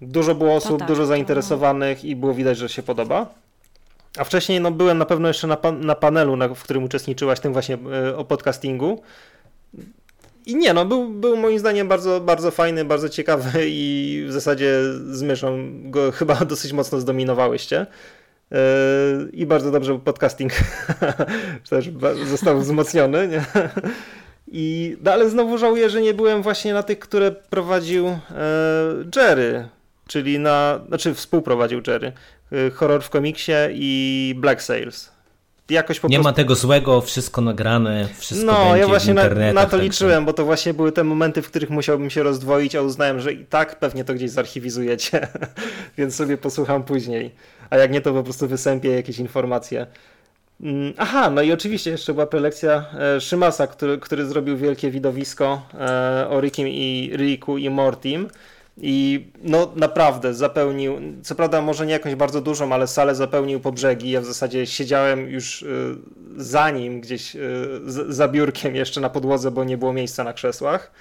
Dużo 0.01 0.35
było 0.35 0.55
osób, 0.55 0.79
tak, 0.79 0.89
dużo 0.89 1.07
zainteresowanych 1.07 2.05
i 2.05 2.17
było 2.17 2.35
widać, 2.35 2.59
że 2.59 2.69
się 2.69 2.83
podoba. 2.83 3.27
A 4.19 4.25
wcześniej 4.25 4.61
no, 4.61 4.71
byłem 4.71 4.99
na 4.99 5.05
pewno 5.05 5.29
jeszcze 5.29 5.47
na, 5.47 5.59
na 5.81 5.95
panelu, 5.95 6.37
na, 6.37 6.49
w 6.49 6.63
którym 6.63 6.85
uczestniczyłaś, 6.85 7.41
tym 7.41 7.53
właśnie 7.53 7.79
e, 7.93 8.17
o 8.17 8.25
podcastingu. 8.25 9.03
I 10.47 10.57
nie, 10.57 10.75
no 10.75 10.85
był, 10.85 11.09
był 11.09 11.37
moim 11.37 11.59
zdaniem 11.59 11.89
bardzo, 11.89 12.21
bardzo 12.21 12.51
fajny, 12.51 12.85
bardzo 12.85 13.09
ciekawy 13.09 13.51
i 13.67 14.25
w 14.29 14.33
zasadzie 14.33 14.81
z 15.11 15.23
myszą 15.23 15.71
go 15.91 16.13
chyba 16.13 16.35
dosyć 16.45 16.73
mocno 16.73 17.01
zdominowałyście. 17.01 17.87
Yy, 18.51 18.59
I 19.33 19.47
bardzo 19.47 19.71
dobrze 19.71 19.99
podcasting 19.99 20.53
też 21.71 21.91
został 22.27 22.61
wzmocniony. 22.61 23.29
Nie? 23.29 23.45
I, 24.55 24.97
no 25.03 25.13
ale 25.13 25.31
znowu 25.31 25.59
żałuję, 25.59 25.91
że 25.91 26.01
nie 26.01 26.15
byłem 26.15 26.43
właśnie 26.43 26.73
na 26.73 26.83
tych, 26.83 26.99
które 26.99 27.31
prowadził 27.31 28.07
e, 28.07 28.19
Jerry, 29.17 29.69
czyli 30.07 30.39
na, 30.39 30.81
znaczy 30.89 31.15
współprowadził 31.15 31.81
Jerry. 31.87 32.13
E, 32.53 32.71
horror 32.71 33.03
w 33.03 33.11
komiksie 33.11 33.53
i 33.71 34.35
Black 34.37 34.63
Sales 34.63 35.12
jakoś 35.73 36.01
po 36.01 36.09
Nie 36.09 36.17
prostu... 36.17 36.29
ma 36.29 36.33
tego 36.33 36.55
złego, 36.55 37.01
wszystko 37.01 37.41
nagrane, 37.41 38.09
wszystko 38.19 38.53
No, 38.53 38.65
będzie 38.65 38.81
ja 38.81 38.87
właśnie 38.87 39.15
na, 39.15 39.53
na, 39.53 39.67
to 39.67 39.77
liczyłem, 39.77 40.25
bo 40.25 40.33
to 40.33 40.45
właśnie 40.45 40.75
były 40.75 40.93
te 40.93 41.05
momenty, 41.05 41.43
w 41.43 41.47
których 41.47 41.71
musiałbym 41.71 42.11
się 42.11 42.23
rozdwoić, 42.23 42.75
a 42.77 42.83
uznałem, 42.83 43.21
że 43.21 43.33
i 43.33 43.45
tak 43.45 43.79
pewnie 43.79 44.05
to 44.05 44.15
gdzieś 44.15 44.31
zarchiwizujecie, 44.31 45.29
więc 45.99 46.15
sobie 46.15 46.39
posłucham 46.39 46.83
później. 46.83 47.31
A 47.71 47.77
jak 47.77 47.93
nie, 47.93 48.01
to 48.01 48.13
po 48.13 48.23
prostu 48.23 48.49
wysępię 48.49 48.91
jakieś 48.91 49.19
informacje. 49.19 49.87
Mm, 50.61 50.93
aha, 50.97 51.31
no 51.31 51.43
i 51.43 51.53
oczywiście 51.53 51.91
jeszcze 51.91 52.13
była 52.13 52.27
prelekcja 52.27 52.85
e, 52.99 53.21
Szymasa, 53.21 53.67
który, 53.67 53.99
który 53.99 54.27
zrobił 54.27 54.57
wielkie 54.57 54.91
widowisko 54.91 55.63
e, 55.75 56.27
o 56.29 56.41
Rickim 56.41 56.69
i 56.69 57.11
Ricku 57.17 57.59
i 57.59 57.71
Mortim. 57.71 58.29
I 58.77 59.27
no 59.43 59.73
naprawdę 59.77 60.35
zapełnił, 60.35 61.01
co 61.23 61.35
prawda 61.35 61.61
może 61.61 61.87
nie 61.87 61.93
jakąś 61.93 62.15
bardzo 62.15 62.41
dużą, 62.41 62.73
ale 62.73 62.87
salę 62.87 63.15
zapełnił 63.15 63.61
po 63.61 63.73
brzegi. 63.73 64.11
Ja 64.11 64.21
w 64.21 64.25
zasadzie 64.25 64.67
siedziałem 64.67 65.31
już 65.31 65.63
y, 65.63 65.97
za 66.37 66.71
nim 66.71 67.01
gdzieś 67.01 67.37
y, 67.37 67.81
za 68.09 68.29
biurkiem 68.29 68.77
jeszcze 68.77 69.01
na 69.01 69.11
podłodze, 69.11 69.51
bo 69.51 69.65
nie 69.65 69.79
było 69.79 69.93
miejsca 69.93 70.25
na 70.25 70.33
krzesłach. 70.33 70.93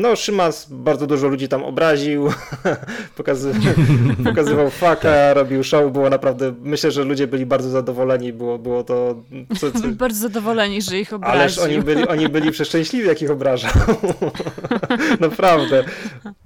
No, 0.00 0.16
Szymas 0.16 0.66
bardzo 0.70 1.06
dużo 1.06 1.28
ludzi 1.28 1.48
tam 1.48 1.64
obraził, 1.64 2.28
pokazywał, 3.16 3.74
pokazywał 4.24 4.70
faka, 4.70 5.34
robił 5.34 5.64
show, 5.64 5.92
było 5.92 6.10
naprawdę, 6.10 6.54
myślę, 6.60 6.90
że 6.90 7.04
ludzie 7.04 7.26
byli 7.26 7.46
bardzo 7.46 7.70
zadowoleni, 7.70 8.32
było, 8.32 8.58
było 8.58 8.84
to... 8.84 9.22
Co, 9.58 9.72
co... 9.72 9.88
bardzo 10.04 10.18
zadowoleni, 10.18 10.82
że 10.82 10.98
ich 10.98 11.12
obraził. 11.12 11.40
Ależ 11.40 11.58
oni 11.58 11.78
byli, 11.82 12.08
oni 12.08 12.28
byli 12.28 12.50
przeszczęśliwi, 12.50 13.08
jak 13.08 13.22
ich 13.22 13.30
obrażał. 13.30 13.72
naprawdę. 15.20 15.84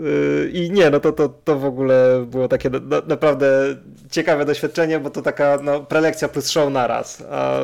Y, 0.01 0.51
I 0.53 0.71
nie, 0.71 0.91
no 0.91 1.01
to, 1.01 1.13
to, 1.13 1.29
to 1.29 1.59
w 1.59 1.65
ogóle 1.65 2.25
było 2.27 2.49
takie 2.49 2.71
no, 2.71 3.03
naprawdę 3.07 3.77
ciekawe 4.11 4.45
doświadczenie, 4.45 5.01
bo 5.01 5.11
to 5.11 5.23
taka 5.23 5.59
no, 5.63 5.81
prelekcja 5.81 6.29
plus 6.29 6.51
show 6.51 6.73
naraz. 6.73 7.23
A 7.31 7.59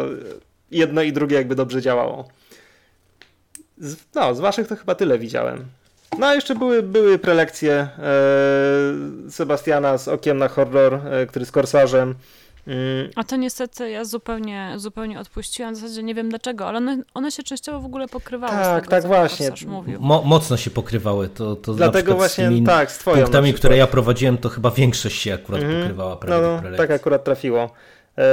jedno 0.70 1.03
i 1.03 1.12
drugie 1.12 1.37
jakby 1.37 1.55
dobrze 1.55 1.83
działało. 1.83 2.29
Z, 3.79 3.96
no, 4.14 4.35
z 4.35 4.40
waszych 4.40 4.68
to 4.68 4.76
chyba 4.76 4.94
tyle 4.94 5.18
widziałem. 5.18 5.64
No 6.18 6.27
a 6.27 6.35
jeszcze 6.35 6.55
były, 6.55 6.83
były 6.83 7.18
prelekcje 7.18 7.73
e, 7.73 7.90
Sebastiana 9.31 9.99
z 9.99 10.09
Okiem 10.09 10.38
na 10.38 10.49
Horror, 10.49 10.94
e, 10.94 11.27
który 11.27 11.44
z 11.44 11.53
Korsarzem. 11.53 12.14
Mm. 12.66 13.11
A 13.16 13.25
to 13.25 13.37
niestety 13.37 13.90
ja 13.90 14.05
zupełnie, 14.05 14.73
zupełnie 14.77 15.20
odpuściłam, 15.20 15.75
w 15.75 15.77
zasadzie 15.77 16.03
nie 16.03 16.14
wiem 16.14 16.29
dlaczego, 16.29 16.68
ale 16.68 16.79
one, 16.79 17.03
one 17.14 17.31
się 17.31 17.42
częściowo 17.42 17.81
w 17.81 17.85
ogóle 17.85 18.09
pokrywały. 18.09 18.53
Tak, 18.53 18.85
tego, 18.85 18.90
tak 18.90 19.07
właśnie. 19.07 19.51
Mo 19.99 20.23
mocno 20.23 20.57
się 20.57 20.70
pokrywały. 20.70 21.29
To, 21.29 21.57
to 21.57 21.75
Dlatego 21.75 22.14
właśnie 22.14 22.51
z 22.51 22.66
tak, 22.66 22.92
z 22.92 22.99
twoją 22.99 23.23
punktami, 23.23 23.55
które 23.55 23.77
ja 23.77 23.87
prowadziłem, 23.87 24.38
to 24.38 24.49
chyba 24.49 24.70
większość 24.70 25.23
się 25.23 25.35
akurat 25.35 25.62
mm 25.62 25.73
-hmm. 25.73 25.81
pokrywała. 25.81 26.16
Prawie 26.16 26.42
no, 26.42 26.70
no 26.70 26.77
tak 26.77 26.90
akurat 26.90 27.25
trafiło. 27.25 27.70
E, 28.18 28.25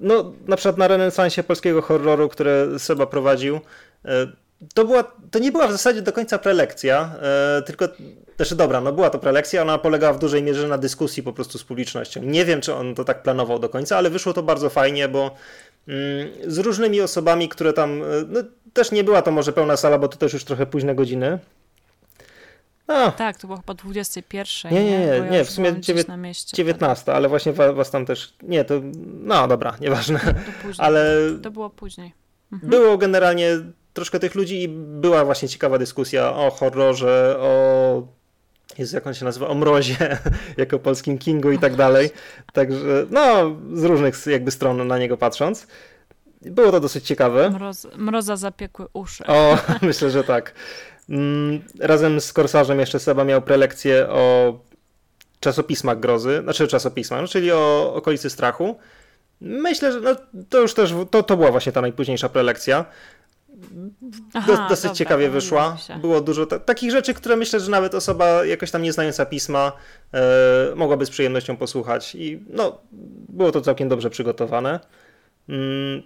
no, 0.00 0.32
na 0.48 0.56
przykład 0.56 0.78
na 0.78 0.88
renesansie 0.88 1.42
polskiego 1.42 1.82
horroru, 1.82 2.28
które 2.28 2.78
Seba 2.78 3.06
prowadził, 3.06 3.60
e, 4.04 4.26
to, 4.74 4.84
była, 4.84 5.04
to 5.30 5.38
nie 5.38 5.52
była 5.52 5.68
w 5.68 5.72
zasadzie 5.72 6.02
do 6.02 6.12
końca 6.12 6.38
prelekcja, 6.38 7.14
e, 7.22 7.62
tylko 7.62 7.88
też 8.36 8.54
dobra, 8.54 8.80
no 8.80 8.92
była 8.92 9.10
to 9.10 9.18
prelekcja, 9.18 9.62
ona 9.62 9.78
polegała 9.78 10.12
w 10.12 10.18
dużej 10.18 10.42
mierze 10.42 10.68
na 10.68 10.78
dyskusji 10.78 11.22
po 11.22 11.32
prostu 11.32 11.58
z 11.58 11.64
publicznością. 11.64 12.22
Nie 12.22 12.44
wiem, 12.44 12.60
czy 12.60 12.74
on 12.74 12.94
to 12.94 13.04
tak 13.04 13.22
planował 13.22 13.58
do 13.58 13.68
końca, 13.68 13.96
ale 13.96 14.10
wyszło 14.10 14.32
to 14.32 14.42
bardzo 14.42 14.70
fajnie, 14.70 15.08
bo 15.08 15.34
mm, 15.88 16.28
z 16.46 16.58
różnymi 16.58 17.00
osobami, 17.00 17.48
które 17.48 17.72
tam, 17.72 18.02
no, 18.28 18.40
też 18.72 18.92
nie 18.92 19.04
była 19.04 19.22
to 19.22 19.30
może 19.30 19.52
pełna 19.52 19.76
sala, 19.76 19.98
bo 19.98 20.08
to 20.08 20.16
też 20.16 20.32
już 20.32 20.44
trochę 20.44 20.66
późne 20.66 20.94
godziny. 20.94 21.38
A. 22.86 23.10
Tak, 23.10 23.36
to 23.38 23.46
było 23.46 23.56
chyba 23.56 23.74
21. 23.74 24.72
Nie, 24.72 24.84
nie, 24.84 24.98
nie, 24.98 25.20
nie, 25.20 25.30
nie 25.30 25.44
w 25.44 25.50
sumie 25.50 25.80
19, 25.80 26.56
19, 26.56 27.14
ale 27.14 27.28
właśnie 27.28 27.52
was 27.52 27.90
tam 27.90 28.06
też, 28.06 28.34
nie, 28.42 28.64
to, 28.64 28.74
no 29.04 29.48
dobra, 29.48 29.76
nieważne. 29.80 30.18
To 30.18 30.52
później, 30.62 30.86
ale 30.86 31.16
to 31.42 31.50
było 31.50 31.70
później. 31.70 32.12
Mhm. 32.52 32.70
Było 32.70 32.98
generalnie 32.98 33.58
troszkę 33.92 34.18
tych 34.18 34.34
ludzi 34.34 34.62
i 34.62 34.68
była 34.68 35.24
właśnie 35.24 35.48
ciekawa 35.48 35.78
dyskusja 35.78 36.34
o 36.34 36.50
horrorze, 36.50 37.36
o 37.38 38.02
jest 38.78 38.92
jak 38.92 39.06
on 39.06 39.14
się 39.14 39.24
nazywa, 39.24 39.48
o 39.48 39.54
mrozie, 39.54 40.18
jako 40.56 40.78
polskim 40.78 41.18
Kingu 41.18 41.50
i 41.50 41.58
tak 41.58 41.76
dalej. 41.76 42.10
Także, 42.52 43.06
no, 43.10 43.56
z 43.74 43.84
różnych 43.84 44.26
jakby 44.26 44.50
stron 44.50 44.86
na 44.86 44.98
niego 44.98 45.16
patrząc. 45.16 45.66
Było 46.42 46.70
to 46.70 46.80
dosyć 46.80 47.06
ciekawe. 47.06 47.50
Mroz, 47.50 47.86
mroza 47.96 48.36
zapiekły 48.36 48.86
uszy. 48.92 49.26
O, 49.26 49.58
myślę, 49.82 50.10
że 50.10 50.24
tak. 50.24 50.54
Mm, 51.08 51.62
razem 51.80 52.20
z 52.20 52.32
Korsarzem 52.32 52.80
jeszcze 52.80 53.00
Seba 53.00 53.24
miał 53.24 53.42
prelekcję 53.42 54.08
o 54.08 54.58
czasopismach 55.40 56.00
grozy, 56.00 56.40
znaczy 56.42 56.68
czasopisma, 56.68 57.22
no, 57.22 57.28
czyli 57.28 57.52
o 57.52 57.94
okolicy 57.94 58.30
strachu. 58.30 58.78
Myślę, 59.40 59.92
że 59.92 60.00
no, 60.00 60.16
to 60.48 60.60
już 60.60 60.74
też, 60.74 60.94
to, 61.10 61.22
to 61.22 61.36
była 61.36 61.50
właśnie 61.50 61.72
ta 61.72 61.80
najpóźniejsza 61.80 62.28
prelekcja. 62.28 62.84
Aha, 64.34 64.66
dosyć 64.68 64.84
dobra, 64.84 64.96
ciekawie 64.96 65.30
wyszła. 65.30 65.76
Było 66.00 66.20
dużo 66.20 66.46
takich 66.46 66.90
rzeczy, 66.90 67.14
które 67.14 67.36
myślę, 67.36 67.60
że 67.60 67.70
nawet 67.70 67.94
osoba 67.94 68.44
jakoś 68.44 68.70
tam 68.70 68.82
nie 68.82 68.92
znająca 68.92 69.26
pisma 69.26 69.72
e, 70.14 70.20
mogłaby 70.74 71.06
z 71.06 71.10
przyjemnością 71.10 71.56
posłuchać. 71.56 72.14
I 72.14 72.40
no, 72.50 72.78
było 73.28 73.52
to 73.52 73.60
całkiem 73.60 73.88
dobrze 73.88 74.10
przygotowane. 74.10 74.80
Mm, 75.48 76.02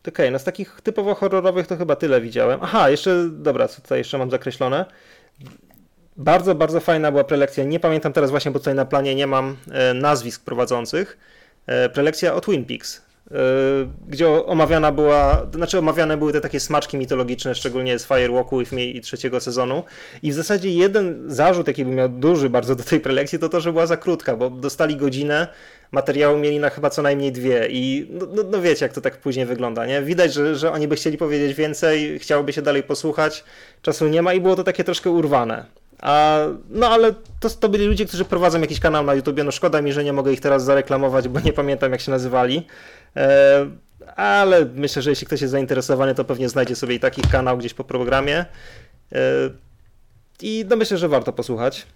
Okej, 0.00 0.12
okay, 0.12 0.30
no 0.30 0.38
z 0.38 0.44
takich 0.44 0.80
typowo 0.80 1.14
horrorowych 1.14 1.66
to 1.66 1.76
chyba 1.76 1.96
tyle 1.96 2.20
widziałem. 2.20 2.60
Aha, 2.62 2.90
jeszcze, 2.90 3.28
dobra, 3.30 3.68
co 3.68 3.82
tutaj 3.82 3.98
jeszcze 3.98 4.18
mam 4.18 4.30
zakreślone. 4.30 4.84
Bardzo, 6.16 6.54
bardzo 6.54 6.80
fajna 6.80 7.10
była 7.10 7.24
prelekcja. 7.24 7.64
Nie 7.64 7.80
pamiętam 7.80 8.12
teraz 8.12 8.30
właśnie, 8.30 8.50
bo 8.50 8.58
tutaj 8.58 8.74
na 8.74 8.84
planie 8.84 9.14
nie 9.14 9.26
mam 9.26 9.56
e, 9.70 9.94
nazwisk 9.94 10.44
prowadzących. 10.44 11.18
E, 11.66 11.88
prelekcja 11.88 12.34
o 12.34 12.40
Twin 12.40 12.64
Peaks. 12.64 13.07
E, 13.30 13.38
gdzie 14.08 14.28
omawiana 14.28 14.92
była, 14.92 15.46
znaczy 15.54 15.78
omawiane 15.78 16.16
były 16.16 16.32
te 16.32 16.40
takie 16.40 16.60
smaczki 16.60 16.96
mitologiczne, 16.96 17.54
szczególnie 17.54 17.98
z 17.98 18.06
Firewalku 18.06 18.62
Me 18.72 18.84
i 18.84 19.00
trzeciego 19.00 19.40
sezonu. 19.40 19.84
I 20.22 20.30
w 20.32 20.34
zasadzie 20.34 20.70
jeden 20.70 21.24
zarzut, 21.26 21.68
jaki 21.68 21.84
bym 21.84 21.94
miał 21.94 22.08
duży 22.08 22.50
bardzo 22.50 22.74
do 22.74 22.84
tej 22.84 23.00
prelekcji, 23.00 23.38
to 23.38 23.48
to, 23.48 23.60
że 23.60 23.72
była 23.72 23.86
za 23.86 23.96
krótka, 23.96 24.36
bo 24.36 24.50
dostali 24.50 24.96
godzinę, 24.96 25.48
materiału 25.92 26.38
mieli 26.38 26.58
na 26.58 26.70
chyba 26.70 26.90
co 26.90 27.02
najmniej 27.02 27.32
dwie 27.32 27.68
i 27.70 28.08
no, 28.10 28.26
no, 28.34 28.42
no 28.50 28.60
wiecie, 28.62 28.84
jak 28.84 28.92
to 28.92 29.00
tak 29.00 29.16
później 29.16 29.46
wygląda, 29.46 29.86
nie? 29.86 30.02
Widać, 30.02 30.34
że, 30.34 30.56
że 30.56 30.72
oni 30.72 30.88
by 30.88 30.96
chcieli 30.96 31.18
powiedzieć 31.18 31.54
więcej, 31.54 32.18
chciałoby 32.18 32.52
się 32.52 32.62
dalej 32.62 32.82
posłuchać, 32.82 33.44
czasu 33.82 34.08
nie 34.08 34.22
ma 34.22 34.32
i 34.32 34.40
było 34.40 34.56
to 34.56 34.64
takie 34.64 34.84
troszkę 34.84 35.10
urwane. 35.10 35.64
A, 36.02 36.38
no 36.70 36.88
ale 36.88 37.14
to, 37.40 37.50
to 37.50 37.68
byli 37.68 37.86
ludzie, 37.86 38.06
którzy 38.06 38.24
prowadzą 38.24 38.60
jakiś 38.60 38.80
kanał 38.80 39.04
na 39.04 39.14
YouTubie. 39.14 39.44
No 39.44 39.50
szkoda 39.50 39.82
mi, 39.82 39.92
że 39.92 40.04
nie 40.04 40.12
mogę 40.12 40.32
ich 40.32 40.40
teraz 40.40 40.64
zareklamować, 40.64 41.28
bo 41.28 41.40
nie 41.40 41.52
pamiętam 41.52 41.92
jak 41.92 42.00
się 42.00 42.10
nazywali. 42.10 42.66
E, 43.16 43.66
ale 44.16 44.64
myślę, 44.64 45.02
że 45.02 45.10
jeśli 45.10 45.26
ktoś 45.26 45.40
jest 45.40 45.52
zainteresowany, 45.52 46.14
to 46.14 46.24
pewnie 46.24 46.48
znajdzie 46.48 46.76
sobie 46.76 46.94
i 46.94 47.00
taki 47.00 47.22
kanał 47.22 47.58
gdzieś 47.58 47.74
po 47.74 47.84
programie. 47.84 48.44
E, 49.12 49.18
I 50.42 50.64
no 50.68 50.76
myślę, 50.76 50.98
że 50.98 51.08
warto 51.08 51.32
posłuchać. 51.32 51.86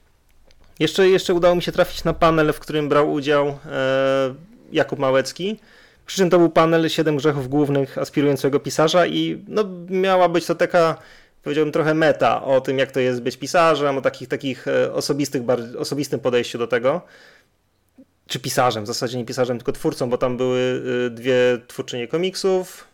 Jeszcze, 0.79 1.09
jeszcze 1.09 1.35
udało 1.35 1.55
mi 1.55 1.62
się 1.62 1.72
trafić 1.72 2.05
na 2.05 2.12
panel, 2.12 2.53
w 2.53 2.61
którym 2.61 2.88
brał 2.88 3.12
udział 3.12 3.46
e, 3.48 3.55
Jakub 4.72 4.98
Małecki. 4.98 5.61
Przy 6.07 6.16
czym 6.16 6.31
to 6.31 6.38
był 6.38 6.51
panel 6.51 6.88
7 6.88 7.16
grzechów 7.16 7.48
głównych 7.48 7.98
aspirującego 7.98 8.61
pisarza 8.61 9.07
i 9.07 9.44
no, 9.48 9.64
miała 9.88 10.29
być 10.29 10.46
to 10.46 10.55
taka 10.55 10.96
powiedziałbym 11.42 11.72
trochę 11.72 11.94
meta 11.94 12.44
o 12.44 12.61
tym, 12.61 12.79
jak 12.79 12.92
to 12.92 13.01
jest 13.01 13.22
być 13.22 13.37
pisarzem, 13.37 13.98
o 13.98 14.01
takich, 14.01 14.29
takich 14.29 14.66
osobistych, 14.92 15.42
osobistym 15.79 16.20
podejściu 16.20 16.59
do 16.59 16.66
tego. 16.66 17.03
Czy 18.26 18.40
pisarzem, 18.40 18.85
w 18.85 18.87
zasadzie 18.87 19.18
nie 19.18 19.24
pisarzem, 19.24 19.58
tylko 19.58 19.72
twórcą, 19.72 20.11
bo 20.11 20.18
tam 20.18 20.37
były 20.37 20.82
e, 21.06 21.11
dwie 21.11 21.58
twórczynie 21.66 22.08
komiksów, 22.08 22.87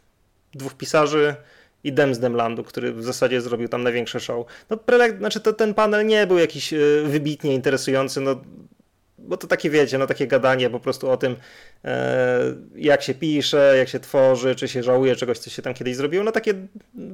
dwóch 0.54 0.74
pisarzy 0.74 1.34
i 1.84 1.92
Dem 1.92 2.14
z 2.14 2.18
Demlandu, 2.18 2.64
który 2.64 2.92
w 2.92 3.04
zasadzie 3.04 3.40
zrobił 3.40 3.68
tam 3.68 3.82
największe 3.82 4.20
show. 4.20 4.46
No, 4.70 4.76
prelek, 4.76 5.18
znaczy 5.18 5.40
to, 5.40 5.52
ten 5.52 5.74
panel 5.74 6.06
nie 6.06 6.26
był 6.26 6.38
jakiś 6.38 6.72
e, 6.72 6.78
wybitnie 7.04 7.54
interesujący, 7.54 8.20
no 8.20 8.40
bo 9.18 9.36
to 9.36 9.46
takie 9.46 9.70
wiecie, 9.70 9.98
no 9.98 10.06
takie 10.06 10.26
gadanie 10.26 10.70
po 10.70 10.80
prostu 10.80 11.10
o 11.10 11.16
tym, 11.16 11.36
e, 11.84 12.40
jak 12.76 13.02
się 13.02 13.14
pisze, 13.14 13.74
jak 13.78 13.88
się 13.88 14.00
tworzy, 14.00 14.54
czy 14.54 14.68
się 14.68 14.82
żałuje 14.82 15.16
czegoś, 15.16 15.38
co 15.38 15.50
się 15.50 15.62
tam 15.62 15.74
kiedyś 15.74 15.96
zrobiło. 15.96 16.24
No 16.24 16.32
takie 16.32 16.54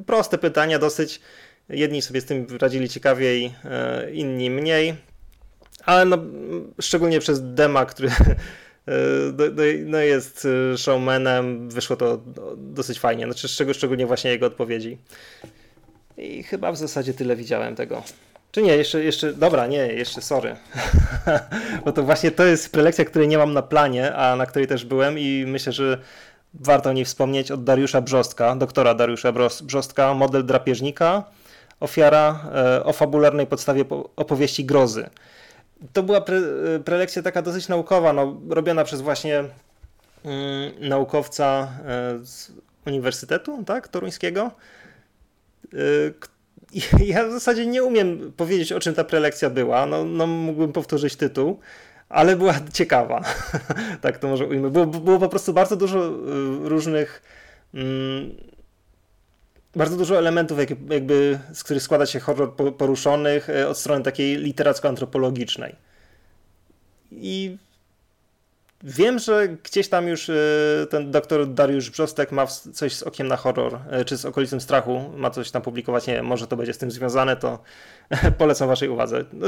proste 0.06 0.38
pytania, 0.38 0.78
dosyć. 0.78 1.20
Jedni 1.68 2.02
sobie 2.02 2.20
z 2.20 2.24
tym 2.24 2.46
radzili 2.60 2.88
ciekawiej, 2.88 3.54
e, 3.64 4.10
inni 4.10 4.50
mniej. 4.50 4.94
Ale 5.86 6.04
no, 6.04 6.18
szczególnie 6.80 7.20
przez 7.20 7.54
Dema, 7.54 7.86
który 7.86 8.10
no, 9.86 9.98
jest 9.98 10.48
showmanem, 10.76 11.70
wyszło 11.70 11.96
to 11.96 12.20
dosyć 12.56 13.00
fajnie. 13.00 13.24
Znaczy, 13.24 13.48
szczególnie 13.74 14.06
właśnie 14.06 14.30
jego 14.30 14.46
odpowiedzi. 14.46 14.98
I 16.16 16.42
chyba 16.42 16.72
w 16.72 16.76
zasadzie 16.76 17.14
tyle 17.14 17.36
widziałem 17.36 17.76
tego. 17.76 18.02
Czy 18.52 18.62
nie, 18.62 18.76
jeszcze, 18.76 19.04
jeszcze, 19.04 19.32
dobra, 19.32 19.66
nie, 19.66 19.76
jeszcze 19.86 20.22
sorry. 20.22 20.56
Bo 21.84 21.92
to 21.92 22.02
właśnie 22.02 22.30
to 22.30 22.44
jest 22.44 22.72
prelekcja, 22.72 23.04
której 23.04 23.28
nie 23.28 23.38
mam 23.38 23.52
na 23.52 23.62
planie, 23.62 24.14
a 24.14 24.36
na 24.36 24.46
której 24.46 24.68
też 24.68 24.84
byłem 24.84 25.18
i 25.18 25.44
myślę, 25.46 25.72
że 25.72 25.98
warto 26.54 26.90
o 26.90 26.92
niej 26.92 27.04
wspomnieć 27.04 27.50
od 27.50 27.64
Dariusza 27.64 28.00
Brzostka, 28.00 28.56
doktora 28.56 28.94
Dariusza 28.94 29.32
Brzostka, 29.62 30.14
model 30.14 30.46
drapieżnika, 30.46 31.24
ofiara 31.80 32.40
e, 32.54 32.84
o 32.84 32.92
fabularnej 32.92 33.46
podstawie 33.46 33.84
opowieści 34.16 34.64
grozy. 34.64 35.10
To 35.92 36.02
była 36.02 36.20
pre, 36.20 36.40
prelekcja 36.84 37.22
taka 37.22 37.42
dosyć 37.42 37.68
naukowa, 37.68 38.12
no, 38.12 38.40
robiona 38.48 38.84
przez 38.84 39.00
właśnie 39.00 39.38
mm, 39.38 39.52
naukowca 40.80 41.68
e, 41.86 42.18
z 42.24 42.52
Uniwersytetu 42.86 43.64
tak, 43.64 43.88
Toruńskiego, 43.88 44.50
e, 45.72 45.76
ja 47.14 47.28
w 47.28 47.32
zasadzie 47.32 47.66
nie 47.66 47.82
umiem 47.82 48.32
powiedzieć, 48.36 48.72
o 48.72 48.80
czym 48.80 48.94
ta 48.94 49.04
prelekcja 49.04 49.50
była. 49.50 49.86
No, 49.86 50.04
no 50.04 50.26
mógłbym 50.26 50.72
powtórzyć 50.72 51.16
tytuł, 51.16 51.60
ale 52.08 52.36
była 52.36 52.54
ciekawa. 52.72 53.24
tak 54.00 54.18
to 54.18 54.28
może 54.28 54.46
ujmę. 54.46 54.70
Było, 54.70 54.86
było 54.86 55.18
po 55.18 55.28
prostu 55.28 55.52
bardzo 55.52 55.76
dużo 55.76 56.08
y, 56.08 56.12
różnych. 56.68 57.22
Bardzo 59.76 59.96
dużo 59.96 60.18
elementów, 60.18 60.58
jakby, 60.90 61.38
z 61.52 61.64
których 61.64 61.82
składa 61.82 62.06
się 62.06 62.20
horror 62.20 62.54
poruszonych 62.76 63.48
y, 63.48 63.68
od 63.68 63.78
strony 63.78 64.04
takiej 64.04 64.38
literacko-antropologicznej. 64.38 65.76
I 67.12 67.56
Wiem, 68.86 69.18
że 69.18 69.48
gdzieś 69.48 69.88
tam 69.88 70.08
już 70.08 70.30
ten 70.90 71.10
doktor 71.10 71.54
Dariusz 71.54 71.90
Brzostek 71.90 72.32
ma 72.32 72.46
coś 72.46 72.94
z 72.94 73.02
okiem 73.02 73.28
na 73.28 73.36
horror, 73.36 73.78
czy 74.06 74.16
z 74.16 74.24
okolicą 74.24 74.60
strachu, 74.60 75.10
ma 75.16 75.30
coś 75.30 75.50
tam 75.50 75.62
publikować, 75.62 76.06
nie 76.06 76.14
wiem, 76.14 76.26
może 76.26 76.46
to 76.46 76.56
będzie 76.56 76.72
z 76.72 76.78
tym 76.78 76.90
związane, 76.90 77.36
to 77.36 77.58
polecam 78.38 78.68
waszej 78.68 78.88
uwadze. 78.88 79.24
No, 79.32 79.46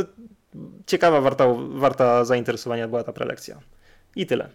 ciekawa, 0.86 1.20
warta, 1.20 1.44
warta 1.68 2.24
zainteresowania 2.24 2.88
była 2.88 3.04
ta 3.04 3.12
prelekcja. 3.12 3.60
I 4.16 4.26
tyle. 4.26 4.48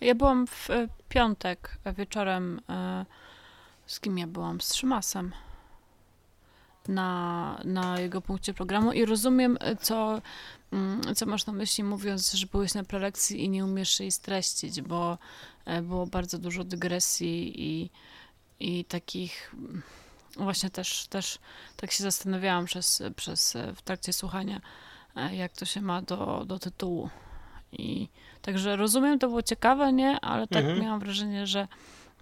Ja 0.00 0.14
byłam 0.14 0.46
w 0.46 0.68
piątek 1.08 1.78
wieczorem, 1.96 2.60
z 3.88 4.00
kim 4.00 4.18
ja 4.18 4.26
byłam? 4.26 4.60
Z 4.60 4.68
Trzymasem 4.68 5.32
na, 6.88 7.60
na 7.64 8.00
jego 8.00 8.20
punkcie 8.20 8.54
programu 8.54 8.92
i 8.92 9.04
rozumiem, 9.04 9.58
co, 9.80 10.22
mm, 10.72 11.14
co 11.14 11.26
masz 11.26 11.46
na 11.46 11.52
myśli, 11.52 11.84
mówiąc, 11.84 12.32
że 12.32 12.46
byłeś 12.46 12.74
na 12.74 12.84
prelekcji 12.84 13.44
i 13.44 13.48
nie 13.48 13.64
umiesz 13.64 14.00
jej 14.00 14.12
streścić, 14.12 14.82
bo 14.82 15.18
e, 15.64 15.82
było 15.82 16.06
bardzo 16.06 16.38
dużo 16.38 16.64
dygresji 16.64 17.62
i, 17.62 17.90
i 18.60 18.84
takich 18.84 19.54
mm, 19.54 19.82
właśnie 20.36 20.70
też, 20.70 21.06
też 21.06 21.38
tak 21.76 21.92
się 21.92 22.02
zastanawiałam 22.02 22.64
przez, 22.64 23.02
przez 23.16 23.56
e, 23.56 23.74
w 23.74 23.82
trakcie 23.82 24.12
słuchania, 24.12 24.60
e, 25.16 25.36
jak 25.36 25.52
to 25.52 25.64
się 25.64 25.80
ma 25.80 26.02
do, 26.02 26.44
do 26.46 26.58
tytułu. 26.58 27.10
I 27.72 28.08
także 28.42 28.76
rozumiem, 28.76 29.18
to 29.18 29.28
było 29.28 29.42
ciekawe, 29.42 29.92
nie? 29.92 30.20
Ale 30.20 30.46
tak 30.46 30.64
mhm. 30.64 30.80
miałam 30.80 31.00
wrażenie, 31.00 31.46
że 31.46 31.68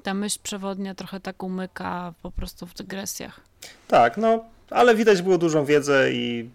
ta 0.03 0.15
myśl 0.15 0.39
przewodnia 0.43 0.95
trochę 0.95 1.21
tak 1.21 1.43
umyka 1.43 2.15
po 2.23 2.31
prostu 2.31 2.67
w 2.67 2.75
dygresjach. 2.75 3.41
Tak, 3.89 4.17
no 4.17 4.45
ale 4.71 4.95
widać 4.95 5.23
było 5.23 5.39
dużą 5.39 5.65
wiedzę 5.65 6.13
i 6.13 6.51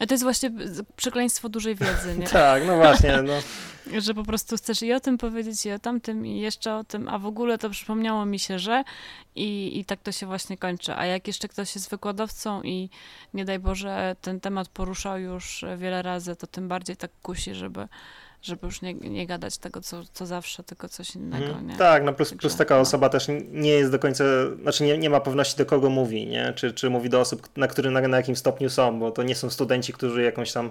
a 0.00 0.06
to 0.06 0.14
jest 0.14 0.24
właśnie 0.24 0.50
przekleństwo 0.96 1.48
dużej 1.48 1.74
wiedzy, 1.74 2.18
nie? 2.18 2.26
tak, 2.42 2.66
no 2.66 2.76
właśnie. 2.76 3.22
No. 3.22 3.32
Że 3.98 4.14
po 4.14 4.22
prostu 4.22 4.56
chcesz 4.56 4.82
i 4.82 4.92
o 4.92 5.00
tym 5.00 5.18
powiedzieć, 5.18 5.66
i 5.66 5.72
o 5.72 5.78
tamtym, 5.78 6.26
i 6.26 6.40
jeszcze 6.40 6.76
o 6.76 6.84
tym, 6.84 7.08
a 7.08 7.18
w 7.18 7.26
ogóle 7.26 7.58
to 7.58 7.70
przypomniało 7.70 8.26
mi 8.26 8.38
się, 8.38 8.58
że 8.58 8.84
i, 9.34 9.78
i 9.78 9.84
tak 9.84 10.00
to 10.02 10.12
się 10.12 10.26
właśnie 10.26 10.56
kończy. 10.56 10.94
A 10.94 11.06
jak 11.06 11.26
jeszcze 11.26 11.48
ktoś 11.48 11.74
jest 11.74 11.90
wykładowcą 11.90 12.62
i 12.62 12.90
nie 13.34 13.44
daj 13.44 13.58
Boże 13.58 14.16
ten 14.20 14.40
temat 14.40 14.68
poruszał 14.68 15.18
już 15.18 15.64
wiele 15.76 16.02
razy, 16.02 16.36
to 16.36 16.46
tym 16.46 16.68
bardziej 16.68 16.96
tak 16.96 17.10
kusi, 17.22 17.54
żeby 17.54 17.88
żeby 18.42 18.66
już 18.66 18.82
nie, 18.82 18.94
nie 18.94 19.26
gadać 19.26 19.58
tego, 19.58 19.80
co, 19.80 20.02
co 20.12 20.26
zawsze, 20.26 20.62
tylko 20.62 20.88
coś 20.88 21.14
innego. 21.14 21.46
Mhm. 21.46 21.66
Nie? 21.66 21.76
Tak, 21.76 22.04
no 22.04 22.12
plus, 22.12 22.34
plus 22.34 22.56
taka 22.56 22.74
no. 22.74 22.80
osoba 22.80 23.08
też 23.08 23.26
nie 23.52 23.70
jest 23.70 23.92
do 23.92 23.98
końca, 23.98 24.24
znaczy 24.62 24.84
nie, 24.84 24.98
nie 24.98 25.10
ma 25.10 25.20
pewności 25.20 25.56
do 25.56 25.66
kogo 25.66 25.90
mówi, 25.90 26.26
nie? 26.26 26.52
Czy, 26.56 26.72
czy 26.72 26.90
mówi 26.90 27.08
do 27.08 27.20
osób, 27.20 27.48
na, 27.56 27.68
który, 27.68 27.90
na, 27.90 28.00
na 28.00 28.16
jakim 28.16 28.36
stopniu 28.36 28.70
są, 28.70 29.00
bo 29.00 29.10
to 29.10 29.22
nie 29.22 29.34
są 29.34 29.50
studenci, 29.50 29.92
którzy 29.92 30.22
jakąś 30.22 30.52
tam 30.52 30.70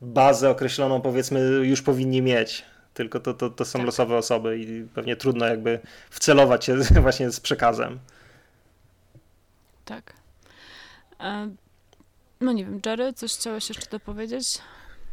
bazę 0.00 0.50
określoną 0.50 1.00
powiedzmy 1.00 1.40
już 1.40 1.82
powinni 1.82 2.22
mieć, 2.22 2.64
tylko 2.94 3.20
to, 3.20 3.34
to, 3.34 3.50
to 3.50 3.64
są 3.64 3.78
tak. 3.78 3.86
losowe 3.86 4.16
osoby 4.16 4.58
i 4.58 4.86
pewnie 4.94 5.16
trudno 5.16 5.46
jakby 5.46 5.80
wcelować 6.10 6.64
się 6.64 6.76
właśnie 7.02 7.30
z 7.30 7.40
przekazem. 7.40 7.98
Tak. 9.84 10.12
E, 11.20 11.50
no 12.40 12.52
nie 12.52 12.64
wiem, 12.64 12.80
Jerry, 12.86 13.12
coś 13.12 13.34
chciałeś 13.34 13.68
jeszcze 13.68 13.90
dopowiedzieć? 13.90 14.58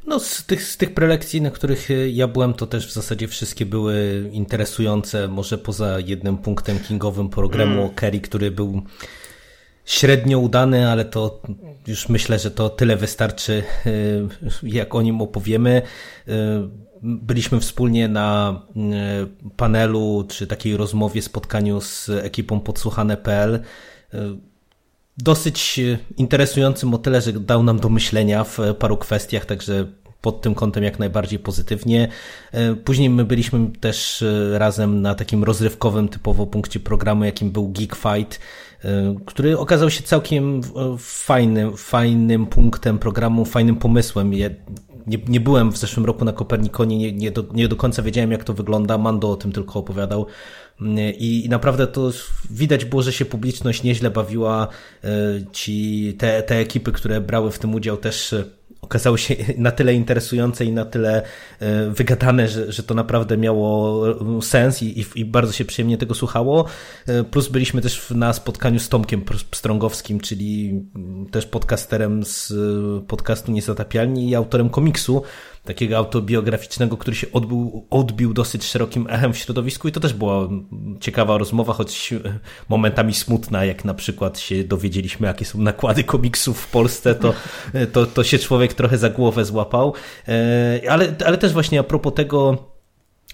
No, 0.06 0.20
z 0.20 0.46
tych, 0.46 0.64
z 0.64 0.78
tych 0.78 0.94
prelekcji, 0.94 1.42
na 1.42 1.52
których 1.52 1.92
e, 1.92 2.10
ja 2.10 2.28
byłem, 2.28 2.54
to 2.54 2.68
też 2.68 2.88
w 2.88 2.94
zasadzie 2.94 3.28
wszystkie 3.28 3.66
były 3.66 4.30
interesujące, 4.32 5.28
może 5.28 5.58
poza 5.58 6.00
jednym 6.00 6.38
punktem 6.38 6.80
kingowym 6.80 7.30
programu 7.30 7.82
mm. 7.82 7.94
Kerry, 7.94 8.20
który 8.20 8.52
był 8.52 8.82
średnio 9.86 10.40
udany, 10.40 10.90
ale 10.90 11.06
to 11.06 11.42
już 11.88 12.10
myślę, 12.10 12.40
że 12.40 12.52
to 12.52 12.70
tyle 12.70 12.98
wystarczy, 12.98 13.64
e, 13.86 13.92
jak 14.64 14.96
o 14.96 15.02
nim 15.02 15.22
opowiemy. 15.22 15.82
E, 16.28 16.32
byliśmy 17.02 17.60
wspólnie 17.60 18.08
na 18.08 18.62
panelu, 19.58 20.26
czy 20.28 20.48
takiej 20.48 20.78
rozmowie, 20.78 21.22
spotkaniu 21.22 21.82
z 21.82 22.10
ekipą 22.10 22.60
podsłuchane.pl 22.60 23.60
dosyć 25.18 25.80
interesującym 26.18 26.94
o 26.94 26.98
tyle, 26.98 27.22
że 27.22 27.34
dał 27.34 27.64
nam 27.64 27.80
do 27.80 27.90
myślenia 27.90 28.44
w 28.44 28.58
paru 28.80 28.98
kwestiach, 28.98 29.46
także 29.46 29.86
pod 30.22 30.42
tym 30.42 30.56
kątem 30.56 30.84
jak 30.84 31.00
najbardziej 31.00 31.40
pozytywnie. 31.40 32.08
Później 32.86 33.10
my 33.10 33.26
byliśmy 33.26 33.72
też 33.80 34.24
razem 34.54 35.02
na 35.02 35.16
takim 35.16 35.44
rozrywkowym 35.44 36.10
typowo 36.10 36.48
punkcie 36.48 36.80
programu, 36.80 37.24
jakim 37.24 37.52
był 37.52 37.70
Geek 37.70 37.96
Fight, 37.96 38.40
który 39.26 39.58
okazał 39.58 39.90
się 39.90 40.04
całkiem 40.04 40.62
fajnym, 41.00 41.78
fajnym 41.78 42.46
punktem 42.46 43.00
programu, 43.00 43.46
fajnym 43.46 43.76
pomysłem. 43.76 44.34
Ja 44.34 44.50
nie, 45.08 45.18
nie 45.28 45.40
byłem 45.40 45.72
w 45.72 45.78
zeszłym 45.78 46.06
roku 46.06 46.26
na 46.26 46.34
Kopernikonie, 46.34 46.98
nie, 46.98 47.12
nie, 47.12 47.32
do, 47.32 47.46
nie 47.54 47.68
do 47.68 47.76
końca 47.76 48.02
wiedziałem 48.02 48.32
jak 48.32 48.44
to 48.44 48.54
wygląda, 48.54 48.98
Mando 48.98 49.32
o 49.32 49.36
tym 49.36 49.52
tylko 49.52 49.80
opowiadał 49.80 50.28
i, 51.20 51.48
naprawdę 51.50 51.88
to 51.88 52.12
widać 52.50 52.86
było, 52.86 53.02
że 53.02 53.14
się 53.14 53.26
publiczność 53.26 53.84
nieźle 53.84 54.12
bawiła. 54.12 54.68
Ci, 55.52 56.14
te, 56.18 56.44
te 56.44 56.56
ekipy, 56.56 56.92
które 56.92 57.22
brały 57.22 57.52
w 57.52 57.60
tym 57.60 57.76
udział 57.76 57.98
też 57.98 58.36
okazały 58.84 59.18
się 59.18 59.36
na 59.58 59.72
tyle 59.72 59.94
interesujące 59.94 60.66
i 60.66 60.72
na 60.72 60.86
tyle 60.86 61.22
e, 61.60 61.90
wygadane, 61.90 62.48
że, 62.48 62.72
że 62.72 62.84
to 62.84 62.94
naprawdę 62.94 63.38
miało 63.38 64.04
sens 64.42 64.84
i, 64.84 65.06
i, 65.16 65.26
bardzo 65.26 65.54
się 65.54 65.66
przyjemnie 65.66 65.98
tego 65.98 66.16
słuchało. 66.16 66.66
Plus 67.32 67.48
byliśmy 67.48 67.82
też 67.82 68.10
na 68.10 68.34
spotkaniu 68.34 68.80
z 68.80 68.90
Tomkiem 68.90 69.26
Strągowskim, 69.52 70.20
czyli 70.20 70.82
też 71.32 71.46
podcasterem 71.46 72.26
z 72.26 72.54
podcastu 73.08 73.52
Niezatapialni 73.52 74.30
i 74.30 74.36
autorem 74.36 74.70
komiksu, 74.70 75.24
takiego 75.64 75.98
autobiograficznego, 75.98 76.98
który 76.98 77.16
się 77.16 77.28
odbił, 77.32 77.88
odbił 77.90 78.34
dosyć 78.34 78.64
szerokim 78.64 79.08
echem 79.10 79.34
w 79.34 79.38
środowisku 79.38 79.88
i 79.88 79.92
to 79.92 80.00
też 80.00 80.14
była 80.14 80.50
ciekawa 81.00 81.38
rozmowa, 81.38 81.74
choć 81.74 82.14
momentami 82.70 83.14
smutna, 83.14 83.66
jak 83.66 83.86
na 83.86 83.94
przykład 83.94 84.40
się 84.40 84.64
dowiedzieliśmy, 84.64 85.28
jakie 85.28 85.46
są 85.46 85.60
nakłady 85.60 86.04
komiksów 86.04 86.60
w 86.60 86.72
Polsce, 86.72 87.16
to, 87.16 87.34
to, 87.92 88.06
to 88.06 88.24
się 88.24 88.40
człowiek 88.40 88.74
trochę 88.74 88.98
za 88.98 89.10
głowę 89.10 89.46
złapał. 89.46 89.94
E, 90.28 90.82
ale, 90.90 91.16
ale 91.26 91.38
też 91.38 91.54
właśnie 91.54 91.80
a 91.80 91.84
propos 91.84 92.14
tego, 92.14 92.73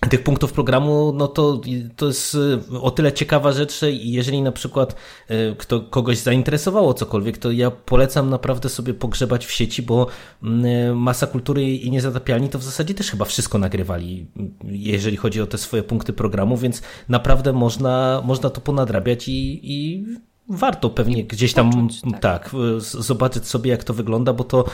tych 0.08 0.24
punktów 0.24 0.54
programu, 0.54 1.14
no 1.16 1.28
to, 1.28 1.62
to 1.96 2.08
jest 2.08 2.36
y, 2.36 2.80
o 2.82 2.92
tyle 2.92 3.14
ciekawa 3.14 3.52
rzecz, 3.52 3.80
że 3.80 3.92
jeżeli 3.92 4.42
na 4.42 4.52
przykład 4.52 4.96
y, 5.32 5.56
kto, 5.58 5.82
kogoś 5.82 6.18
zainteresowało 6.18 6.94
cokolwiek, 6.94 7.38
to 7.38 7.52
ja 7.52 7.72
polecam 7.72 8.30
naprawdę 8.30 8.70
sobie 8.70 8.94
pogrzebać 8.94 9.46
w 9.46 9.52
sieci, 9.52 9.82
bo 9.82 10.08
mm, 10.44 10.66
y, 10.66 10.96
Masa 10.96 11.28
Kultury 11.28 11.64
i 11.64 11.92
Niezatapialni 11.92 12.50
to 12.50 12.60
w 12.60 12.64
zasadzie 12.64 12.94
też 12.94 13.12
chyba 13.12 13.26
wszystko 13.26 13.58
nagrywali, 13.58 14.28
jeżeli 14.64 15.18
chodzi 15.18 15.42
o 15.42 15.48
te 15.48 15.58
swoje 15.58 15.84
punkty 15.84 16.14
programu, 16.14 16.58
więc 16.58 16.82
naprawdę 17.10 17.54
można, 17.54 18.22
można 18.26 18.50
to 18.50 18.62
ponadrabiać 18.62 19.28
i, 19.28 19.60
i 19.64 20.06
warto 20.50 20.90
pewnie 20.90 21.24
gdzieś 21.24 21.54
tam 21.54 21.72
poczuć, 21.72 22.02
tak. 22.02 22.22
tak. 22.22 22.52
zobaczyć 22.78 23.48
sobie 23.48 23.72
jak 23.72 23.84
to 23.84 23.94
wygląda, 23.94 24.34
bo 24.34 24.44
to, 24.44 24.66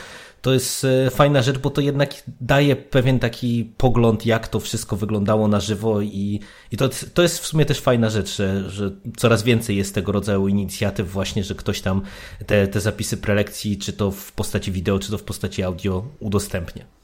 to 0.42 0.52
jest 0.52 0.84
e, 0.84 1.10
fajna 1.10 1.42
rzecz, 1.42 1.58
bo 1.58 1.70
to 1.70 1.80
jednak 1.80 2.10
daje 2.40 2.76
pewien 2.76 3.18
taki 3.18 3.72
pogląd, 3.76 4.26
jak 4.26 4.48
to 4.48 4.60
wszystko 4.60 4.96
wyglądało 4.96 5.48
na 5.48 5.60
żywo 5.60 6.00
i, 6.00 6.40
i 6.72 6.76
to, 6.76 6.88
to 7.14 7.22
jest 7.22 7.38
w 7.38 7.46
sumie 7.46 7.64
też 7.64 7.80
fajna 7.80 8.10
rzecz, 8.10 8.36
że, 8.36 8.70
że 8.70 8.90
coraz 9.16 9.42
więcej 9.42 9.76
jest 9.76 9.94
tego 9.94 10.12
rodzaju 10.12 10.48
inicjatyw 10.48 11.10
właśnie, 11.12 11.44
że 11.44 11.54
ktoś 11.54 11.80
tam 11.80 12.02
te, 12.46 12.68
te 12.68 12.80
zapisy 12.80 13.16
prelekcji, 13.16 13.78
czy 13.78 13.92
to 13.92 14.10
w 14.10 14.32
postaci 14.32 14.72
wideo, 14.72 14.98
czy 14.98 15.10
to 15.10 15.18
w 15.18 15.22
postaci 15.22 15.62
audio 15.62 16.04
udostępnia. 16.20 16.95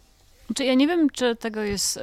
Znaczy, 0.47 0.65
ja 0.65 0.75
nie 0.75 0.87
wiem, 0.87 1.11
czy 1.11 1.37
tego 1.37 1.61
jest 1.61 1.97
y, 1.97 2.01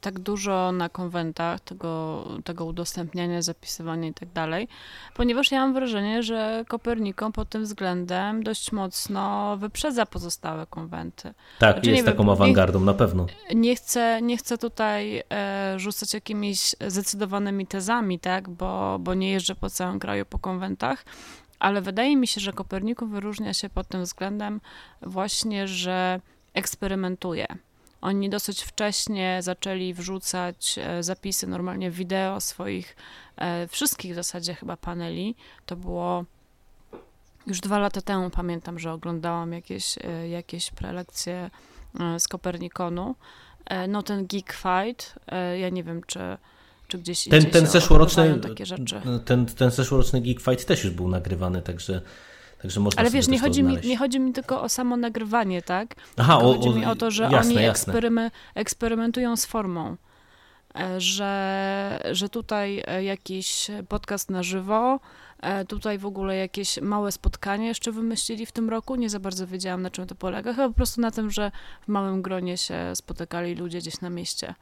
tak 0.00 0.18
dużo 0.18 0.72
na 0.72 0.88
konwentach, 0.88 1.60
tego, 1.60 2.24
tego 2.44 2.64
udostępniania, 2.64 3.42
zapisywania 3.42 4.08
i 4.08 4.14
tak 4.14 4.32
dalej, 4.32 4.68
ponieważ 5.14 5.50
ja 5.50 5.60
mam 5.60 5.74
wrażenie, 5.74 6.22
że 6.22 6.64
Koperniką 6.68 7.32
pod 7.32 7.48
tym 7.48 7.64
względem 7.64 8.42
dość 8.42 8.72
mocno 8.72 9.56
wyprzedza 9.56 10.06
pozostałe 10.06 10.66
konwenty. 10.66 11.34
Tak, 11.58 11.74
znaczy, 11.74 11.90
jest 11.90 12.06
taką 12.06 12.22
wiem, 12.22 12.30
awangardą, 12.30 12.80
nie, 12.80 12.86
na 12.86 12.94
pewno. 12.94 13.26
Nie 13.54 13.76
chcę, 13.76 14.22
nie 14.22 14.36
chcę 14.36 14.58
tutaj 14.58 15.22
e, 15.32 15.74
rzucać 15.76 16.14
jakimiś 16.14 16.74
zdecydowanymi 16.86 17.66
tezami, 17.66 18.18
tak, 18.18 18.48
bo, 18.48 18.98
bo 19.00 19.14
nie 19.14 19.30
jeżdżę 19.30 19.54
po 19.54 19.70
całym 19.70 19.98
kraju 19.98 20.26
po 20.26 20.38
konwentach, 20.38 21.04
ale 21.58 21.82
wydaje 21.82 22.16
mi 22.16 22.26
się, 22.26 22.40
że 22.40 22.52
Koperniku 22.52 23.06
wyróżnia 23.06 23.54
się 23.54 23.68
pod 23.68 23.88
tym 23.88 24.02
względem 24.02 24.60
właśnie, 25.02 25.68
że 25.68 26.20
eksperymentuje. 26.54 27.46
Oni 28.04 28.30
dosyć 28.30 28.62
wcześnie 28.62 29.38
zaczęli 29.42 29.94
wrzucać 29.94 30.78
e, 30.78 31.02
zapisy 31.02 31.46
normalnie 31.46 31.90
wideo 31.90 32.40
swoich 32.40 32.96
e, 33.36 33.68
wszystkich 33.68 34.12
w 34.12 34.14
zasadzie 34.14 34.54
chyba 34.54 34.76
paneli. 34.76 35.34
To 35.66 35.76
było 35.76 36.24
już 37.46 37.60
dwa 37.60 37.78
lata 37.78 38.00
temu, 38.00 38.30
pamiętam, 38.30 38.78
że 38.78 38.92
oglądałam 38.92 39.52
jakieś, 39.52 39.98
e, 39.98 40.28
jakieś 40.28 40.70
prelekcje 40.70 41.50
z 42.18 42.28
Kopernikonu. 42.28 43.14
No 43.88 44.02
ten 44.02 44.26
Geek 44.26 44.52
Fight, 44.52 45.14
ja 45.60 45.68
nie 45.68 45.84
wiem, 45.84 46.02
czy, 46.06 46.20
czy 46.88 46.98
gdzieś 46.98 47.28
ten, 47.28 47.46
ten 47.46 47.66
zeszłoroczny 47.66 48.40
takie 48.40 48.66
rzeczy. 48.66 49.00
Ten, 49.24 49.46
ten 49.46 49.70
zeszłoroczny 49.70 50.20
Geek 50.20 50.40
Fight 50.40 50.66
też 50.66 50.84
już 50.84 50.92
był 50.92 51.08
nagrywany, 51.08 51.62
także 51.62 52.02
Także 52.64 52.80
można 52.80 53.00
Ale 53.00 53.10
wiesz, 53.10 53.28
nie 53.28 53.38
chodzi, 53.38 53.62
mi, 53.62 53.78
nie 53.84 53.96
chodzi 53.96 54.20
mi 54.20 54.32
tylko 54.32 54.62
o 54.62 54.68
samo 54.68 54.96
nagrywanie, 54.96 55.62
tak? 55.62 55.94
Aha, 56.16 56.38
o, 56.38 56.40
chodzi 56.40 56.68
o, 56.68 56.72
mi 56.72 56.86
o 56.86 56.96
to, 56.96 57.10
że 57.10 57.22
jasne, 57.22 57.38
oni 57.38 57.62
jasne. 57.62 58.30
eksperymentują 58.54 59.36
z 59.36 59.46
formą. 59.46 59.96
E, 60.78 61.00
że, 61.00 62.00
że 62.12 62.28
tutaj 62.28 62.82
e, 62.86 63.04
jakiś 63.04 63.70
podcast 63.88 64.30
na 64.30 64.42
żywo, 64.42 65.00
tutaj 65.68 65.98
w 65.98 66.06
ogóle 66.06 66.36
jakieś 66.36 66.80
małe 66.80 67.12
spotkanie 67.12 67.66
jeszcze 67.66 67.92
wymyślili 67.92 68.46
w 68.46 68.52
tym 68.52 68.70
roku. 68.70 68.96
Nie 68.96 69.10
za 69.10 69.20
bardzo 69.20 69.46
wiedziałam, 69.46 69.82
na 69.82 69.90
czym 69.90 70.06
to 70.06 70.14
polega. 70.14 70.52
Chyba 70.52 70.68
po 70.68 70.74
prostu 70.74 71.00
na 71.00 71.10
tym, 71.10 71.30
że 71.30 71.50
w 71.84 71.88
małym 71.88 72.22
gronie 72.22 72.58
się 72.58 72.92
spotykali 72.94 73.54
ludzie 73.54 73.78
gdzieś 73.78 74.00
na 74.00 74.10
mieście. 74.10 74.54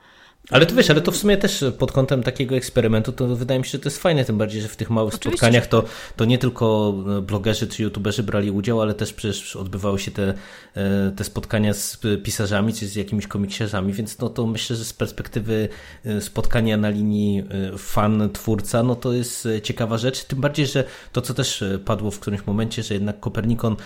Ale 0.50 0.66
to 0.66 0.74
wiesz, 0.74 0.90
ale 0.90 1.00
to 1.00 1.12
w 1.12 1.16
sumie 1.16 1.36
też 1.36 1.64
pod 1.78 1.92
kątem 1.92 2.22
takiego 2.22 2.56
eksperymentu, 2.56 3.12
to 3.12 3.36
wydaje 3.36 3.60
mi 3.60 3.66
się, 3.66 3.70
że 3.70 3.78
to 3.78 3.88
jest 3.88 3.98
fajne, 3.98 4.24
tym 4.24 4.38
bardziej, 4.38 4.62
że 4.62 4.68
w 4.68 4.76
tych 4.76 4.90
małych 4.90 5.14
Oczywiście. 5.14 5.38
spotkaniach 5.38 5.66
to, 5.66 5.84
to 6.16 6.24
nie 6.24 6.38
tylko 6.38 6.94
blogerzy 7.22 7.66
czy 7.66 7.82
youtuberzy 7.82 8.22
brali 8.22 8.50
udział, 8.50 8.80
ale 8.80 8.94
też 8.94 9.12
przecież 9.12 9.56
odbywały 9.56 9.98
się 9.98 10.10
te, 10.10 10.34
e, 10.74 11.12
te 11.16 11.24
spotkania 11.24 11.74
z 11.74 11.98
pisarzami 12.22 12.74
czy 12.74 12.86
z 12.86 12.96
jakimiś 12.96 13.26
komiksiarzami, 13.26 13.92
więc 13.92 14.18
no 14.18 14.28
to 14.28 14.46
myślę, 14.46 14.76
że 14.76 14.84
z 14.84 14.92
perspektywy 14.92 15.68
e, 16.04 16.20
spotkania 16.20 16.76
na 16.76 16.90
linii 16.90 17.38
e, 17.38 17.78
fan-twórca, 17.78 18.82
no 18.82 18.94
to 18.94 19.12
jest 19.12 19.48
ciekawa 19.62 19.98
rzecz, 19.98 20.24
tym 20.24 20.40
bardziej, 20.40 20.66
że 20.72 20.85
to 21.12 21.20
co 21.20 21.35
też 21.35 21.64
padło 21.85 22.11
w 22.11 22.20
którymś 22.20 22.46
momencie, 22.46 22.82
że 22.82 22.94
jednak 22.94 23.20
Kopernikon 23.20 23.76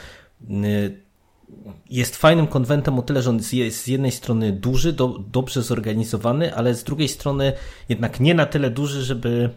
jest 1.90 2.16
fajnym 2.16 2.46
konwentem 2.46 2.98
o 2.98 3.02
tyle, 3.02 3.22
że 3.22 3.30
on 3.30 3.40
jest 3.52 3.82
z 3.82 3.86
jednej 3.86 4.12
strony 4.12 4.52
duży, 4.52 4.92
do, 4.92 5.08
dobrze 5.32 5.62
zorganizowany, 5.62 6.54
ale 6.54 6.74
z 6.74 6.84
drugiej 6.84 7.08
strony 7.08 7.52
jednak 7.88 8.20
nie 8.20 8.34
na 8.34 8.46
tyle 8.46 8.70
duży, 8.70 9.04
żeby 9.04 9.50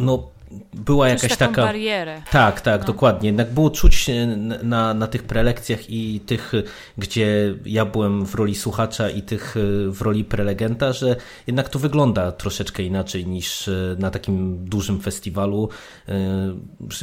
no, 0.00 0.30
była 0.74 1.08
jakaś 1.08 1.36
taka. 1.36 1.62
barierę. 1.62 2.22
Tak, 2.30 2.60
tak, 2.60 2.80
no. 2.80 2.86
dokładnie. 2.86 3.28
Jednak 3.28 3.52
było 3.52 3.70
czuć 3.70 4.10
e, 4.10 4.26
na, 4.62 4.94
na 4.94 5.06
tych 5.06 5.22
prelekcjach 5.22 5.90
i 5.90 6.20
tych, 6.20 6.52
gdzie 6.98 7.54
ja 7.64 7.84
byłem 7.84 8.26
w 8.26 8.34
roli 8.34 8.54
słuchacza 8.54 9.10
i 9.10 9.22
tych 9.22 9.56
e, 9.56 9.90
w 9.90 10.02
roli 10.02 10.24
prelegenta, 10.24 10.92
że 10.92 11.16
jednak 11.46 11.68
to 11.68 11.78
wygląda 11.78 12.32
troszeczkę 12.32 12.82
inaczej 12.82 13.26
niż 13.26 13.68
e, 13.68 13.96
na 13.98 14.10
takim 14.10 14.64
dużym 14.64 15.00
festiwalu, 15.00 15.68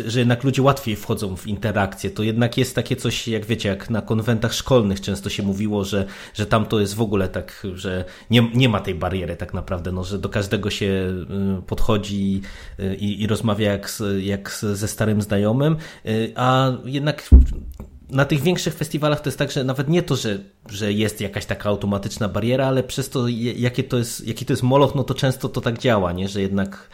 że 0.06 0.20
jednak 0.20 0.44
ludzie 0.44 0.62
łatwiej 0.62 0.96
wchodzą 0.96 1.38
w 1.38 1.48
interakcję. 1.48 2.10
To 2.10 2.24
jednak 2.24 2.58
jest 2.58 2.76
takie 2.76 2.96
coś, 2.96 3.28
jak 3.28 3.46
wiecie, 3.46 3.70
jak 3.70 3.90
na 3.90 4.02
konwentach 4.02 4.54
szkolnych 4.54 5.02
często 5.02 5.30
się 5.30 5.44
mówiło, 5.44 5.84
że, 5.84 6.06
że 6.34 6.46
tam 6.46 6.66
to 6.66 6.80
jest 6.80 6.96
w 6.96 7.02
ogóle 7.02 7.28
tak, 7.30 7.68
że 7.74 8.06
nie, 8.30 8.50
nie 8.54 8.70
ma 8.70 8.80
tej 8.80 8.96
bariery 8.96 9.36
tak 9.36 9.54
naprawdę, 9.54 9.92
no, 9.92 10.04
że 10.04 10.20
do 10.20 10.30
każdego 10.30 10.70
się 10.70 11.14
podchodzi 11.68 12.42
i, 13.00 13.24
i 13.24 13.28
rozmawia 13.36 13.72
jak, 13.72 13.90
jak 14.20 14.52
ze 14.74 14.88
starym 14.88 15.22
znajomym, 15.22 15.78
y, 16.06 16.34
a 16.36 16.72
jednak 16.86 17.30
na 18.10 18.26
tych 18.26 18.42
większych 18.42 18.74
festiwalach 18.74 19.22
to 19.22 19.28
jest 19.28 19.38
tak, 19.38 19.52
że 19.52 19.64
nawet 19.64 19.90
nie 19.90 20.04
to, 20.04 20.16
że, 20.16 20.40
że 20.70 20.94
jest 20.94 21.22
jakaś 21.22 21.46
taka 21.46 21.70
automatyczna 21.70 22.30
bariera, 22.30 22.68
ale 22.68 22.84
przez 22.84 23.10
to, 23.10 23.28
jakie 23.56 23.84
to 23.84 23.98
jest, 23.98 24.28
jaki 24.28 24.46
to 24.46 24.54
jest 24.54 24.64
moloch, 24.64 24.96
no 24.96 25.04
to 25.04 25.14
często 25.14 25.50
to 25.50 25.62
tak 25.62 25.80
działa, 25.80 26.12
nie? 26.12 26.28
że 26.28 26.42
jednak 26.42 26.90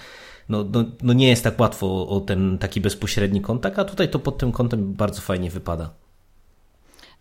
no, 0.49 0.65
no, 0.73 0.83
no 1.01 1.13
nie 1.13 1.29
jest 1.29 1.43
tak 1.43 1.59
łatwo 1.59 2.07
o 2.07 2.19
ten 2.19 2.57
taki 2.57 2.81
bezpośredni 2.81 3.41
kontakt, 3.41 3.79
a 3.79 3.85
tutaj 3.85 4.09
to 4.09 4.19
pod 4.19 4.37
tym 4.37 4.51
kątem 4.51 4.93
bardzo 4.93 5.21
fajnie 5.21 5.49
wypada. 5.49 5.89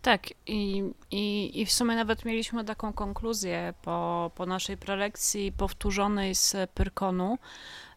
Tak, 0.02 0.26
i, 0.46 0.84
i, 1.10 1.60
i 1.60 1.66
w 1.66 1.72
sumie 1.72 1.96
nawet 1.96 2.24
mieliśmy 2.24 2.64
taką 2.64 2.92
konkluzję 2.92 3.74
po, 3.82 4.30
po 4.34 4.46
naszej 4.46 4.76
prelekcji 4.76 5.52
powtórzonej 5.52 6.34
z 6.34 6.56
Pyrkonu, 6.74 7.38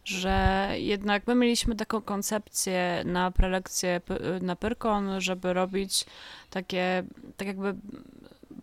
że 0.04 0.68
jednak 0.76 1.26
my 1.26 1.34
mieliśmy 1.34 1.74
taką 1.74 2.02
koncepcję 2.02 3.02
na 3.04 3.30
prelekcję 3.30 4.00
na 4.40 4.56
Pyrkon, 4.56 5.20
żeby 5.20 5.52
robić 5.52 6.04
takie, 6.50 7.02
tak 7.36 7.48
jakby 7.48 7.74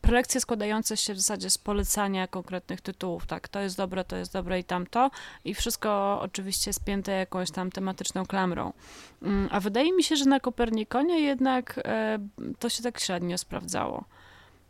prelekcje 0.02 0.42
składające 0.42 0.98
się 0.98 1.14
w 1.14 1.20
zasadzie 1.20 1.50
z 1.50 1.58
polecania 1.58 2.28
konkretnych 2.28 2.82
tytułów, 2.82 3.26
tak, 3.26 3.48
to 3.48 3.60
jest 3.60 3.78
dobre, 3.78 4.04
to 4.04 4.16
jest 4.16 4.34
dobre 4.34 4.60
i 4.60 4.64
tamto 4.64 5.12
i 5.46 5.54
wszystko 5.54 6.20
oczywiście 6.22 6.74
spięte 6.74 7.12
jakąś 7.12 7.52
tam 7.52 7.72
tematyczną 7.72 8.26
klamrą. 8.26 8.74
Mm, 9.22 9.50
a 9.52 9.60
wydaje 9.60 9.94
mi 9.94 10.04
się, 10.04 10.16
że 10.16 10.26
na 10.26 10.40
Kopernikonie 10.40 11.20
jednak 11.20 11.80
e, 11.86 12.20
to 12.60 12.70
się 12.70 12.84
tak 12.84 13.00
średnio 13.00 13.38
sprawdzało. 13.38 14.04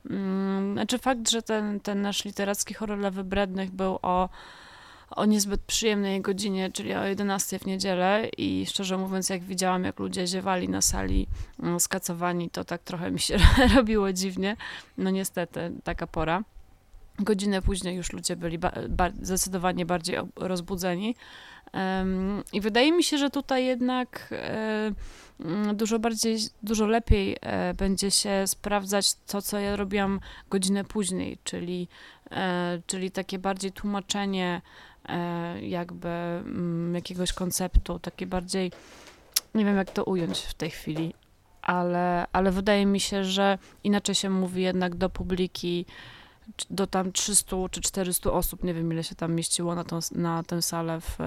Mm, 0.10 0.74
znaczy 0.74 0.98
fakt, 0.98 1.30
że 1.30 1.42
ten, 1.42 1.80
ten 1.80 2.02
nasz 2.02 2.26
literacki 2.26 2.74
horror 2.74 3.00
dla 3.00 3.12
wybrednych 3.12 3.72
był 3.72 4.00
o 4.02 4.30
o 5.15 5.26
niezbyt 5.26 5.62
przyjemnej 5.62 6.21
godzinie, 6.21 6.71
czyli 6.71 6.93
o 6.93 7.06
11 7.06 7.60
w 7.60 7.65
niedzielę 7.65 8.30
i 8.38 8.65
szczerze 8.65 8.97
mówiąc, 8.97 9.30
jak 9.30 9.43
widziałam, 9.43 9.84
jak 9.84 10.00
ludzie 10.00 10.28
ziewali 10.28 10.69
na 10.69 10.82
sali 10.82 11.28
mm, 11.60 11.80
skacowani, 11.80 12.50
to 12.50 12.63
tak 12.63 12.84
trochę 12.84 13.12
mi 13.12 13.19
się 13.19 13.38
robiło 13.76 14.13
dziwnie. 14.13 14.58
No 14.97 15.10
niestety, 15.10 15.71
taka 15.84 16.08
pora. 16.08 16.43
Godzinę 17.19 17.62
później 17.62 17.95
już 17.95 18.13
ludzie 18.13 18.36
byli 18.36 18.58
ba 18.58 18.71
ba 18.89 19.10
zdecydowanie 19.21 19.86
bardziej 19.86 20.17
rozbudzeni. 20.36 21.15
Um, 21.74 22.43
I 22.54 22.62
wydaje 22.62 22.91
mi 22.91 23.04
się, 23.04 23.17
że 23.17 23.30
tutaj 23.30 23.65
jednak 23.65 24.28
e, 24.32 24.91
mm, 25.39 25.76
dużo 25.76 26.00
bardziej, 26.00 26.38
dużo 26.63 26.86
lepiej 26.86 27.38
e, 27.41 27.74
będzie 27.74 28.12
się 28.12 28.43
sprawdzać 28.45 29.13
to, 29.13 29.41
co 29.41 29.60
ja 29.60 29.76
robiłam 29.76 30.19
godzinę 30.50 30.84
później, 30.84 31.38
czyli, 31.43 31.88
e, 32.32 32.82
czyli 32.88 33.12
takie 33.12 33.39
bardziej 33.39 33.71
tłumaczenie 33.71 34.62
jakby 35.62 36.08
mm, 36.08 36.96
jakiegoś 36.96 37.34
konceptu, 37.34 38.00
takie 38.00 38.28
bardziej, 38.28 38.72
nie 39.56 39.66
wiem 39.66 39.78
jak 39.78 39.92
to 39.92 40.04
ująć 40.04 40.40
w 40.40 40.54
tej 40.54 40.70
chwili, 40.70 41.14
ale, 41.62 42.28
ale 42.32 42.52
wydaje 42.52 42.86
mi 42.86 43.00
się, 43.00 43.24
że 43.24 43.58
inaczej 43.84 44.16
się 44.16 44.30
mówi 44.30 44.62
jednak 44.64 44.96
do 44.96 45.10
publiki, 45.10 45.86
do 46.70 46.88
tam 46.88 47.12
300 47.12 47.56
czy 47.72 47.82
400 47.82 48.32
osób, 48.32 48.64
nie 48.64 48.74
wiem 48.74 48.92
ile 48.92 49.04
się 49.04 49.16
tam 49.16 49.36
mieściło 49.36 49.76
na, 49.76 49.84
tą, 49.84 50.00
na 50.12 50.44
tę 50.44 50.62
salę 50.62 51.02
w, 51.02 51.18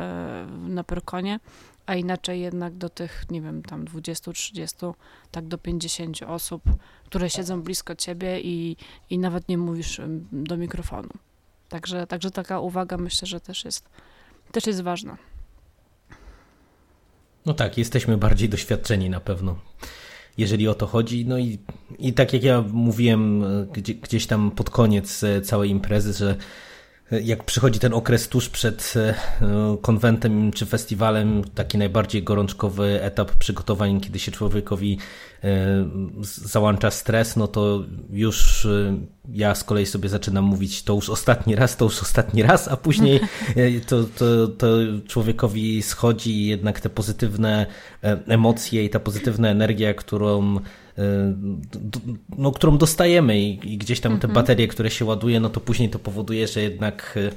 na 0.69 0.85
Perkonie, 0.85 1.41
a 1.87 1.95
inaczej 1.95 2.41
jednak 2.41 2.75
do 2.75 2.89
tych, 2.89 3.25
nie 3.31 3.41
wiem, 3.41 3.63
tam 3.63 3.85
20-30, 3.85 4.95
tak 5.31 5.47
do 5.47 5.59
50 5.59 6.23
osób, 6.23 6.63
które 7.05 7.31
siedzą 7.31 7.63
blisko 7.63 7.95
ciebie 7.95 8.41
i, 8.41 8.77
i 9.11 9.19
nawet 9.19 9.49
nie 9.49 9.59
mówisz 9.59 10.01
do 10.33 10.57
mikrofonu. 10.57 11.11
Także, 11.69 12.07
także 12.07 12.31
taka 12.31 12.61
uwaga 12.61 12.97
myślę, 12.97 13.29
że 13.29 13.41
też 13.41 13.65
jest, 13.65 13.89
też 14.53 14.67
jest 14.67 14.83
ważna. 14.83 15.17
No 17.47 17.55
tak, 17.55 17.79
jesteśmy 17.79 18.17
bardziej 18.17 18.49
doświadczeni 18.49 19.11
na 19.11 19.21
pewno, 19.21 19.57
jeżeli 20.39 20.69
o 20.69 20.75
to 20.75 20.87
chodzi. 20.87 21.27
No 21.27 21.39
i, 21.39 21.59
i 21.99 22.13
tak 22.13 22.33
jak 22.33 22.43
ja 22.43 22.65
mówiłem 22.73 23.45
e, 23.45 23.67
gdzieś 24.03 24.27
tam 24.27 24.51
pod 24.51 24.71
koniec 24.71 25.25
e, 25.25 25.41
całej 25.41 25.71
imprezy, 25.71 26.13
że 26.13 26.37
jak 27.11 27.45
przychodzi 27.45 27.81
ten 27.81 27.95
okres 27.95 28.29
tuż 28.29 28.49
przed 28.49 28.95
e, 28.97 29.15
konwentem 29.83 30.53
czy 30.53 30.67
festiwalem, 30.67 31.45
taki 31.55 31.79
najbardziej 31.79 32.23
gorączkowy 32.23 33.03
etap 33.03 33.33
przygotowań, 33.33 34.01
kiedy 34.01 34.19
się 34.19 34.33
człowiekowi 34.33 34.99
e, 35.45 35.89
załącza 36.21 36.91
stres, 36.91 37.37
no 37.37 37.49
to 37.49 37.85
już 38.11 38.67
e, 38.67 38.99
ja 39.29 39.55
z 39.55 39.65
kolei 39.65 39.87
sobie 39.87 40.09
zaczynam 40.09 40.45
mówić 40.45 40.83
to 40.83 40.95
już 40.95 41.11
ostatni 41.11 41.55
raz, 41.55 41.77
to 41.77 41.85
już 41.85 42.03
ostatni 42.03 42.43
raz, 42.43 42.69
a 42.69 42.77
później 42.77 43.21
to, 43.89 44.05
to, 44.05 44.49
to 44.49 44.67
człowiekowi 45.09 45.83
schodzi 45.83 46.31
i 46.31 46.47
jednak 46.47 46.81
te 46.81 46.91
pozytywne 46.91 47.67
emocje 48.29 48.85
i 48.85 48.91
ta 48.91 49.01
pozytywna 49.01 49.49
energia, 49.49 49.95
którą 49.95 50.61
no, 52.39 52.53
którą 52.53 52.79
dostajemy 52.79 53.41
i, 53.41 53.73
i 53.75 53.79
gdzieś 53.79 54.01
tam 54.01 54.13
te 54.13 54.27
mhm. 54.27 54.35
baterie, 54.35 54.69
które 54.69 54.91
się 54.91 55.05
ładuje, 55.05 55.41
no 55.41 55.51
to 55.51 55.61
później 55.61 55.91
to 55.91 55.99
powoduje, 55.99 56.49
że 56.49 56.63
jednak 56.63 57.15
e, 57.17 57.31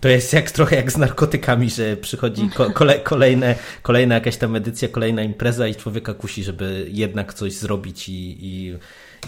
to 0.00 0.08
jest 0.08 0.32
jak 0.32 0.50
trochę 0.50 0.76
jak 0.76 0.92
z 0.92 0.96
narkotykami, 0.96 1.70
że 1.70 1.96
przychodzi 1.96 2.50
kole, 2.74 2.98
kolejne, 2.98 3.54
kolejna 3.82 4.14
jakaś 4.14 4.36
tam 4.36 4.56
edycja, 4.56 4.88
kolejna 4.88 5.22
impreza 5.22 5.68
i 5.68 5.74
człowieka 5.74 6.14
kusi, 6.14 6.44
żeby 6.44 6.86
jednak 6.90 7.34
coś 7.34 7.52
zrobić 7.52 8.08
i, 8.08 8.36
i, 8.40 8.78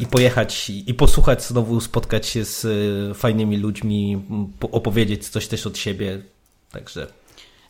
i 0.01 0.07
pojechać 0.07 0.71
i, 0.71 0.91
i 0.91 0.95
posłuchać 0.95 1.45
znowu, 1.45 1.81
spotkać 1.81 2.27
się 2.27 2.45
z 2.45 2.65
e, 2.65 3.15
fajnymi 3.15 3.57
ludźmi, 3.57 4.23
opowiedzieć 4.61 5.29
coś 5.29 5.47
też 5.47 5.67
od 5.67 5.79
siebie. 5.79 6.23
Także 6.73 7.07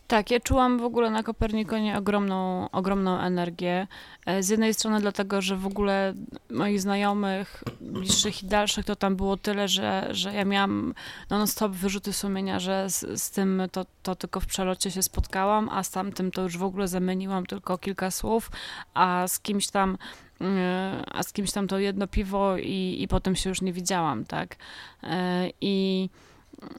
tak, 0.08 0.30
ja 0.30 0.40
czułam 0.40 0.78
w 0.78 0.84
ogóle 0.84 1.10
na 1.10 1.22
Kopernikonie 1.22 1.98
ogromną, 1.98 2.70
ogromną 2.70 3.18
energię. 3.18 3.86
E, 4.26 4.42
z 4.42 4.48
jednej 4.48 4.74
strony 4.74 5.00
dlatego, 5.00 5.42
że 5.42 5.56
w 5.56 5.66
ogóle 5.66 6.14
moich 6.50 6.80
znajomych, 6.80 7.64
bliższych 7.80 8.42
i 8.42 8.46
dalszych, 8.46 8.84
to 8.84 8.96
tam 8.96 9.16
było 9.16 9.36
tyle, 9.36 9.68
że, 9.68 10.08
że 10.10 10.34
ja 10.34 10.44
miałam 10.44 10.94
non-stop 11.30 11.72
wyrzuty 11.72 12.12
sumienia, 12.12 12.58
że 12.58 12.90
z, 12.90 13.22
z 13.22 13.30
tym 13.30 13.62
to, 13.72 13.86
to 14.02 14.14
tylko 14.14 14.40
w 14.40 14.46
przelocie 14.46 14.90
się 14.90 15.02
spotkałam, 15.02 15.68
a 15.68 15.82
z 15.82 15.90
tamtym 15.90 16.30
to 16.30 16.42
już 16.42 16.58
w 16.58 16.62
ogóle 16.62 16.88
zamieniłam 16.88 17.46
tylko 17.46 17.78
kilka 17.78 18.10
słów, 18.10 18.50
a 18.94 19.28
z 19.28 19.40
kimś 19.40 19.66
tam 19.66 19.98
e, 20.40 21.02
a 21.12 21.22
z 21.22 21.32
kimś 21.32 21.52
tam 21.52 21.68
to 21.68 21.78
jedno 21.78 22.06
piwo 22.06 22.56
i, 22.56 22.96
i 23.00 23.08
potem 23.08 23.36
się 23.36 23.48
już 23.48 23.62
nie 23.62 23.72
widziałam, 23.72 24.24
tak? 24.24 24.56
E, 25.02 25.50
I 25.60 26.08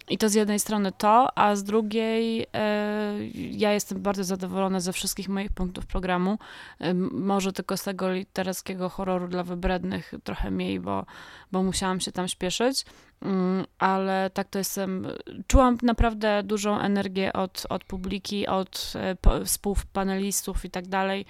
I 0.10 0.18
to 0.18 0.30
z 0.30 0.34
jednej 0.34 0.60
strony 0.60 0.92
to, 0.92 1.38
a 1.38 1.56
z 1.56 1.64
drugiej 1.64 2.46
e, 2.54 3.14
ja 3.34 3.74
jestem 3.74 4.02
bardzo 4.02 4.24
zadowolona 4.24 4.80
ze 4.80 4.94
wszystkich 4.94 5.30
moich 5.30 5.52
punktów 5.52 5.86
programu. 5.86 6.38
E, 6.80 6.94
może 6.94 7.54
tylko 7.54 7.78
z 7.78 7.84
tego 7.84 8.12
literackiego 8.12 8.90
horroru 8.90 9.28
dla 9.28 9.44
wybrednych 9.44 10.14
trochę 10.24 10.52
mniej, 10.52 10.80
bo, 10.80 11.06
bo 11.52 11.64
musiałam 11.64 12.00
się 12.00 12.12
tam 12.12 12.28
śpieszyć. 12.28 12.86
Mm, 13.22 13.66
ale 13.80 14.30
tak 14.34 14.50
to 14.50 14.58
jestem. 14.58 15.08
Czułam 15.48 15.78
naprawdę 15.84 16.44
dużą 16.44 16.80
energię 16.80 17.34
od, 17.34 17.66
od 17.70 17.84
publiki, 17.84 18.48
od 18.48 18.94
e, 18.96 19.46
współpanelistów 19.46 20.66
i 20.66 20.70
tak 20.70 20.88
dalej. 20.88 21.26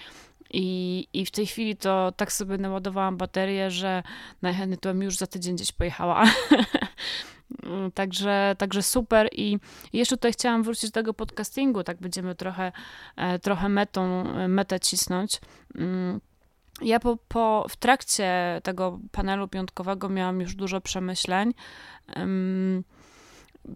I, 0.53 1.07
I 1.13 1.25
w 1.25 1.31
tej 1.31 1.47
chwili 1.47 1.75
to 1.75 2.13
tak 2.17 2.31
sobie 2.31 2.57
naładowałam 2.57 3.17
baterię, 3.17 3.71
że 3.71 4.03
najchętniej 4.41 4.77
to 4.77 4.89
bym 4.89 5.01
już 5.01 5.17
za 5.17 5.27
tydzień 5.27 5.55
gdzieś 5.55 5.71
pojechała. 5.71 6.23
Także, 7.93 8.55
także 8.57 8.83
super. 8.83 9.29
I 9.31 9.59
jeszcze 9.93 10.17
tutaj 10.17 10.33
chciałam 10.33 10.63
wrócić 10.63 10.89
do 10.89 10.93
tego 10.93 11.13
podcastingu, 11.13 11.83
tak 11.83 11.97
będziemy 11.97 12.35
trochę, 12.35 12.71
e, 13.15 13.39
trochę 13.39 13.69
metą, 13.69 14.23
metę 14.47 14.79
cisnąć. 14.79 15.41
Mm, 15.75 16.21
ja 16.81 16.99
po, 16.99 17.17
po, 17.27 17.65
w 17.69 17.75
trakcie 17.75 18.61
tego 18.63 18.99
panelu 19.11 19.47
piątkowego 19.47 20.09
miałam 20.09 20.41
już 20.41 20.55
dużo 20.55 20.81
przemyśleń. 20.81 21.53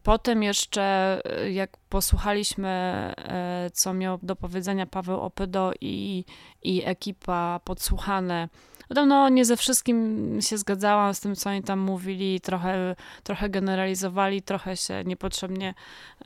Potem 0.04 0.44
jeszcze, 0.44 1.22
e, 1.26 1.52
jak 1.52 1.78
posłuchaliśmy, 1.78 2.70
e, 2.70 3.70
co 3.74 3.94
miał 3.94 4.20
do 4.24 4.36
powiedzenia 4.36 4.86
Paweł 4.86 5.20
Opydo 5.20 5.72
i, 5.82 6.26
i 6.64 6.82
ekipa 6.86 7.60
podsłuchane, 7.64 8.50
no, 8.89 9.29
nie 9.29 9.45
ze 9.45 9.57
wszystkim 9.57 10.39
się 10.41 10.57
zgadzałam 10.57 11.13
z 11.13 11.19
tym, 11.19 11.36
co 11.36 11.49
oni 11.49 11.63
tam 11.63 11.79
mówili, 11.79 12.41
trochę, 12.41 12.95
trochę 13.23 13.49
generalizowali, 13.49 14.41
trochę 14.41 14.77
się 14.77 15.03
niepotrzebnie 15.03 15.73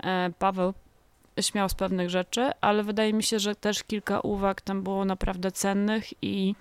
e, 0.04 0.30
Paweł 0.40 0.74
śmiał 1.42 1.70
z 1.70 1.74
pewnych 1.74 2.10
rzeczy, 2.10 2.52
ale 2.62 2.84
wydaje 2.84 3.14
mi 3.14 3.24
się, 3.24 3.40
że 3.40 3.56
też 3.56 3.84
kilka 3.84 4.20
uwag 4.20 4.62
tam 4.62 4.84
było 4.84 5.06
naprawdę 5.06 5.52
cennych 5.52 6.24
i, 6.24 6.56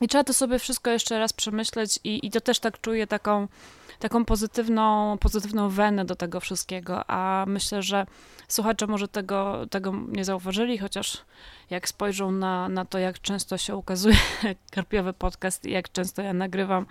i 0.00 0.08
trzeba 0.08 0.24
to 0.24 0.32
sobie 0.32 0.58
wszystko 0.58 0.90
jeszcze 0.90 1.18
raz 1.18 1.32
przemyśleć 1.32 1.98
i, 2.04 2.26
i 2.26 2.30
to 2.30 2.40
też 2.40 2.58
tak 2.58 2.80
czuję 2.80 3.06
taką 3.06 3.48
taką 3.98 4.24
pozytywną, 4.24 5.18
pozytywną 5.18 5.68
wenę 5.68 6.04
do 6.04 6.16
tego 6.16 6.40
wszystkiego, 6.40 7.10
a 7.10 7.44
myślę, 7.48 7.82
że 7.82 8.06
słuchacze 8.48 8.86
może 8.86 9.08
tego, 9.08 9.66
tego 9.70 9.92
nie 10.08 10.24
zauważyli, 10.24 10.78
chociaż 10.78 11.24
jak 11.70 11.88
spojrzą 11.88 12.32
na, 12.32 12.68
na 12.68 12.84
to, 12.84 12.98
jak 12.98 13.20
często 13.20 13.58
się 13.58 13.76
ukazuje 13.76 14.16
karpiowy 14.74 15.12
podcast 15.12 15.66
i 15.66 15.70
jak 15.70 15.92
często 15.92 16.22
ja 16.22 16.32
nagrywam, 16.32 16.86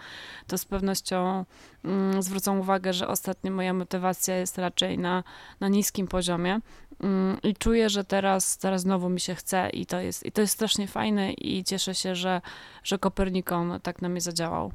to 0.47 0.57
z 0.57 0.65
pewnością 0.65 1.45
mm, 1.85 2.23
zwrócą 2.23 2.59
uwagę, 2.59 2.93
że 2.93 3.07
ostatnio 3.07 3.51
moja 3.51 3.73
motywacja 3.73 4.37
jest 4.37 4.57
raczej 4.57 4.97
na, 4.97 5.23
na 5.59 5.67
niskim 5.67 6.07
poziomie 6.07 6.59
mm, 7.03 7.37
i 7.43 7.55
czuję, 7.55 7.89
że 7.89 8.03
teraz, 8.03 8.57
teraz 8.57 8.81
znowu 8.81 9.09
mi 9.09 9.19
się 9.19 9.35
chce 9.35 9.69
i 9.69 9.85
to 9.85 9.99
jest, 9.99 10.25
i 10.25 10.31
to 10.31 10.41
jest 10.41 10.53
strasznie 10.53 10.87
fajne 10.87 11.33
i 11.33 11.63
cieszę 11.63 11.95
się, 11.95 12.15
że, 12.15 12.41
że 12.83 12.97
Kopernikon 12.97 13.79
tak 13.83 14.01
na 14.01 14.09
mnie 14.09 14.21
zadziałał. 14.21 14.71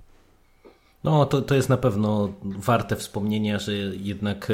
No, 1.06 1.26
to, 1.26 1.42
to 1.42 1.54
jest 1.54 1.68
na 1.68 1.76
pewno 1.76 2.32
warte 2.42 2.96
wspomnienia, 2.96 3.58
że 3.58 3.72
jednak 3.96 4.52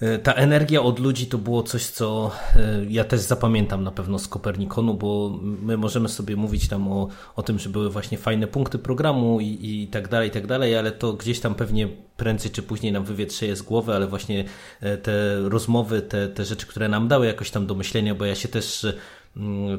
e, 0.00 0.18
ta 0.18 0.32
energia 0.32 0.82
od 0.82 0.98
ludzi 0.98 1.26
to 1.26 1.38
było 1.38 1.62
coś, 1.62 1.86
co 1.86 2.30
e, 2.56 2.84
ja 2.88 3.04
też 3.04 3.20
zapamiętam 3.20 3.84
na 3.84 3.90
pewno 3.90 4.18
z 4.18 4.28
Kopernikonu, 4.28 4.94
bo 4.94 5.38
my 5.42 5.76
możemy 5.76 6.08
sobie 6.08 6.36
mówić 6.36 6.68
tam 6.68 6.92
o, 6.92 7.08
o 7.36 7.42
tym, 7.42 7.58
że 7.58 7.68
były 7.68 7.90
właśnie 7.90 8.18
fajne 8.18 8.46
punkty 8.46 8.78
programu 8.78 9.40
i, 9.40 9.58
i 9.62 9.88
tak 9.88 10.08
dalej, 10.08 10.28
i 10.28 10.32
tak 10.32 10.46
dalej, 10.46 10.76
ale 10.76 10.92
to 10.92 11.12
gdzieś 11.12 11.40
tam 11.40 11.54
pewnie 11.54 11.88
prędzej 12.16 12.50
czy 12.50 12.62
później 12.62 12.92
nam 12.92 13.04
wywietrzeje 13.04 13.56
z 13.56 13.62
głowy, 13.62 13.94
ale 13.94 14.06
właśnie 14.06 14.44
e, 14.80 14.96
te 14.96 15.40
rozmowy, 15.48 16.02
te, 16.02 16.28
te 16.28 16.44
rzeczy, 16.44 16.66
które 16.66 16.88
nam 16.88 17.08
dały 17.08 17.26
jakoś 17.26 17.50
tam 17.50 17.66
do 17.66 17.74
myślenia, 17.74 18.14
bo 18.14 18.24
ja 18.24 18.34
się 18.34 18.48
też 18.48 18.86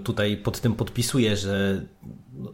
tutaj 0.03 0.37
pod 0.37 0.61
tym 0.61 0.75
podpisuję, 0.75 1.37
że 1.37 1.81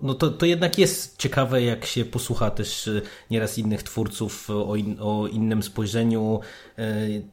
no 0.02 0.14
to, 0.14 0.30
to 0.30 0.46
jednak 0.46 0.78
jest 0.78 1.18
ciekawe, 1.18 1.62
jak 1.62 1.86
się 1.86 2.06
posłucha 2.06 2.52
też 2.52 2.88
y, 2.88 3.02
nieraz 3.32 3.58
innych 3.58 3.84
twórców 3.84 4.50
o, 4.50 4.76
in, 4.76 4.98
o 5.00 5.28
innym 5.28 5.64
spojrzeniu. 5.64 6.40
Y, 6.80 7.24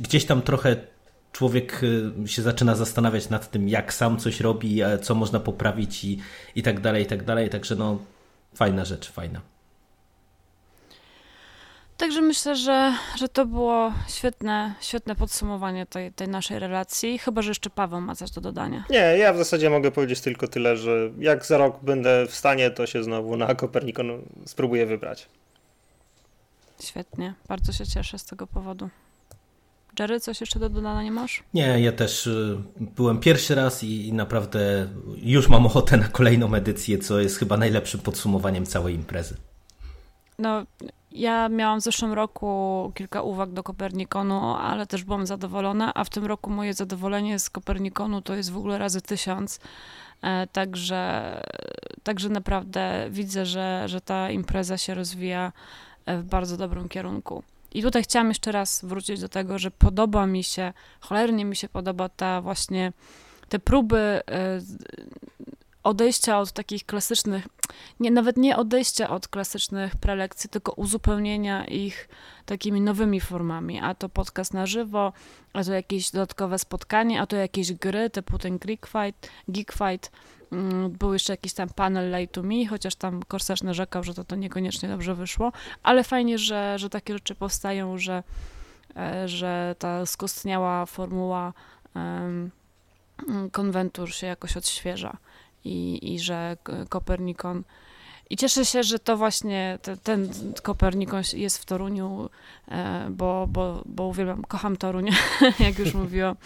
gdzieś 0.00 0.24
tam 0.24 0.42
trochę 0.42 0.76
człowiek 1.32 1.80
y, 1.82 2.28
się 2.28 2.42
zaczyna 2.42 2.74
zastanawiać 2.74 3.28
nad 3.28 3.50
tym, 3.50 3.68
jak 3.68 3.94
sam 3.94 4.18
coś 4.18 4.40
robi, 4.40 4.80
co 5.02 5.14
można 5.14 5.40
poprawić 5.40 6.04
i, 6.04 6.18
i 6.54 6.62
tak 6.62 6.80
dalej, 6.80 7.02
i 7.02 7.06
tak 7.06 7.24
dalej. 7.24 7.50
Także 7.50 7.76
no, 7.76 7.98
fajna 8.54 8.84
rzecz, 8.84 9.10
fajna. 9.10 9.40
Także 11.98 12.20
myślę, 12.20 12.56
że, 12.56 12.94
że 13.16 13.28
to 13.28 13.46
było 13.46 13.92
świetne, 14.08 14.74
świetne 14.80 15.14
podsumowanie 15.16 15.86
tej, 15.86 16.12
tej 16.12 16.28
naszej 16.28 16.58
relacji. 16.58 17.18
Chyba, 17.18 17.42
że 17.42 17.50
jeszcze 17.50 17.70
Paweł 17.70 18.00
ma 18.00 18.14
coś 18.14 18.30
do 18.30 18.40
dodania. 18.40 18.84
Nie, 18.90 18.98
ja 18.98 19.32
w 19.32 19.36
zasadzie 19.36 19.70
mogę 19.70 19.90
powiedzieć 19.90 20.20
tylko 20.20 20.48
tyle, 20.48 20.76
że 20.76 21.10
jak 21.18 21.46
za 21.46 21.58
rok 21.58 21.78
będę 21.82 22.26
w 22.26 22.34
stanie, 22.34 22.70
to 22.70 22.86
się 22.86 23.04
znowu 23.04 23.36
na 23.36 23.54
Kopernikon 23.54 24.22
spróbuję 24.46 24.86
wybrać. 24.86 25.28
Świetnie, 26.82 27.34
bardzo 27.48 27.72
się 27.72 27.86
cieszę 27.86 28.18
z 28.18 28.24
tego 28.24 28.46
powodu. 28.46 28.88
Jerry, 29.98 30.20
coś 30.20 30.40
jeszcze 30.40 30.58
do 30.58 30.68
dodania 30.68 31.02
nie 31.02 31.12
masz? 31.12 31.42
Nie, 31.54 31.80
ja 31.80 31.92
też 31.92 32.26
y, 32.26 32.58
byłem 32.80 33.20
pierwszy 33.20 33.54
raz 33.54 33.84
i, 33.84 34.08
i 34.08 34.12
naprawdę 34.12 34.88
już 35.16 35.48
mam 35.48 35.66
ochotę 35.66 35.96
na 35.96 36.08
kolejną 36.08 36.54
edycję, 36.54 36.98
co 36.98 37.20
jest 37.20 37.38
chyba 37.38 37.56
najlepszym 37.56 38.00
podsumowaniem 38.00 38.66
całej 38.66 38.94
imprezy. 38.94 39.36
No, 40.38 40.66
ja 41.18 41.48
miałam 41.48 41.80
w 41.80 41.82
zeszłym 41.82 42.12
roku 42.12 42.92
kilka 42.94 43.22
uwag 43.22 43.50
do 43.50 43.62
Kopernikonu, 43.62 44.54
ale 44.54 44.86
też 44.86 45.04
byłam 45.04 45.26
zadowolona, 45.26 45.94
a 45.94 46.04
w 46.04 46.10
tym 46.10 46.26
roku 46.26 46.50
moje 46.50 46.74
zadowolenie 46.74 47.38
z 47.38 47.50
Kopernikonu 47.50 48.22
to 48.22 48.34
jest 48.34 48.52
w 48.52 48.56
ogóle 48.56 48.78
razy 48.78 49.02
tysiąc. 49.02 49.60
E, 50.22 50.46
także, 50.46 51.42
także 52.02 52.28
naprawdę 52.28 53.06
widzę, 53.10 53.46
że, 53.46 53.82
że 53.86 54.00
ta 54.00 54.30
impreza 54.30 54.78
się 54.78 54.94
rozwija 54.94 55.52
e, 56.06 56.18
w 56.18 56.24
bardzo 56.24 56.56
dobrym 56.56 56.88
kierunku. 56.88 57.42
I 57.72 57.82
tutaj 57.82 58.02
chciałam 58.02 58.28
jeszcze 58.28 58.52
raz 58.52 58.84
wrócić 58.84 59.20
do 59.20 59.28
tego, 59.28 59.58
że 59.58 59.70
podoba 59.70 60.26
mi 60.26 60.44
się, 60.44 60.72
cholernie 61.00 61.44
mi 61.44 61.56
się 61.56 61.68
podoba 61.68 62.08
ta 62.08 62.40
właśnie 62.40 62.92
te 63.48 63.58
próby 63.58 63.98
e, 63.98 64.60
odejścia 65.88 66.38
od 66.38 66.52
takich 66.52 66.86
klasycznych, 66.86 67.48
nie, 68.00 68.10
nawet 68.10 68.36
nie 68.36 68.56
odejścia 68.56 69.10
od 69.10 69.28
klasycznych 69.28 69.96
prelekcji, 69.96 70.50
tylko 70.50 70.72
uzupełnienia 70.72 71.64
ich 71.64 72.08
takimi 72.46 72.80
nowymi 72.80 73.20
formami, 73.20 73.80
a 73.80 73.94
to 73.94 74.08
podcast 74.08 74.54
na 74.54 74.66
żywo, 74.66 75.12
a 75.52 75.64
to 75.64 75.72
jakieś 75.72 76.10
dodatkowe 76.10 76.58
spotkanie, 76.58 77.20
a 77.20 77.26
to 77.26 77.36
jakieś 77.36 77.72
gry 77.72 78.10
typu 78.10 78.38
ten 78.38 78.58
Geek 78.58 78.86
Fight, 78.86 79.30
Geek 79.48 79.72
Fight, 79.72 80.12
mm, 80.52 80.90
był 80.90 81.12
jeszcze 81.12 81.32
jakiś 81.32 81.52
tam 81.52 81.68
panel 81.68 82.10
Lay 82.10 82.28
to 82.28 82.42
Me, 82.42 82.66
chociaż 82.66 82.94
tam 82.94 83.22
Korsarz 83.22 83.62
narzekał, 83.62 84.04
że 84.04 84.14
to, 84.14 84.24
to 84.24 84.36
niekoniecznie 84.36 84.88
dobrze 84.88 85.14
wyszło, 85.14 85.52
ale 85.82 86.04
fajnie, 86.04 86.38
że, 86.38 86.78
że 86.78 86.90
takie 86.90 87.12
rzeczy 87.12 87.34
powstają, 87.34 87.98
że, 87.98 88.22
e, 88.96 89.28
że 89.28 89.74
ta 89.78 90.06
skostniała 90.06 90.86
formuła 90.86 91.52
um, 91.94 92.50
konwentur 93.52 94.14
się 94.14 94.26
jakoś 94.26 94.56
odświeża 94.56 95.16
i, 95.68 96.14
i 96.14 96.18
że 96.20 96.56
Kopernikon. 96.88 97.64
I 98.30 98.36
cieszę 98.36 98.64
się, 98.64 98.82
że 98.82 98.98
to 98.98 99.16
właśnie 99.16 99.78
te, 99.82 99.96
ten 99.96 100.30
Kopernikon 100.62 101.22
jest 101.34 101.58
w 101.58 101.64
Toruniu, 101.64 102.30
e, 102.68 103.06
bo, 103.10 103.46
bo, 103.50 103.82
bo 103.86 104.06
uwielbiam, 104.06 104.42
kocham 104.42 104.76
Toruń, 104.76 105.08
jak 105.66 105.78
już 105.78 105.94
mówiłam, 105.94 106.36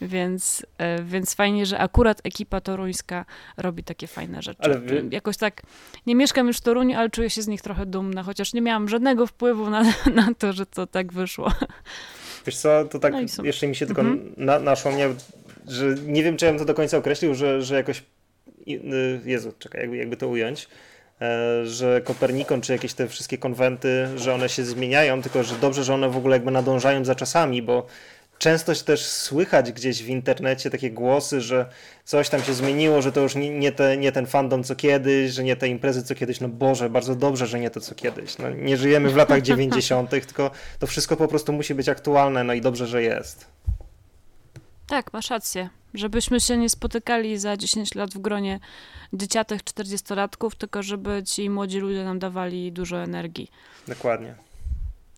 więc, 0.00 0.66
e, 0.78 1.02
więc 1.02 1.34
fajnie, 1.34 1.66
że 1.66 1.78
akurat 1.78 2.20
ekipa 2.24 2.60
toruńska 2.60 3.24
robi 3.56 3.84
takie 3.84 4.06
fajne 4.06 4.42
rzeczy. 4.42 4.62
Ale 4.62 4.78
wy... 4.78 5.08
Jakoś 5.10 5.36
tak, 5.36 5.62
nie 6.06 6.14
mieszkam 6.14 6.46
już 6.46 6.56
w 6.56 6.60
Toruniu, 6.60 6.98
ale 6.98 7.10
czuję 7.10 7.30
się 7.30 7.42
z 7.42 7.48
nich 7.48 7.62
trochę 7.62 7.86
dumna, 7.86 8.22
chociaż 8.22 8.52
nie 8.52 8.60
miałam 8.60 8.88
żadnego 8.88 9.26
wpływu 9.26 9.70
na, 9.70 9.82
na 10.20 10.34
to, 10.38 10.52
że 10.52 10.66
to 10.66 10.86
tak 10.86 11.12
wyszło. 11.12 11.52
Wiesz 12.46 12.56
co, 12.56 12.84
to 12.84 12.98
tak 12.98 13.12
no 13.12 13.44
jeszcze 13.44 13.66
mi 13.66 13.76
się 13.76 13.86
tylko 13.86 14.02
mhm. 14.02 14.34
na, 14.36 14.58
naszło 14.58 14.92
mnie, 14.92 15.08
że 15.66 15.94
nie 16.06 16.22
wiem, 16.22 16.36
czy 16.36 16.44
ja 16.44 16.50
bym 16.50 16.58
to 16.58 16.64
do 16.64 16.74
końca 16.74 16.98
określił, 16.98 17.34
że, 17.34 17.62
że 17.62 17.74
jakoś 17.74 18.02
Jezu, 19.24 19.52
czekaj, 19.58 19.80
jakby, 19.80 19.96
jakby 19.96 20.16
to 20.16 20.28
ująć, 20.28 20.68
e, 21.20 21.66
że 21.66 22.00
Kopernikon 22.04 22.60
czy 22.60 22.72
jakieś 22.72 22.94
te 22.94 23.08
wszystkie 23.08 23.38
konwenty, 23.38 24.08
że 24.16 24.34
one 24.34 24.48
się 24.48 24.64
zmieniają, 24.64 25.22
tylko 25.22 25.42
że 25.42 25.54
dobrze, 25.54 25.84
że 25.84 25.94
one 25.94 26.08
w 26.08 26.16
ogóle 26.16 26.36
jakby 26.36 26.50
nadążają 26.50 27.04
za 27.04 27.14
czasami, 27.14 27.62
bo 27.62 27.86
często 28.42 28.74
też 28.74 29.06
słychać 29.06 29.72
gdzieś 29.72 30.02
w 30.02 30.08
internecie 30.08 30.70
takie 30.70 30.90
głosy, 30.90 31.40
że 31.40 31.66
coś 32.04 32.28
tam 32.28 32.42
się 32.42 32.54
zmieniło, 32.54 33.02
że 33.02 33.12
to 33.12 33.20
już 33.20 33.34
nie, 33.34 33.50
nie, 33.50 33.72
te, 33.72 33.96
nie 33.96 34.12
ten 34.12 34.26
fandom 34.26 34.64
co 34.64 34.76
kiedyś, 34.76 35.32
że 35.32 35.44
nie 35.44 35.56
te 35.56 35.68
imprezy 35.68 36.02
co 36.02 36.14
kiedyś. 36.14 36.40
No 36.40 36.48
Boże, 36.48 36.90
bardzo 36.90 37.14
dobrze, 37.14 37.46
że 37.46 37.60
nie 37.60 37.70
to 37.70 37.80
co 37.80 37.94
kiedyś. 37.94 38.38
No, 38.38 38.50
nie 38.50 38.76
żyjemy 38.76 39.10
w 39.10 39.16
latach 39.16 39.42
90., 39.42 40.10
tylko 40.10 40.50
to 40.78 40.86
wszystko 40.86 41.16
po 41.16 41.28
prostu 41.28 41.52
musi 41.52 41.74
być 41.74 41.88
aktualne, 41.88 42.44
no 42.44 42.52
i 42.52 42.60
dobrze, 42.60 42.86
że 42.86 43.02
jest. 43.02 43.46
Tak, 44.86 45.12
masz 45.12 45.30
rację. 45.30 45.68
Żebyśmy 45.94 46.40
się 46.40 46.56
nie 46.56 46.68
spotykali 46.68 47.38
za 47.38 47.56
10 47.56 47.94
lat 47.94 48.10
w 48.10 48.18
gronie 48.18 48.60
dzieciatych 49.12 49.60
40-latków, 49.64 50.50
tylko 50.58 50.82
żeby 50.82 51.22
ci 51.26 51.50
młodzi 51.50 51.78
ludzie 51.78 52.04
nam 52.04 52.18
dawali 52.18 52.72
dużo 52.72 52.96
energii. 52.96 53.50
Dokładnie. 53.88 54.34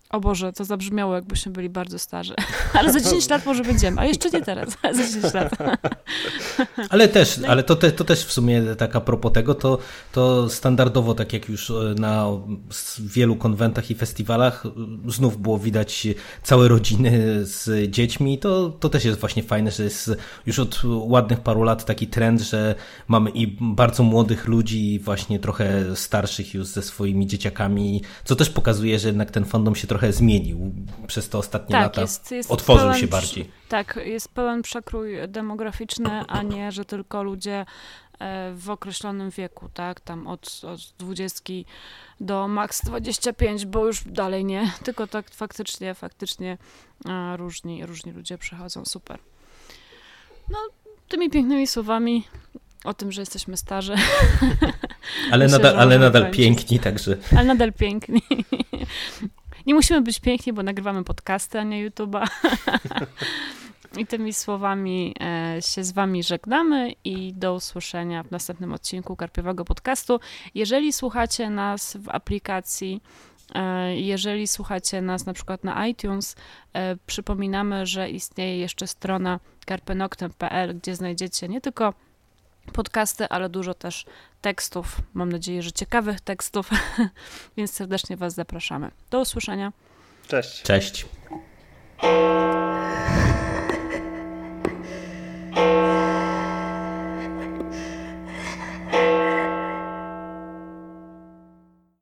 O 0.09 0.19
Boże, 0.19 0.53
to 0.53 0.65
zabrzmiało, 0.65 1.15
jakbyśmy 1.15 1.51
byli 1.51 1.69
bardzo 1.69 1.99
starzy. 1.99 2.33
Ale 2.73 2.93
za 2.93 2.99
10 2.99 3.29
lat 3.29 3.45
może 3.45 3.63
będziemy, 3.63 4.01
a 4.01 4.05
jeszcze 4.05 4.29
nie 4.29 4.41
teraz, 4.41 4.77
ale 4.81 4.95
za 5.03 5.03
10 5.03 5.33
lat. 5.33 5.51
Ale 6.89 7.07
też, 7.07 7.39
ale 7.47 7.63
to, 7.63 7.75
te, 7.75 7.91
to 7.91 8.03
też 8.03 8.25
w 8.25 8.31
sumie 8.31 8.61
tak 8.77 8.95
a 8.95 9.01
propos 9.01 9.31
tego, 9.33 9.55
to, 9.55 9.77
to 10.11 10.49
standardowo, 10.49 11.13
tak 11.13 11.33
jak 11.33 11.49
już 11.49 11.69
e, 11.69 11.73
na 11.97 12.27
wielu 12.99 13.35
konwentach 13.35 13.91
i 13.91 13.95
festiwalach, 13.95 14.63
znów 15.07 15.41
było 15.41 15.59
widać 15.59 16.07
całe 16.43 16.67
rodziny 16.67 17.45
z 17.45 17.91
dziećmi. 17.91 18.39
To, 18.39 18.69
to 18.69 18.89
też 18.89 19.05
jest 19.05 19.19
właśnie 19.19 19.43
fajne, 19.43 19.71
że 19.71 19.83
jest 19.83 20.11
już 20.45 20.59
od 20.59 20.81
ładnych 20.83 21.39
paru 21.39 21.63
lat 21.63 21.85
taki 21.85 22.07
trend, 22.07 22.41
że 22.41 22.75
mamy 23.07 23.29
i 23.29 23.57
bardzo 23.61 24.03
młodych 24.03 24.47
ludzi, 24.47 24.93
i 24.93 24.99
właśnie 24.99 25.39
trochę 25.39 25.95
starszych 25.95 26.53
już 26.53 26.67
ze 26.67 26.81
swoimi 26.81 27.27
dzieciakami, 27.27 28.01
co 28.23 28.35
też 28.35 28.49
pokazuje, 28.49 28.99
że 28.99 29.07
jednak 29.07 29.31
ten 29.31 29.45
fandom 29.45 29.75
się 29.75 29.87
trochę 29.87 30.04
zmienił 30.13 30.71
przez 31.07 31.29
te 31.29 31.37
ostatnie 31.37 31.73
tak, 31.73 31.83
lata. 31.83 32.01
Jest, 32.01 32.31
jest 32.31 32.51
Otworzył 32.51 32.85
pełen, 32.85 32.99
się 32.99 33.07
bardziej. 33.07 33.49
Tak, 33.69 33.99
jest 34.05 34.29
pełen 34.29 34.61
przekrój 34.61 35.15
demograficzny, 35.27 36.09
a 36.27 36.41
nie, 36.41 36.71
że 36.71 36.85
tylko 36.85 37.23
ludzie 37.23 37.65
e, 38.19 38.53
w 38.55 38.69
określonym 38.69 39.29
wieku, 39.29 39.69
tak, 39.73 39.99
tam 39.99 40.27
od, 40.27 40.61
od 40.63 40.79
20 40.97 41.53
do 42.19 42.47
maks 42.47 42.85
25, 42.85 43.65
bo 43.65 43.85
już 43.85 44.03
dalej 44.03 44.45
nie, 44.45 44.71
tylko 44.85 45.07
tak 45.07 45.31
faktycznie, 45.31 45.93
faktycznie 45.93 46.57
e, 47.05 47.37
różni, 47.37 47.85
różni 47.85 48.11
ludzie 48.11 48.37
przychodzą, 48.37 48.85
super. 48.85 49.19
No, 50.49 50.57
tymi 51.07 51.29
pięknymi 51.29 51.67
słowami 51.67 52.23
o 52.85 52.93
tym, 52.93 53.11
że 53.11 53.21
jesteśmy 53.21 53.57
starzy. 53.57 53.95
Ale 55.31 55.45
Myślę, 55.45 55.59
nadal, 55.59 55.79
ale 55.79 55.99
nadal 55.99 56.31
piękni, 56.31 56.79
także. 56.79 57.17
Ale 57.31 57.43
nadal 57.43 57.73
piękni. 57.73 58.21
Nie 59.65 59.73
musimy 59.73 60.01
być 60.01 60.19
piękni, 60.19 60.53
bo 60.53 60.63
nagrywamy 60.63 61.03
podcasty, 61.03 61.59
a 61.59 61.63
nie 61.63 61.89
YouTube'a. 61.89 62.27
I 63.97 64.05
tymi 64.05 64.33
słowami 64.33 65.15
e, 65.19 65.61
się 65.61 65.83
z 65.83 65.91
Wami 65.91 66.23
żegnamy 66.23 66.91
i 67.03 67.33
do 67.33 67.53
usłyszenia 67.53 68.23
w 68.23 68.31
następnym 68.31 68.73
odcinku 68.73 69.15
Karpiowego 69.15 69.65
Podcastu. 69.65 70.19
Jeżeli 70.55 70.93
słuchacie 70.93 71.49
nas 71.49 71.97
w 71.97 72.09
aplikacji, 72.09 73.01
e, 73.55 73.95
jeżeli 73.95 74.47
słuchacie 74.47 75.01
nas 75.01 75.25
na 75.25 75.33
przykład 75.33 75.63
na 75.63 75.87
iTunes, 75.87 76.35
e, 76.73 76.95
przypominamy, 77.05 77.85
że 77.85 78.09
istnieje 78.09 78.57
jeszcze 78.57 78.87
strona 78.87 79.39
karpenoktem.pl, 79.65 80.77
gdzie 80.77 80.95
znajdziecie 80.95 81.47
nie 81.47 81.61
tylko 81.61 81.93
podcasty, 82.73 83.29
ale 83.29 83.49
dużo 83.49 83.73
też 83.73 84.05
tekstów. 84.41 84.97
Mam 85.13 85.31
nadzieję, 85.31 85.63
że 85.63 85.71
ciekawych 85.71 86.21
tekstów, 86.21 86.69
więc 87.57 87.73
serdecznie 87.73 88.17
Was 88.17 88.33
zapraszamy. 88.33 88.91
Do 89.11 89.19
usłyszenia. 89.21 89.73
Cześć. 90.27 90.61
Cześć. 90.63 91.05